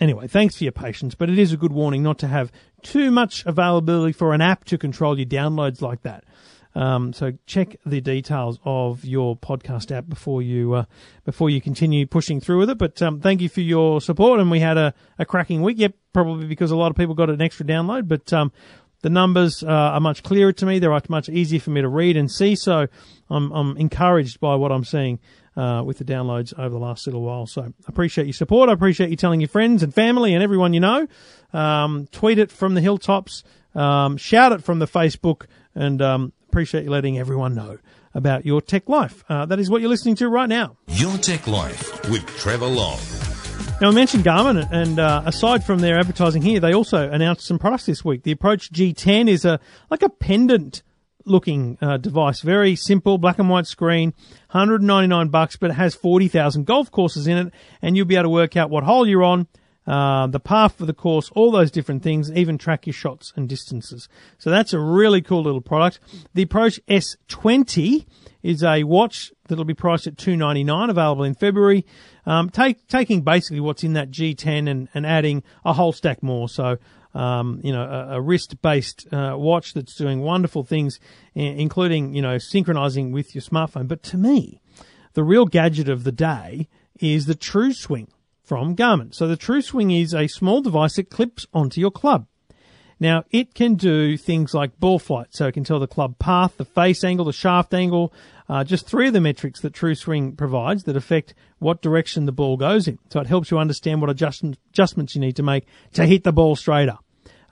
Anyway, 0.00 0.28
thanks 0.28 0.56
for 0.56 0.62
your 0.62 0.72
patience, 0.72 1.16
but 1.16 1.28
it 1.28 1.38
is 1.38 1.52
a 1.52 1.56
good 1.56 1.72
warning 1.72 2.04
not 2.04 2.18
to 2.20 2.28
have 2.28 2.52
too 2.82 3.10
much 3.10 3.44
availability 3.46 4.12
for 4.12 4.34
an 4.34 4.40
app 4.40 4.64
to 4.66 4.78
control 4.78 5.18
your 5.18 5.26
downloads 5.26 5.80
like 5.80 6.02
that. 6.02 6.24
Um, 6.74 7.12
so 7.12 7.32
check 7.46 7.76
the 7.84 8.00
details 8.00 8.60
of 8.64 9.04
your 9.04 9.36
podcast 9.36 9.90
app 9.90 10.08
before 10.08 10.42
you 10.42 10.74
uh, 10.74 10.84
before 11.24 11.50
you 11.50 11.60
continue 11.60 12.06
pushing 12.06 12.40
through 12.40 12.58
with 12.58 12.70
it. 12.70 12.78
But 12.78 13.00
um, 13.02 13.20
thank 13.20 13.40
you 13.40 13.48
for 13.48 13.62
your 13.62 14.00
support, 14.00 14.38
and 14.38 14.50
we 14.50 14.60
had 14.60 14.76
a, 14.76 14.94
a 15.18 15.24
cracking 15.24 15.62
week. 15.62 15.78
Yep, 15.78 15.94
probably 16.12 16.46
because 16.46 16.70
a 16.70 16.76
lot 16.76 16.90
of 16.90 16.96
people 16.96 17.14
got 17.14 17.30
an 17.30 17.40
extra 17.40 17.66
download, 17.66 18.06
but 18.06 18.32
um, 18.32 18.52
the 19.02 19.10
numbers 19.10 19.62
uh, 19.62 19.66
are 19.66 20.00
much 20.00 20.22
clearer 20.22 20.52
to 20.52 20.66
me. 20.66 20.78
They're 20.78 20.96
much 21.08 21.28
easier 21.28 21.60
for 21.60 21.70
me 21.70 21.80
to 21.80 21.88
read 21.88 22.16
and 22.16 22.30
see. 22.30 22.54
So 22.54 22.86
I'm 23.30 23.50
I'm 23.52 23.76
encouraged 23.76 24.38
by 24.38 24.54
what 24.54 24.70
I'm 24.70 24.84
seeing 24.84 25.18
uh, 25.58 25.82
with 25.82 25.98
the 25.98 26.04
downloads 26.04 26.56
over 26.56 26.70
the 26.70 26.78
last 26.78 27.06
little 27.06 27.22
while. 27.22 27.46
So 27.46 27.62
I 27.62 27.66
appreciate 27.88 28.26
your 28.26 28.32
support. 28.32 28.68
I 28.68 28.72
appreciate 28.72 29.10
you 29.10 29.16
telling 29.16 29.40
your 29.40 29.48
friends 29.48 29.82
and 29.82 29.92
family 29.92 30.32
and 30.32 30.42
everyone 30.42 30.72
you 30.72 30.80
know. 30.80 31.08
Um, 31.52 32.06
tweet 32.12 32.38
it 32.38 32.52
from 32.52 32.74
the 32.74 32.80
hilltops, 32.80 33.42
um, 33.74 34.16
shout 34.16 34.52
it 34.52 34.62
from 34.62 34.78
the 34.78 34.86
Facebook, 34.86 35.46
and 35.74 36.00
um, 36.00 36.32
appreciate 36.48 36.84
you 36.84 36.90
letting 36.90 37.18
everyone 37.18 37.54
know 37.54 37.78
about 38.14 38.46
your 38.46 38.60
tech 38.60 38.88
life. 38.88 39.24
Uh, 39.28 39.46
that 39.46 39.58
is 39.58 39.68
what 39.68 39.80
you're 39.80 39.90
listening 39.90 40.14
to 40.16 40.28
right 40.28 40.48
now. 40.48 40.76
Your 40.86 41.16
Tech 41.18 41.46
Life 41.46 42.08
with 42.08 42.24
Trevor 42.36 42.66
Long. 42.66 42.98
Now, 43.80 43.88
I 43.88 43.92
mentioned 43.92 44.24
Garmin, 44.24 44.68
and 44.72 44.98
uh, 44.98 45.22
aside 45.24 45.64
from 45.64 45.78
their 45.78 45.98
advertising 45.98 46.42
here, 46.42 46.58
they 46.58 46.74
also 46.74 47.08
announced 47.10 47.46
some 47.46 47.58
products 47.58 47.86
this 47.86 48.04
week. 48.04 48.24
The 48.24 48.32
Approach 48.32 48.72
G10 48.72 49.28
is 49.28 49.44
a 49.44 49.60
like 49.90 50.02
a 50.02 50.08
pendant 50.08 50.82
looking 51.28 51.78
uh, 51.80 51.96
device. 51.96 52.40
Very 52.40 52.76
simple, 52.76 53.18
black 53.18 53.38
and 53.38 53.48
white 53.48 53.66
screen, 53.66 54.14
199 54.50 55.28
bucks, 55.28 55.56
but 55.56 55.70
it 55.70 55.74
has 55.74 55.94
40,000 55.94 56.64
golf 56.66 56.90
courses 56.90 57.26
in 57.26 57.38
it, 57.38 57.54
and 57.82 57.96
you'll 57.96 58.06
be 58.06 58.16
able 58.16 58.24
to 58.24 58.30
work 58.30 58.56
out 58.56 58.70
what 58.70 58.84
hole 58.84 59.06
you're 59.06 59.24
on, 59.24 59.46
uh, 59.88 60.26
the 60.26 60.40
path 60.40 60.76
for 60.76 60.84
the 60.84 60.92
course, 60.92 61.30
all 61.30 61.50
those 61.50 61.70
different 61.70 62.02
things, 62.02 62.30
even 62.32 62.58
track 62.58 62.86
your 62.86 62.92
shots 62.92 63.32
and 63.36 63.48
distances. 63.48 64.06
So 64.36 64.50
that's 64.50 64.74
a 64.74 64.78
really 64.78 65.22
cool 65.22 65.42
little 65.42 65.62
product. 65.62 65.98
The 66.34 66.42
Approach 66.42 66.78
S20 66.88 68.04
is 68.42 68.62
a 68.62 68.84
watch 68.84 69.32
that'll 69.48 69.64
be 69.64 69.74
priced 69.74 70.06
at 70.06 70.18
two 70.18 70.36
ninety 70.36 70.62
nine, 70.62 70.90
available 70.90 71.24
in 71.24 71.34
February. 71.34 71.86
Um, 72.26 72.50
take, 72.50 72.86
taking 72.86 73.22
basically 73.22 73.60
what's 73.60 73.82
in 73.82 73.94
that 73.94 74.10
G10 74.10 74.68
and, 74.68 74.88
and 74.92 75.06
adding 75.06 75.42
a 75.64 75.72
whole 75.72 75.92
stack 75.92 76.22
more. 76.22 76.50
So, 76.50 76.76
um, 77.14 77.60
you 77.62 77.72
know, 77.72 77.82
a, 77.82 78.16
a 78.16 78.20
wrist 78.20 78.60
based 78.62 79.06
uh, 79.12 79.34
watch 79.36 79.74
that's 79.74 79.94
doing 79.94 80.20
wonderful 80.20 80.64
things, 80.64 81.00
including 81.34 82.14
you 82.14 82.22
know 82.22 82.38
synchronizing 82.38 83.12
with 83.12 83.34
your 83.34 83.42
smartphone. 83.42 83.88
But 83.88 84.02
to 84.04 84.16
me, 84.16 84.60
the 85.14 85.24
real 85.24 85.46
gadget 85.46 85.88
of 85.88 86.04
the 86.04 86.12
day 86.12 86.68
is 87.00 87.26
the 87.26 87.34
TruSwing 87.34 88.08
from 88.42 88.74
Garmin. 88.76 89.14
So 89.14 89.26
the 89.26 89.36
TruSwing 89.36 90.00
is 90.02 90.14
a 90.14 90.26
small 90.26 90.62
device 90.62 90.96
that 90.96 91.10
clips 91.10 91.46
onto 91.52 91.80
your 91.80 91.90
club. 91.90 92.26
Now, 93.00 93.24
it 93.30 93.54
can 93.54 93.74
do 93.74 94.16
things 94.16 94.54
like 94.54 94.80
ball 94.80 94.98
flight, 94.98 95.28
so 95.30 95.46
it 95.46 95.52
can 95.52 95.64
tell 95.64 95.78
the 95.78 95.86
club 95.86 96.18
path, 96.18 96.56
the 96.56 96.64
face 96.64 97.04
angle, 97.04 97.26
the 97.26 97.32
shaft 97.32 97.72
angle, 97.72 98.12
uh, 98.48 98.64
just 98.64 98.86
three 98.86 99.08
of 99.08 99.12
the 99.12 99.20
metrics 99.20 99.60
that 99.60 99.74
TruSwing 99.74 100.36
provides 100.36 100.84
that 100.84 100.96
affect 100.96 101.34
what 101.58 101.82
direction 101.82 102.24
the 102.24 102.32
ball 102.32 102.56
goes 102.56 102.88
in. 102.88 102.98
So 103.10 103.20
it 103.20 103.26
helps 103.26 103.50
you 103.50 103.58
understand 103.58 104.00
what 104.00 104.10
adjust- 104.10 104.42
adjustments 104.72 105.14
you 105.14 105.20
need 105.20 105.36
to 105.36 105.42
make 105.42 105.66
to 105.92 106.06
hit 106.06 106.24
the 106.24 106.32
ball 106.32 106.56
straighter. 106.56 106.98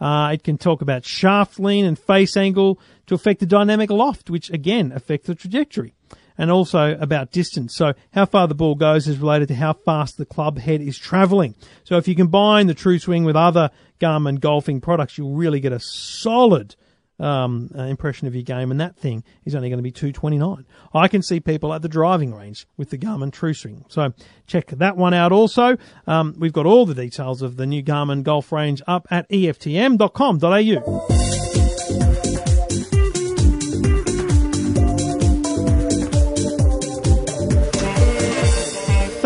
Uh, 0.00 0.30
it 0.32 0.42
can 0.42 0.58
talk 0.58 0.82
about 0.82 1.04
shaft 1.04 1.58
lean 1.58 1.84
and 1.84 1.98
face 1.98 2.36
angle 2.36 2.78
to 3.06 3.14
affect 3.14 3.40
the 3.40 3.46
dynamic 3.46 3.90
loft, 3.90 4.28
which 4.30 4.50
again 4.50 4.92
affect 4.92 5.26
the 5.26 5.34
trajectory. 5.34 5.94
And 6.38 6.50
also 6.50 6.98
about 7.00 7.30
distance. 7.30 7.74
So 7.74 7.94
how 8.12 8.26
far 8.26 8.46
the 8.46 8.54
ball 8.54 8.74
goes 8.74 9.08
is 9.08 9.16
related 9.16 9.48
to 9.48 9.54
how 9.54 9.72
fast 9.72 10.18
the 10.18 10.26
club 10.26 10.58
head 10.58 10.82
is 10.82 10.98
traveling. 10.98 11.54
So 11.84 11.96
if 11.96 12.06
you 12.06 12.14
combine 12.14 12.66
the 12.66 12.74
TruSwing 12.74 13.24
with 13.24 13.36
other 13.36 13.70
Garmin 14.00 14.38
golfing 14.38 14.82
products, 14.82 15.16
you'll 15.16 15.34
really 15.34 15.60
get 15.60 15.72
a 15.72 15.80
solid 15.80 16.76
um, 17.18 17.70
uh, 17.76 17.82
impression 17.82 18.28
of 18.28 18.34
your 18.34 18.42
game, 18.42 18.70
and 18.70 18.80
that 18.80 18.96
thing 18.96 19.24
is 19.44 19.54
only 19.54 19.68
going 19.68 19.78
to 19.78 19.82
be 19.82 19.92
two 19.92 20.12
twenty 20.12 20.38
nine. 20.38 20.66
I 20.94 21.08
can 21.08 21.22
see 21.22 21.40
people 21.40 21.72
at 21.72 21.82
the 21.82 21.88
driving 21.88 22.34
range 22.34 22.66
with 22.76 22.90
the 22.90 22.98
Garmin 22.98 23.30
TruSwing, 23.30 23.90
so 23.90 24.12
check 24.46 24.68
that 24.68 24.96
one 24.96 25.14
out. 25.14 25.32
Also, 25.32 25.76
um, 26.06 26.34
we've 26.38 26.52
got 26.52 26.66
all 26.66 26.86
the 26.86 26.94
details 26.94 27.42
of 27.42 27.56
the 27.56 27.66
new 27.66 27.82
Garmin 27.82 28.22
golf 28.22 28.52
range 28.52 28.82
up 28.86 29.06
at 29.10 29.28
eftm.com.au. 29.30 31.06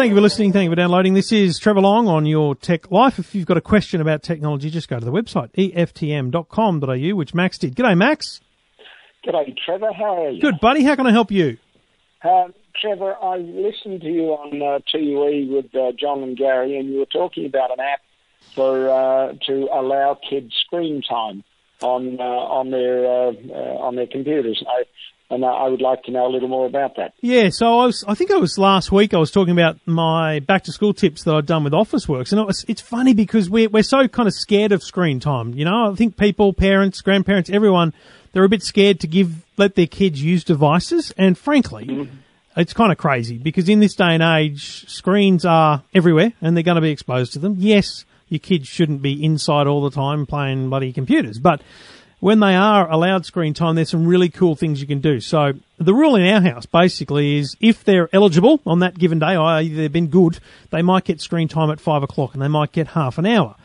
Thank 0.01 0.13
you 0.13 0.17
for 0.17 0.23
listening. 0.23 0.55
Thank 0.55 0.65
you 0.65 0.71
for 0.71 0.77
downloading. 0.77 1.13
This 1.13 1.31
is 1.31 1.59
Trevor 1.59 1.83
Long 1.83 2.09
on 2.09 2.25
your 2.25 2.55
Tech 2.55 2.91
Life. 2.91 3.19
If 3.19 3.35
you've 3.35 3.45
got 3.45 3.59
a 3.59 3.61
question 3.61 4.01
about 4.01 4.23
technology, 4.23 4.71
just 4.71 4.89
go 4.89 4.99
to 4.99 5.05
the 5.05 5.13
website, 5.13 5.53
eftm.com.au, 5.53 7.15
which 7.15 7.35
Max 7.35 7.59
did. 7.59 7.77
G'day, 7.77 7.99
Max. 7.99 8.41
G'day, 9.27 9.55
Trevor. 9.63 9.93
How 9.93 10.25
are 10.25 10.31
you? 10.31 10.41
Good, 10.41 10.59
buddy. 10.59 10.85
How 10.85 10.97
can 10.97 11.07
I 11.07 11.13
help 11.13 11.31
you? 11.31 11.59
Um, 12.25 12.55
Trevor, 12.81 13.15
I 13.23 13.37
listened 13.37 14.01
to 14.01 14.07
you 14.07 14.29
on 14.29 14.63
uh, 14.63 14.79
2UE 14.91 15.55
with 15.55 15.75
uh, 15.75 15.93
John 16.01 16.23
and 16.23 16.35
Gary, 16.35 16.79
and 16.79 16.89
you 16.89 17.01
were 17.01 17.05
talking 17.05 17.45
about 17.45 17.71
an 17.71 17.81
app 17.81 18.01
for 18.55 18.89
uh, 18.89 19.35
to 19.49 19.69
allow 19.71 20.19
kids 20.31 20.55
screen 20.65 21.03
time 21.03 21.45
on 21.83 22.19
uh, 22.19 22.23
on 22.23 22.71
their 22.71 23.05
uh, 23.05 23.33
uh, 23.51 23.85
on 23.85 23.97
their 23.97 24.07
computers. 24.07 24.65
I, 24.67 24.85
and 25.31 25.45
uh, 25.45 25.47
I 25.47 25.69
would 25.69 25.81
like 25.81 26.03
to 26.05 26.11
know 26.11 26.27
a 26.27 26.31
little 26.31 26.49
more 26.49 26.67
about 26.67 26.97
that. 26.97 27.15
Yeah, 27.21 27.51
so 27.51 27.79
I 27.79 27.87
was, 27.87 28.05
I 28.07 28.15
think 28.15 28.31
it 28.31 28.41
was 28.41 28.59
last 28.59 28.91
week 28.91 29.15
I 29.15 29.19
was 29.19 29.31
talking 29.31 29.53
about 29.53 29.79
my 29.87 30.41
back 30.41 30.65
to 30.65 30.73
school 30.73 30.93
tips 30.93 31.23
that 31.25 31.35
I'd 31.35 31.47
done 31.47 31.63
with 31.63 31.73
Officeworks. 31.73 32.33
And 32.33 32.41
it 32.41 32.47
was, 32.47 32.65
it's 32.67 32.81
funny 32.81 33.15
because 33.15 33.49
we're, 33.49 33.69
we're 33.69 33.85
so 33.85 34.09
kind 34.09 34.27
of 34.27 34.35
scared 34.35 34.73
of 34.73 34.83
screen 34.83 35.21
time. 35.21 35.55
You 35.55 35.65
know, 35.65 35.93
I 35.93 35.95
think 35.95 36.17
people, 36.17 36.53
parents, 36.53 37.01
grandparents, 37.01 37.49
everyone, 37.49 37.95
they're 38.33 38.45
a 38.45 38.49
bit 38.49 38.63
scared 38.63 39.01
to 39.01 39.07
give, 39.07 39.45
let 39.57 39.77
their 39.77 39.87
kids 39.87 40.23
use 40.23 40.43
devices. 40.43 41.15
And 41.17 41.39
frankly, 41.39 41.87
mm-hmm. 41.87 42.15
it's 42.57 42.73
kind 42.73 42.91
of 42.91 42.99
crazy 42.99 43.39
because 43.39 43.69
in 43.69 43.79
this 43.79 43.95
day 43.95 44.15
and 44.15 44.23
age, 44.23 44.89
screens 44.89 45.45
are 45.45 45.85
everywhere 45.95 46.33
and 46.43 46.57
they're 46.57 46.65
going 46.65 46.75
to 46.75 46.81
be 46.81 46.91
exposed 46.91 47.35
to 47.35 47.39
them. 47.39 47.55
Yes, 47.59 48.05
your 48.29 48.41
kids 48.41 48.67
shouldn't 48.67 49.01
be 49.01 49.25
inside 49.25 49.69
all 49.69 49.83
the 49.83 49.91
time 49.91 50.27
playing 50.27 50.71
bloody 50.71 50.93
computers, 50.93 51.39
but 51.39 51.63
when 52.21 52.41
they 52.41 52.55
are 52.55 52.89
allowed 52.91 53.27
screen 53.27 53.55
time, 53.55 53.75
there's 53.75 53.91
some 53.91 54.07
really 54.07 54.29
cool 54.29 54.55
things 54.55 54.81
you 54.81 54.87
can 54.87 55.01
do. 55.01 55.21
So 55.21 55.55
the 55.79 55.95
rule 55.95 56.17
in 56.17 56.27
our 56.27 56.41
house 56.41 56.67
basically 56.67 57.39
is 57.39 57.57
if 57.61 57.83
they're 57.83 58.09
eligible 58.13 58.61
on 58.67 58.81
that 58.81 58.99
given 58.99 59.19
day, 59.19 59.35
i.e. 59.37 59.69
they've 59.69 59.93
been 59.93 60.09
good, 60.09 60.39
they 60.71 60.83
might 60.83 61.05
get 61.05 61.21
screen 61.21 61.49
time 61.49 61.71
at 61.71 61.81
five 61.81 62.03
o'clock 62.03 62.35
and 62.35 62.43
they 62.43 62.49
might 62.49 62.73
get 62.73 62.89
half 62.89 63.19
an 63.19 63.27
hour. 63.27 63.57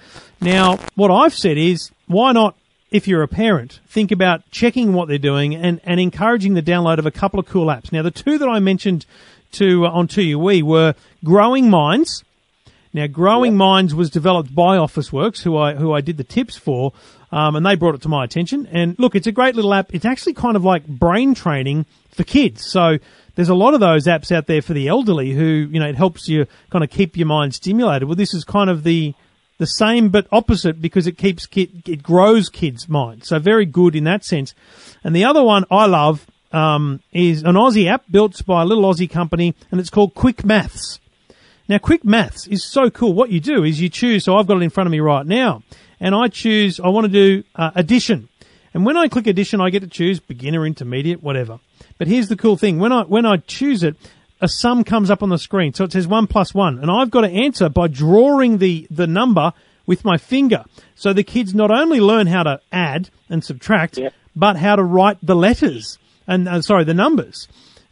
Now, 0.41 0.79
what 0.95 1.11
I've 1.11 1.33
said 1.33 1.57
is, 1.57 1.91
why 2.07 2.31
not, 2.31 2.55
if 2.91 3.07
you're 3.07 3.23
a 3.23 3.27
parent, 3.27 3.79
think 3.87 4.11
about 4.11 4.49
checking 4.51 4.93
what 4.93 5.07
they're 5.07 5.17
doing 5.17 5.55
and, 5.55 5.81
and 5.83 5.99
encouraging 5.99 6.53
the 6.53 6.61
download 6.61 6.97
of 6.97 7.05
a 7.05 7.11
couple 7.11 7.39
of 7.39 7.45
cool 7.45 7.67
apps. 7.67 7.91
Now, 7.91 8.03
the 8.03 8.11
two 8.11 8.37
that 8.37 8.47
I 8.47 8.59
mentioned 8.59 9.05
to 9.53 9.85
uh, 9.85 9.89
on 9.89 10.07
2UE 10.07 10.63
were 10.63 10.95
Growing 11.23 11.69
Minds. 11.69 12.23
Now, 12.95 13.07
Growing 13.07 13.57
Minds 13.57 13.93
was 13.93 14.09
developed 14.09 14.55
by 14.55 14.77
Officeworks, 14.77 15.41
who 15.41 15.57
I 15.57 15.75
who 15.75 15.91
I 15.91 15.99
did 15.99 16.15
the 16.15 16.23
tips 16.23 16.55
for, 16.55 16.93
um, 17.29 17.57
and 17.57 17.65
they 17.65 17.75
brought 17.75 17.93
it 17.93 18.01
to 18.03 18.07
my 18.07 18.23
attention. 18.23 18.69
And 18.71 18.97
look, 18.97 19.15
it's 19.15 19.27
a 19.27 19.33
great 19.33 19.53
little 19.53 19.73
app. 19.73 19.93
It's 19.93 20.05
actually 20.05 20.33
kind 20.33 20.55
of 20.55 20.63
like 20.63 20.87
brain 20.87 21.35
training 21.35 21.87
for 22.11 22.23
kids. 22.23 22.65
So 22.65 22.97
there's 23.35 23.49
a 23.49 23.53
lot 23.53 23.73
of 23.73 23.81
those 23.81 24.07
apps 24.07 24.31
out 24.31 24.47
there 24.47 24.61
for 24.61 24.71
the 24.71 24.87
elderly 24.87 25.33
who 25.33 25.67
you 25.69 25.77
know 25.77 25.89
it 25.89 25.97
helps 25.97 26.29
you 26.29 26.47
kind 26.69 26.85
of 26.85 26.89
keep 26.89 27.17
your 27.17 27.27
mind 27.27 27.53
stimulated. 27.53 28.07
Well, 28.07 28.15
this 28.15 28.33
is 28.33 28.45
kind 28.45 28.69
of 28.69 28.85
the 28.85 29.13
the 29.57 29.67
same 29.67 30.07
but 30.07 30.25
opposite 30.31 30.81
because 30.81 31.05
it 31.05 31.17
keeps 31.17 31.45
kid, 31.47 31.89
it 31.89 32.01
grows 32.01 32.47
kids' 32.47 32.87
minds. 32.87 33.27
So 33.27 33.39
very 33.39 33.65
good 33.65 33.97
in 33.97 34.05
that 34.05 34.23
sense. 34.23 34.55
And 35.03 35.13
the 35.13 35.25
other 35.25 35.43
one 35.43 35.65
I 35.69 35.85
love 35.87 36.25
um, 36.53 37.01
is 37.11 37.43
an 37.43 37.55
Aussie 37.55 37.91
app 37.91 38.05
built 38.09 38.45
by 38.45 38.61
a 38.61 38.65
little 38.65 38.85
Aussie 38.85 39.09
company, 39.09 39.53
and 39.69 39.81
it's 39.81 39.89
called 39.89 40.15
Quick 40.15 40.45
Maths. 40.45 41.01
Now, 41.67 41.79
Quick 41.79 42.03
Maths 42.05 42.47
is 42.47 42.63
so 42.63 42.89
cool. 42.89 43.13
What 43.13 43.31
you 43.31 43.39
do 43.39 43.63
is 43.63 43.81
you 43.81 43.89
choose. 43.89 44.23
So 44.23 44.35
I've 44.37 44.47
got 44.47 44.57
it 44.57 44.63
in 44.63 44.69
front 44.69 44.87
of 44.87 44.91
me 44.91 44.99
right 44.99 45.25
now, 45.25 45.63
and 45.99 46.13
I 46.13 46.27
choose. 46.27 46.79
I 46.79 46.89
want 46.89 47.05
to 47.05 47.11
do 47.11 47.43
uh, 47.55 47.71
addition, 47.75 48.29
and 48.73 48.85
when 48.85 48.97
I 48.97 49.07
click 49.07 49.25
addition, 49.27 49.61
I 49.61 49.69
get 49.71 49.81
to 49.81 49.87
choose 49.87 50.19
beginner, 50.19 50.65
intermediate, 50.65 51.23
whatever. 51.23 51.59
But 51.97 52.07
here's 52.07 52.27
the 52.27 52.35
cool 52.35 52.55
thing: 52.57 52.77
when 52.79 52.91
I 52.91 53.01
when 53.03 53.25
I 53.25 53.37
choose 53.37 53.81
it, 53.83 53.95
a 54.41 54.47
sum 54.47 54.83
comes 54.83 55.09
up 55.09 55.23
on 55.23 55.29
the 55.29 55.39
screen. 55.39 55.73
So 55.73 55.83
it 55.85 55.91
says 55.91 56.07
one 56.07 56.27
plus 56.27 56.53
one, 56.53 56.77
and 56.79 56.91
I've 56.91 57.09
got 57.09 57.21
to 57.21 57.29
answer 57.29 57.67
by 57.69 57.87
drawing 57.87 58.59
the 58.59 58.85
the 58.91 59.07
number 59.07 59.51
with 59.87 60.05
my 60.05 60.17
finger. 60.17 60.65
So 60.95 61.13
the 61.13 61.23
kids 61.23 61.55
not 61.55 61.71
only 61.71 61.99
learn 61.99 62.27
how 62.27 62.43
to 62.43 62.59
add 62.71 63.09
and 63.29 63.43
subtract, 63.43 63.97
Yep. 63.97 64.13
but 64.35 64.57
how 64.57 64.75
to 64.75 64.83
write 64.83 65.17
the 65.23 65.35
letters 65.35 65.97
and 66.27 66.47
uh, 66.47 66.61
sorry 66.61 66.83
the 66.83 66.93
numbers. 66.93 67.47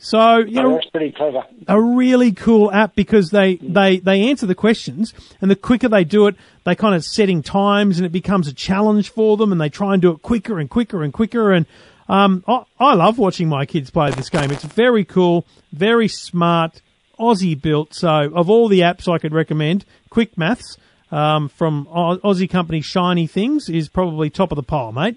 So 0.05 0.39
you 0.39 0.59
Oh, 0.59 0.63
know, 0.63 0.73
that's 0.75 0.89
pretty 0.89 1.11
clever. 1.13 1.43
a 1.67 1.81
really 1.81 2.33
cool 2.33 2.69
app 2.73 2.93
because 2.93 3.29
they, 3.29 3.55
they, 3.55 3.99
they 3.99 4.29
answer 4.29 4.45
the 4.45 4.53
questions 4.55 5.13
and 5.39 5.49
the 5.49 5.55
quicker 5.55 5.87
they 5.87 6.03
do 6.03 6.27
it, 6.27 6.35
they 6.65 6.75
kind 6.75 6.93
of 6.93 7.05
setting 7.05 7.41
times 7.41 7.97
and 7.97 8.05
it 8.05 8.11
becomes 8.11 8.47
a 8.49 8.53
challenge 8.53 9.09
for 9.09 9.37
them 9.37 9.53
and 9.53 9.61
they 9.61 9.69
try 9.69 9.93
and 9.93 10.01
do 10.01 10.11
it 10.11 10.21
quicker 10.21 10.59
and 10.59 10.69
quicker 10.69 11.03
and 11.03 11.13
quicker. 11.13 11.53
And, 11.53 11.65
um, 12.09 12.43
I, 12.49 12.63
I 12.81 12.93
love 12.95 13.17
watching 13.17 13.47
my 13.47 13.65
kids 13.65 13.89
play 13.91 14.11
this 14.11 14.29
game. 14.29 14.51
It's 14.51 14.65
very 14.65 15.05
cool, 15.05 15.45
very 15.71 16.09
smart, 16.09 16.81
Aussie 17.17 17.59
built. 17.59 17.93
So 17.93 18.29
of 18.35 18.49
all 18.49 18.67
the 18.67 18.81
apps 18.81 19.07
I 19.07 19.19
could 19.19 19.33
recommend, 19.33 19.85
Quick 20.09 20.37
Maths, 20.37 20.75
um, 21.11 21.47
from 21.47 21.85
Aussie 21.85 22.49
company 22.49 22.81
Shiny 22.81 23.25
Things 23.27 23.69
is 23.69 23.87
probably 23.87 24.29
top 24.29 24.51
of 24.51 24.57
the 24.57 24.63
pile, 24.63 24.91
mate. 24.91 25.15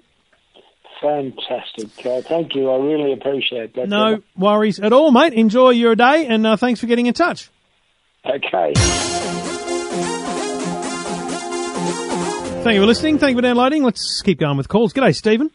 Fantastic. 1.00 2.06
Uh, 2.06 2.22
thank 2.22 2.54
you. 2.54 2.70
I 2.70 2.76
really 2.78 3.12
appreciate 3.12 3.74
that. 3.74 3.88
No 3.88 4.08
Trevor. 4.08 4.22
worries 4.36 4.80
at 4.80 4.92
all, 4.92 5.12
mate. 5.12 5.34
Enjoy 5.34 5.70
your 5.70 5.94
day 5.94 6.26
and 6.26 6.46
uh, 6.46 6.56
thanks 6.56 6.80
for 6.80 6.86
getting 6.86 7.06
in 7.06 7.14
touch. 7.14 7.50
Okay. 8.24 8.72
Thank 12.64 12.74
you 12.74 12.80
for 12.80 12.86
listening. 12.86 13.18
Thank 13.18 13.30
you 13.32 13.36
for 13.38 13.42
downloading. 13.42 13.84
Let's 13.84 14.20
keep 14.22 14.40
going 14.40 14.56
with 14.56 14.68
calls. 14.68 14.92
G'day, 14.92 15.14
Stephen. 15.14 15.50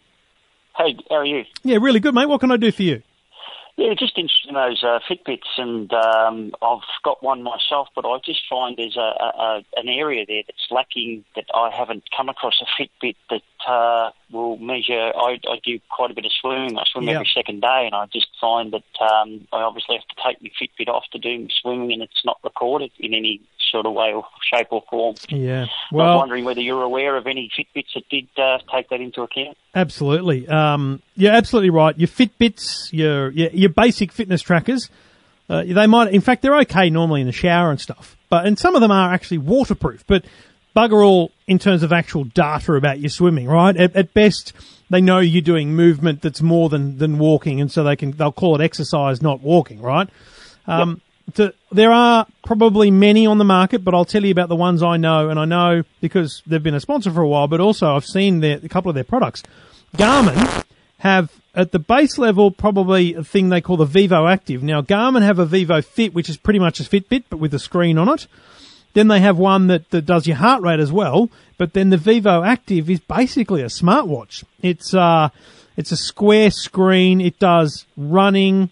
Hey, 0.77 0.95
how 1.09 1.17
are 1.17 1.25
you? 1.25 1.43
Yeah, 1.63 1.79
really 1.81 1.99
good, 1.99 2.15
mate. 2.15 2.29
What 2.29 2.39
can 2.39 2.51
I 2.51 2.57
do 2.57 2.71
for 2.71 2.83
you? 2.83 3.01
Yeah, 3.75 3.93
just 3.97 4.17
interested 4.17 4.49
in 4.49 4.53
those 4.55 4.81
uh, 4.83 4.99
Fitbits, 5.09 5.57
and 5.57 5.91
um, 5.91 6.53
I've 6.61 6.79
got 7.03 7.21
one 7.23 7.41
myself, 7.43 7.87
but 7.95 8.05
I 8.05 8.17
just 8.23 8.41
find 8.49 8.77
there's 8.77 8.95
a, 8.95 8.99
a, 8.99 9.31
a 9.37 9.63
an 9.75 9.89
area 9.89 10.25
there 10.25 10.43
that's 10.45 10.67
lacking 10.69 11.25
that 11.35 11.45
I 11.53 11.69
haven't 11.75 12.03
come 12.15 12.29
across 12.29 12.61
a 12.61 12.81
Fitbit 12.81 13.15
that 13.29 13.41
uh, 13.67 14.09
will 14.31 14.57
measure. 14.57 15.11
I, 15.15 15.37
I 15.47 15.59
do 15.63 15.79
quite 15.89 16.11
a 16.11 16.13
bit 16.13 16.25
of 16.25 16.31
swimming. 16.41 16.77
I 16.77 16.83
swim 16.91 17.05
Yeah. 17.05 17.13
every 17.15 17.29
second 17.33 17.61
day, 17.61 17.83
and 17.85 17.93
I 17.95 18.05
just 18.11 18.27
find 18.39 18.71
that 18.73 18.83
um, 19.01 19.47
I 19.51 19.61
obviously 19.61 19.97
have 19.97 20.07
to 20.07 20.23
take 20.25 20.41
my 20.41 20.49
Fitbit 20.61 20.89
off 20.91 21.03
to 21.13 21.19
do 21.19 21.39
my 21.39 21.47
swimming, 21.61 21.91
and 21.93 22.01
it's 22.01 22.21
not 22.25 22.37
recorded 22.43 22.91
in 22.99 23.13
any 23.13 23.41
sort 23.71 23.85
of 23.85 23.93
way 23.93 24.11
or 24.13 24.25
shape 24.53 24.67
or 24.71 24.83
form. 24.89 25.15
Yeah. 25.29 25.65
Well, 25.91 26.17
wondering 26.17 26.43
whether 26.45 26.61
you're 26.61 26.81
aware 26.83 27.15
of 27.17 27.27
any 27.27 27.49
Fitbits 27.57 27.93
that 27.95 28.03
did 28.09 28.27
uh, 28.37 28.57
take 28.73 28.89
that 28.89 28.99
into 29.01 29.21
account. 29.21 29.57
absolutely. 29.75 30.47
Um, 30.47 31.01
you're 31.15 31.31
absolutely 31.33 31.69
right. 31.69 31.97
Your 31.97 32.07
Fitbits, 32.09 32.91
your 32.91 33.29
your, 33.31 33.49
your 33.51 33.69
basic 33.69 34.11
fitness 34.11 34.41
trackers, 34.41 34.89
uh, 35.49 35.63
they 35.65 35.87
might. 35.87 36.13
In 36.13 36.21
fact, 36.21 36.41
they're 36.41 36.57
okay 36.61 36.89
normally 36.89 37.21
in 37.21 37.27
the 37.27 37.33
shower 37.33 37.69
and 37.71 37.79
stuff. 37.79 38.17
But 38.29 38.45
and 38.45 38.57
some 38.57 38.75
of 38.75 38.81
them 38.81 38.91
are 38.91 39.13
actually 39.13 39.39
waterproof. 39.39 40.05
But 40.07 40.25
bugger 40.75 41.05
all 41.05 41.31
in 41.47 41.59
terms 41.59 41.83
of 41.83 41.91
actual 41.91 42.23
data 42.23 42.73
about 42.73 42.99
your 42.99 43.09
swimming, 43.09 43.47
right? 43.47 43.75
At, 43.75 43.95
at 43.95 44.13
best, 44.13 44.53
they 44.89 45.01
know 45.01 45.19
you're 45.19 45.41
doing 45.41 45.73
movement 45.73 46.21
that's 46.21 46.41
more 46.41 46.69
than, 46.69 46.97
than 46.97 47.17
walking, 47.17 47.61
and 47.61 47.71
so 47.71 47.83
they 47.83 47.95
can 47.95 48.11
they'll 48.11 48.31
call 48.31 48.59
it 48.59 48.63
exercise, 48.63 49.21
not 49.21 49.41
walking, 49.41 49.81
right? 49.81 50.09
Um, 50.67 51.01
to, 51.35 51.53
there 51.71 51.91
are 51.91 52.27
probably 52.45 52.91
many 52.91 53.25
on 53.25 53.37
the 53.37 53.45
market, 53.45 53.83
but 53.83 53.93
I'll 53.93 54.05
tell 54.05 54.23
you 54.23 54.31
about 54.31 54.49
the 54.49 54.55
ones 54.55 54.83
I 54.83 54.97
know, 54.97 55.29
and 55.29 55.39
I 55.39 55.45
know 55.45 55.83
because 56.01 56.41
they've 56.45 56.61
been 56.61 56.75
a 56.75 56.79
sponsor 56.79 57.11
for 57.11 57.21
a 57.21 57.27
while, 57.27 57.47
but 57.47 57.59
also 57.59 57.95
I've 57.95 58.05
seen 58.05 58.39
their, 58.39 58.59
a 58.63 58.69
couple 58.69 58.89
of 58.89 58.95
their 58.95 59.03
products. 59.03 59.43
Garmin 59.95 60.63
have 60.99 61.31
at 61.53 61.71
the 61.71 61.79
base 61.79 62.17
level 62.17 62.51
probably 62.51 63.13
a 63.13 63.23
thing 63.23 63.49
they 63.49 63.61
call 63.61 63.77
the 63.77 63.85
Vivoactive. 63.85 64.61
Now 64.61 64.81
Garmin 64.81 65.21
have 65.21 65.39
a 65.39 65.45
Vivofit, 65.45 66.13
which 66.13 66.29
is 66.29 66.37
pretty 66.37 66.59
much 66.59 66.79
a 66.79 66.83
Fitbit 66.83 67.25
but 67.29 67.37
with 67.37 67.53
a 67.53 67.59
screen 67.59 67.97
on 67.97 68.09
it. 68.09 68.27
Then 68.93 69.07
they 69.07 69.19
have 69.19 69.37
one 69.37 69.67
that, 69.67 69.89
that 69.91 70.05
does 70.05 70.27
your 70.27 70.37
heart 70.37 70.61
rate 70.61 70.79
as 70.79 70.91
well. 70.91 71.29
But 71.57 71.73
then 71.73 71.89
the 71.91 71.97
Vivoactive 71.97 72.89
is 72.89 72.99
basically 72.99 73.61
a 73.61 73.67
smartwatch. 73.67 74.43
It's 74.61 74.93
uh, 74.93 75.29
it's 75.77 75.91
a 75.91 75.97
square 75.97 76.51
screen. 76.51 77.21
It 77.21 77.39
does 77.39 77.85
running, 77.95 78.69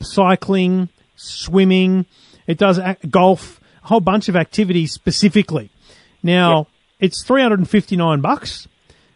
cycling, 0.00 0.88
swimming. 1.16 2.06
It 2.46 2.58
does 2.58 2.78
ac- 2.78 3.08
golf, 3.08 3.60
a 3.82 3.88
whole 3.88 4.00
bunch 4.00 4.28
of 4.28 4.36
activities 4.36 4.92
specifically. 4.92 5.70
Now 6.22 6.68
it's 7.00 7.24
three 7.24 7.42
hundred 7.42 7.58
and 7.60 7.68
fifty 7.68 7.96
nine 7.96 8.20
bucks, 8.20 8.68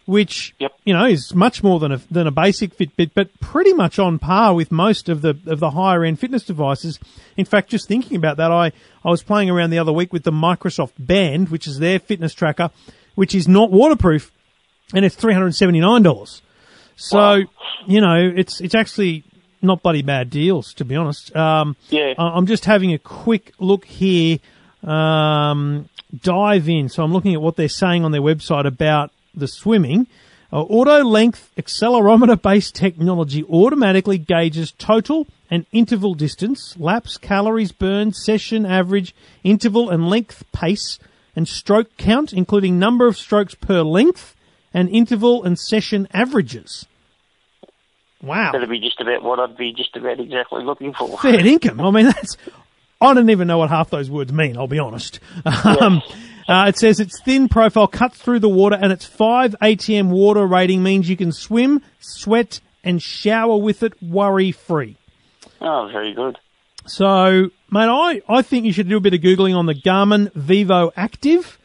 which 0.07 0.55
Yep. 0.59 0.73
you 0.85 0.93
know 0.95 1.05
is 1.07 1.35
much 1.35 1.63
more 1.63 1.79
than 1.79 1.93
a 1.93 2.01
than 2.11 2.27
a 2.27 2.31
basic 2.31 2.77
Fitbit, 2.77 3.11
but 3.15 3.29
pretty 3.41 3.73
much 3.73 3.99
on 3.99 4.19
par 4.19 4.55
with 4.55 4.73
most 4.73 5.09
of 5.09 5.23
the 5.23 5.37
of 5.47 5.61
the 5.61 5.71
higher 5.71 6.05
end 6.05 6.19
fitness 6.19 6.43
devices. 6.45 6.99
In 7.37 7.45
fact, 7.45 7.71
just 7.71 7.87
thinking 7.89 8.17
about 8.17 8.37
that, 8.39 8.51
I 8.51 8.73
I 9.05 9.11
was 9.11 9.23
playing 9.23 9.51
around 9.51 9.71
the 9.71 9.79
other 9.79 9.93
week 9.93 10.13
with 10.13 10.25
the 10.25 10.33
Microsoft 10.33 10.93
Band, 10.99 11.49
which 11.51 11.67
is 11.67 11.79
their 11.79 11.99
fitness 11.99 12.35
tracker, 12.35 12.71
which 13.15 13.35
is 13.35 13.47
not 13.47 13.71
waterproof, 13.71 14.33
and 14.95 15.05
it's 15.05 15.15
three 15.15 15.33
hundred 15.33 15.47
and 15.47 15.57
seventy 15.57 15.81
nine 15.81 16.03
dollars. 16.03 16.43
So 16.97 17.19
Wow. 17.19 17.43
you 17.87 18.01
know, 18.01 18.33
it's 18.37 18.61
it's 18.61 18.75
actually 18.75 19.25
not 19.63 19.83
bloody 19.83 20.03
bad 20.03 20.31
deals 20.31 20.73
to 20.75 20.85
be 20.85 20.97
honest. 20.97 21.35
Um, 21.37 21.77
Yeah. 21.91 22.15
I'm 22.19 22.47
just 22.47 22.65
having 22.65 22.93
a 22.93 22.99
quick 22.99 23.53
look 23.61 23.85
here. 23.85 24.39
Um, 24.83 25.89
dive 26.23 26.69
in. 26.69 26.89
So 26.89 27.03
I'm 27.05 27.13
looking 27.13 27.35
at 27.35 27.43
what 27.43 27.57
they're 27.57 27.69
saying 27.69 28.05
on 28.05 28.13
their 28.13 28.23
website 28.23 28.67
about 28.67 29.11
the 29.35 29.49
swimming. 29.49 30.07
Uh, 30.53 30.63
auto 30.63 31.05
length 31.05 31.51
accelerometer 31.57 32.41
based 32.41 32.75
technology 32.75 33.45
automatically 33.45 34.19
gauges 34.19 34.73
total 34.73 35.27
and 35.49 35.65
interval 35.73 36.15
distance, 36.15 36.77
laps, 36.79 37.17
calories 37.17 37.73
burned, 37.73 38.17
session 38.17 38.67
average, 38.67 39.15
interval 39.45 39.91
and 39.91 40.09
length 40.09 40.45
pace, 40.53 40.99
and 41.37 41.47
stroke 41.47 41.97
count, 41.97 42.33
including 42.33 42.79
number 42.79 43.07
of 43.07 43.17
strokes 43.17 43.55
per 43.55 43.83
length, 43.83 44.35
and 44.75 44.89
interval 44.89 45.45
and 45.45 45.59
session 45.59 46.09
averages. 46.13 46.87
Wow. 48.23 48.53
That'd 48.53 48.69
be 48.69 48.81
just 48.81 49.01
about 49.01 49.23
what 49.23 49.39
I'd 49.39 49.57
be 49.57 49.73
just 49.73 49.97
about 49.97 50.21
exactly 50.21 50.63
looking 50.65 50.93
for. 50.93 51.17
fair 51.19 51.45
income. 51.47 51.81
I 51.81 51.91
mean, 51.91 52.07
that's. 52.07 52.37
I 53.01 53.15
don't 53.15 53.31
even 53.31 53.49
know 53.49 53.57
what 53.57 53.71
half 53.71 53.89
those 53.89 54.11
words 54.11 54.31
mean. 54.33 54.59
I'll 54.59 54.67
be 54.67 54.79
honest. 54.79 55.21
Um, 55.65 56.03
uh, 56.51 56.67
it 56.69 56.77
says 56.79 57.01
its 57.01 57.21
thin 57.23 57.49
profile 57.49 57.87
cuts 57.87 58.19
through 58.19 58.41
the 58.41 58.49
water, 58.49 58.77
and 58.81 58.93
its 58.93 59.05
five 59.05 59.55
ATM 59.63 60.09
water 60.09 60.47
rating 60.47 60.83
means 60.83 61.09
you 61.09 61.17
can 61.17 61.33
swim, 61.33 61.83
sweat, 62.01 62.61
and 62.85 63.01
shower 63.03 63.57
with 63.57 63.83
it 63.83 63.93
worry 64.03 64.53
free. 64.53 64.97
Oh, 65.61 65.89
very 65.93 66.13
good. 66.15 66.39
So, 66.87 67.51
mate, 67.71 67.89
I, 67.89 68.23
I 68.29 68.43
think 68.43 68.65
you 68.65 68.73
should 68.73 68.89
do 68.89 68.97
a 68.97 69.01
bit 69.01 69.15
of 69.15 69.21
googling 69.21 69.55
on 69.57 69.67
the 69.67 69.75
Garmin 69.75 70.33
Vivoactive, 70.33 71.57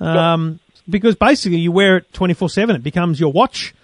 um, 0.00 0.60
because 0.88 1.16
basically 1.16 1.58
you 1.58 1.72
wear 1.72 1.96
it 1.98 2.12
twenty 2.12 2.34
four 2.34 2.48
seven. 2.48 2.76
It 2.76 2.82
becomes 2.82 3.18
your 3.18 3.32
watch, 3.32 3.74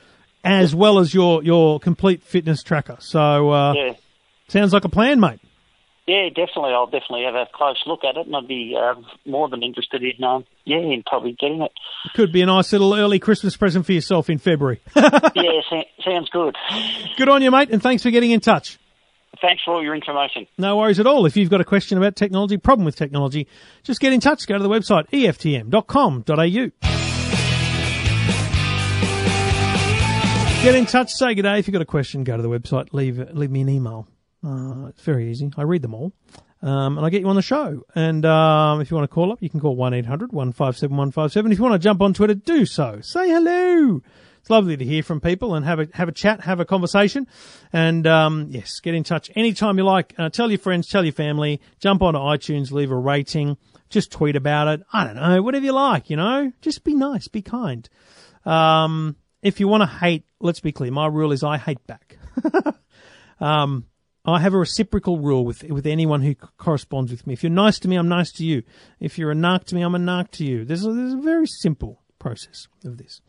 as 0.45 0.75
well 0.75 0.99
as 0.99 1.13
your 1.15 1.43
your 1.43 1.81
complete 1.81 2.23
fitness 2.23 2.63
tracker. 2.63 2.97
So, 3.01 3.51
uh, 3.51 3.73
Yeah. 3.75 3.93
sounds 4.49 4.73
like 4.73 4.85
a 4.85 4.89
plan, 4.91 5.19
mate. 5.21 5.41
Yeah, 6.07 6.29
definitely. 6.29 6.73
I'll 6.73 6.87
definitely 6.87 7.25
have 7.25 7.35
a 7.35 7.47
close 7.53 7.83
look 7.87 8.05
at 8.05 8.17
it, 8.19 8.27
and 8.27 8.37
I'd 8.37 8.47
be 8.47 8.77
um, 8.79 9.07
more 9.25 9.49
than 9.49 9.63
interested 9.63 10.03
in, 10.03 10.23
um, 10.23 10.45
yeah, 10.67 10.77
in 10.77 11.03
probably 11.07 11.33
getting 11.33 11.63
it. 11.63 11.73
Could 12.15 12.31
be 12.31 12.43
a 12.43 12.47
nice 12.47 12.73
little 12.73 12.95
early 12.95 13.19
Christmas 13.19 13.57
present 13.57 13.87
for 13.87 13.93
yourself 13.93 14.29
in 14.29 14.37
February. 14.37 14.83
yeah, 14.97 15.61
sounds 16.05 16.29
good. 16.31 16.57
Good 17.17 17.31
on 17.31 17.41
you, 17.41 17.51
mate, 17.51 17.71
and 17.71 17.83
thanks 17.83 18.03
for 18.03 18.11
getting 18.11 18.33
in 18.33 18.41
touch. 18.41 18.79
Thanks 19.41 19.63
for 19.65 19.75
all 19.75 19.83
your 19.83 19.95
information. 19.95 20.47
No 20.59 20.77
worries 20.77 21.01
at 21.01 21.07
all. 21.07 21.27
If 21.27 21.37
you've 21.37 21.51
got 21.51 21.61
a 21.61 21.65
question 21.65 21.97
about 21.99 22.17
technology, 22.17 22.57
problem 22.59 22.85
with 22.85 22.97
technology, 22.97 23.49
just 23.83 24.01
get 24.01 24.13
in 24.13 24.21
touch. 24.21 24.47
Go 24.47 24.59
to 24.59 24.63
the 24.63 24.69
website 24.69 25.09
eftm.com.au. 25.11 26.25
Get 30.63 30.75
in 30.75 30.87
touch, 30.87 31.13
say 31.13 31.35
good 31.35 31.43
day. 31.43 31.59
If 31.59 31.67
you've 31.67 31.73
got 31.73 31.83
a 31.83 31.87
question, 31.87 32.25
go 32.25 32.37
to 32.37 32.43
the 32.43 32.49
website, 32.49 32.93
leave 32.93 33.19
leave 33.33 33.51
me 33.51 33.63
an 33.63 33.69
email. 33.69 34.09
Uh, 34.45 34.89
it's 34.89 35.03
very 35.03 35.31
easy. 35.31 35.51
I 35.57 35.63
read 35.63 35.83
them 35.83 35.95
all. 35.95 36.13
Um, 36.63 36.97
and 36.97 37.07
I 37.07 37.11
get 37.11 37.21
you 37.21 37.29
on 37.29 37.37
the 37.37 37.43
show. 37.43 37.83
And 37.95 38.25
um, 38.25 38.81
if 38.81 38.91
you 38.91 38.97
want 38.97 39.09
to 39.09 39.15
call 39.15 39.33
up, 39.33 39.43
you 39.43 39.51
can 39.51 39.61
call 39.61 39.77
1 39.77 39.93
800 39.95 40.33
157 40.33 40.97
157. 40.97 41.53
If 41.53 41.59
you 41.59 41.65
want 41.65 41.75
to 41.75 41.79
jump 41.79 42.01
on 42.01 42.15
Twitter, 42.15 42.35
do 42.35 42.65
so. 42.65 43.01
Say 43.03 43.29
hello. 43.29 44.01
It's 44.41 44.51
lovely 44.51 44.77
to 44.77 44.85
hear 44.85 45.03
from 45.03 45.23
people 45.23 45.55
and 45.55 45.65
have 45.65 45.81
a 45.81 45.89
have 45.95 46.09
a 46.09 46.13
chat, 46.13 46.43
have 46.43 46.61
a 46.61 46.67
conversation, 46.67 47.27
and 47.73 48.07
um, 48.07 48.49
yes, 48.51 48.81
get 48.81 48.95
in 48.95 49.03
touch 49.03 49.31
anytime 49.35 49.79
you 49.79 49.85
like. 49.85 50.13
Uh, 50.19 50.29
tell 50.29 50.51
your 50.51 50.59
friends, 50.59 50.87
tell 50.87 51.03
your 51.03 51.15
family. 51.15 51.63
Jump 51.81 52.03
onto 52.03 52.19
iTunes, 52.19 52.71
leave 52.71 52.91
a 52.91 52.97
rating, 52.97 53.57
just 53.89 54.13
tweet 54.13 54.37
about 54.37 54.69
it. 54.69 54.83
I 54.93 55.05
don't 55.05 55.17
know, 55.17 55.41
whatever 55.41 55.65
you 55.65 55.73
like. 55.73 56.11
You 56.11 56.17
know, 56.17 56.53
just 56.61 56.85
be 56.85 56.93
nice, 56.93 57.27
be 57.27 57.41
kind. 57.41 57.89
Um, 58.45 59.17
if 59.41 59.61
you 59.61 59.69
want 59.69 59.81
to 59.81 59.87
hate, 59.87 60.25
let's 60.41 60.61
be 60.61 60.73
clear. 60.73 60.91
My 60.91 61.07
rule 61.07 61.33
is 61.33 61.43
I 61.43 61.57
hate 61.57 61.87
back. 61.87 62.19
um, 63.41 63.87
I 64.27 64.41
have 64.41 64.55
a 64.55 64.59
reciprocal 64.59 65.19
rule 65.19 65.45
with 65.45 65.63
with 65.65 65.87
anyone 65.87 66.23
who 66.23 66.35
corresponds 66.35 67.11
with 67.11 67.27
me. 67.27 67.35
If 67.35 67.43
you're 67.43 67.51
nice 67.51 67.79
to 67.81 67.89
me, 67.89 67.97
I'm 67.97 68.09
nice 68.09 68.33
to 68.33 68.45
you. 68.45 68.63
If 68.99 69.19
you're 69.19 69.31
a 69.31 69.35
narc 69.35 69.65
to 69.65 69.75
me, 69.75 69.83
I'm 69.83 69.95
a 69.95 69.99
narc 69.99 70.31
to 70.33 70.45
you. 70.45 70.65
There's 70.65 70.85
a, 70.85 70.93
there's 70.93 71.13
a 71.13 71.19
very 71.19 71.47
simple 71.47 72.03
process 72.19 72.69
of 72.85 72.97
this. 72.97 73.21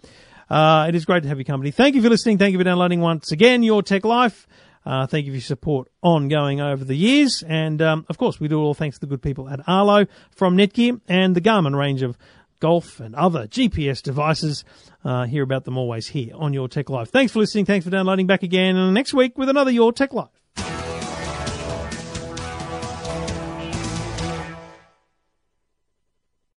Uh, 0.49 0.85
it 0.87 0.95
is 0.95 1.05
great 1.05 1.23
to 1.23 1.29
have 1.29 1.37
your 1.37 1.45
company. 1.45 1.71
Thank 1.71 1.95
you 1.95 2.01
for 2.01 2.09
listening. 2.09 2.37
Thank 2.37 2.53
you 2.53 2.59
for 2.59 2.63
downloading 2.63 3.01
once 3.01 3.31
again 3.31 3.63
your 3.63 3.81
Tech 3.83 4.05
Life. 4.05 4.47
Uh, 4.85 5.07
thank 5.07 5.25
you 5.25 5.31
for 5.31 5.37
your 5.37 5.41
support 5.41 5.89
ongoing 6.03 6.61
over 6.61 6.85
the 6.85 6.95
years. 6.95 7.43
And, 7.47 7.81
um, 7.81 8.05
of 8.07 8.19
course, 8.19 8.39
we 8.39 8.47
do 8.47 8.59
all 8.61 8.75
thanks 8.75 8.97
to 8.97 9.01
the 9.01 9.07
good 9.07 9.21
people 9.21 9.49
at 9.49 9.67
Arlo 9.67 10.05
from 10.29 10.55
Netgear 10.55 11.01
and 11.07 11.35
the 11.35 11.41
Garmin 11.41 11.75
range 11.75 12.03
of 12.03 12.17
golf 12.59 12.99
and 12.99 13.15
other 13.15 13.47
GPS 13.47 14.01
devices. 14.01 14.63
Uh, 15.03 15.25
hear 15.25 15.43
about 15.43 15.65
them 15.65 15.77
always 15.77 16.07
here 16.07 16.33
on 16.35 16.53
Your 16.53 16.67
Tech 16.67 16.89
Life. 16.89 17.09
Thanks 17.09 17.33
for 17.33 17.39
listening. 17.39 17.65
Thanks 17.65 17.83
for 17.83 17.91
downloading 17.91 18.27
back 18.27 18.43
again 18.43 18.93
next 18.93 19.13
week 19.13 19.37
with 19.37 19.49
another 19.49 19.71
Your 19.71 19.91
Tech 19.91 20.13
Life. 20.13 20.94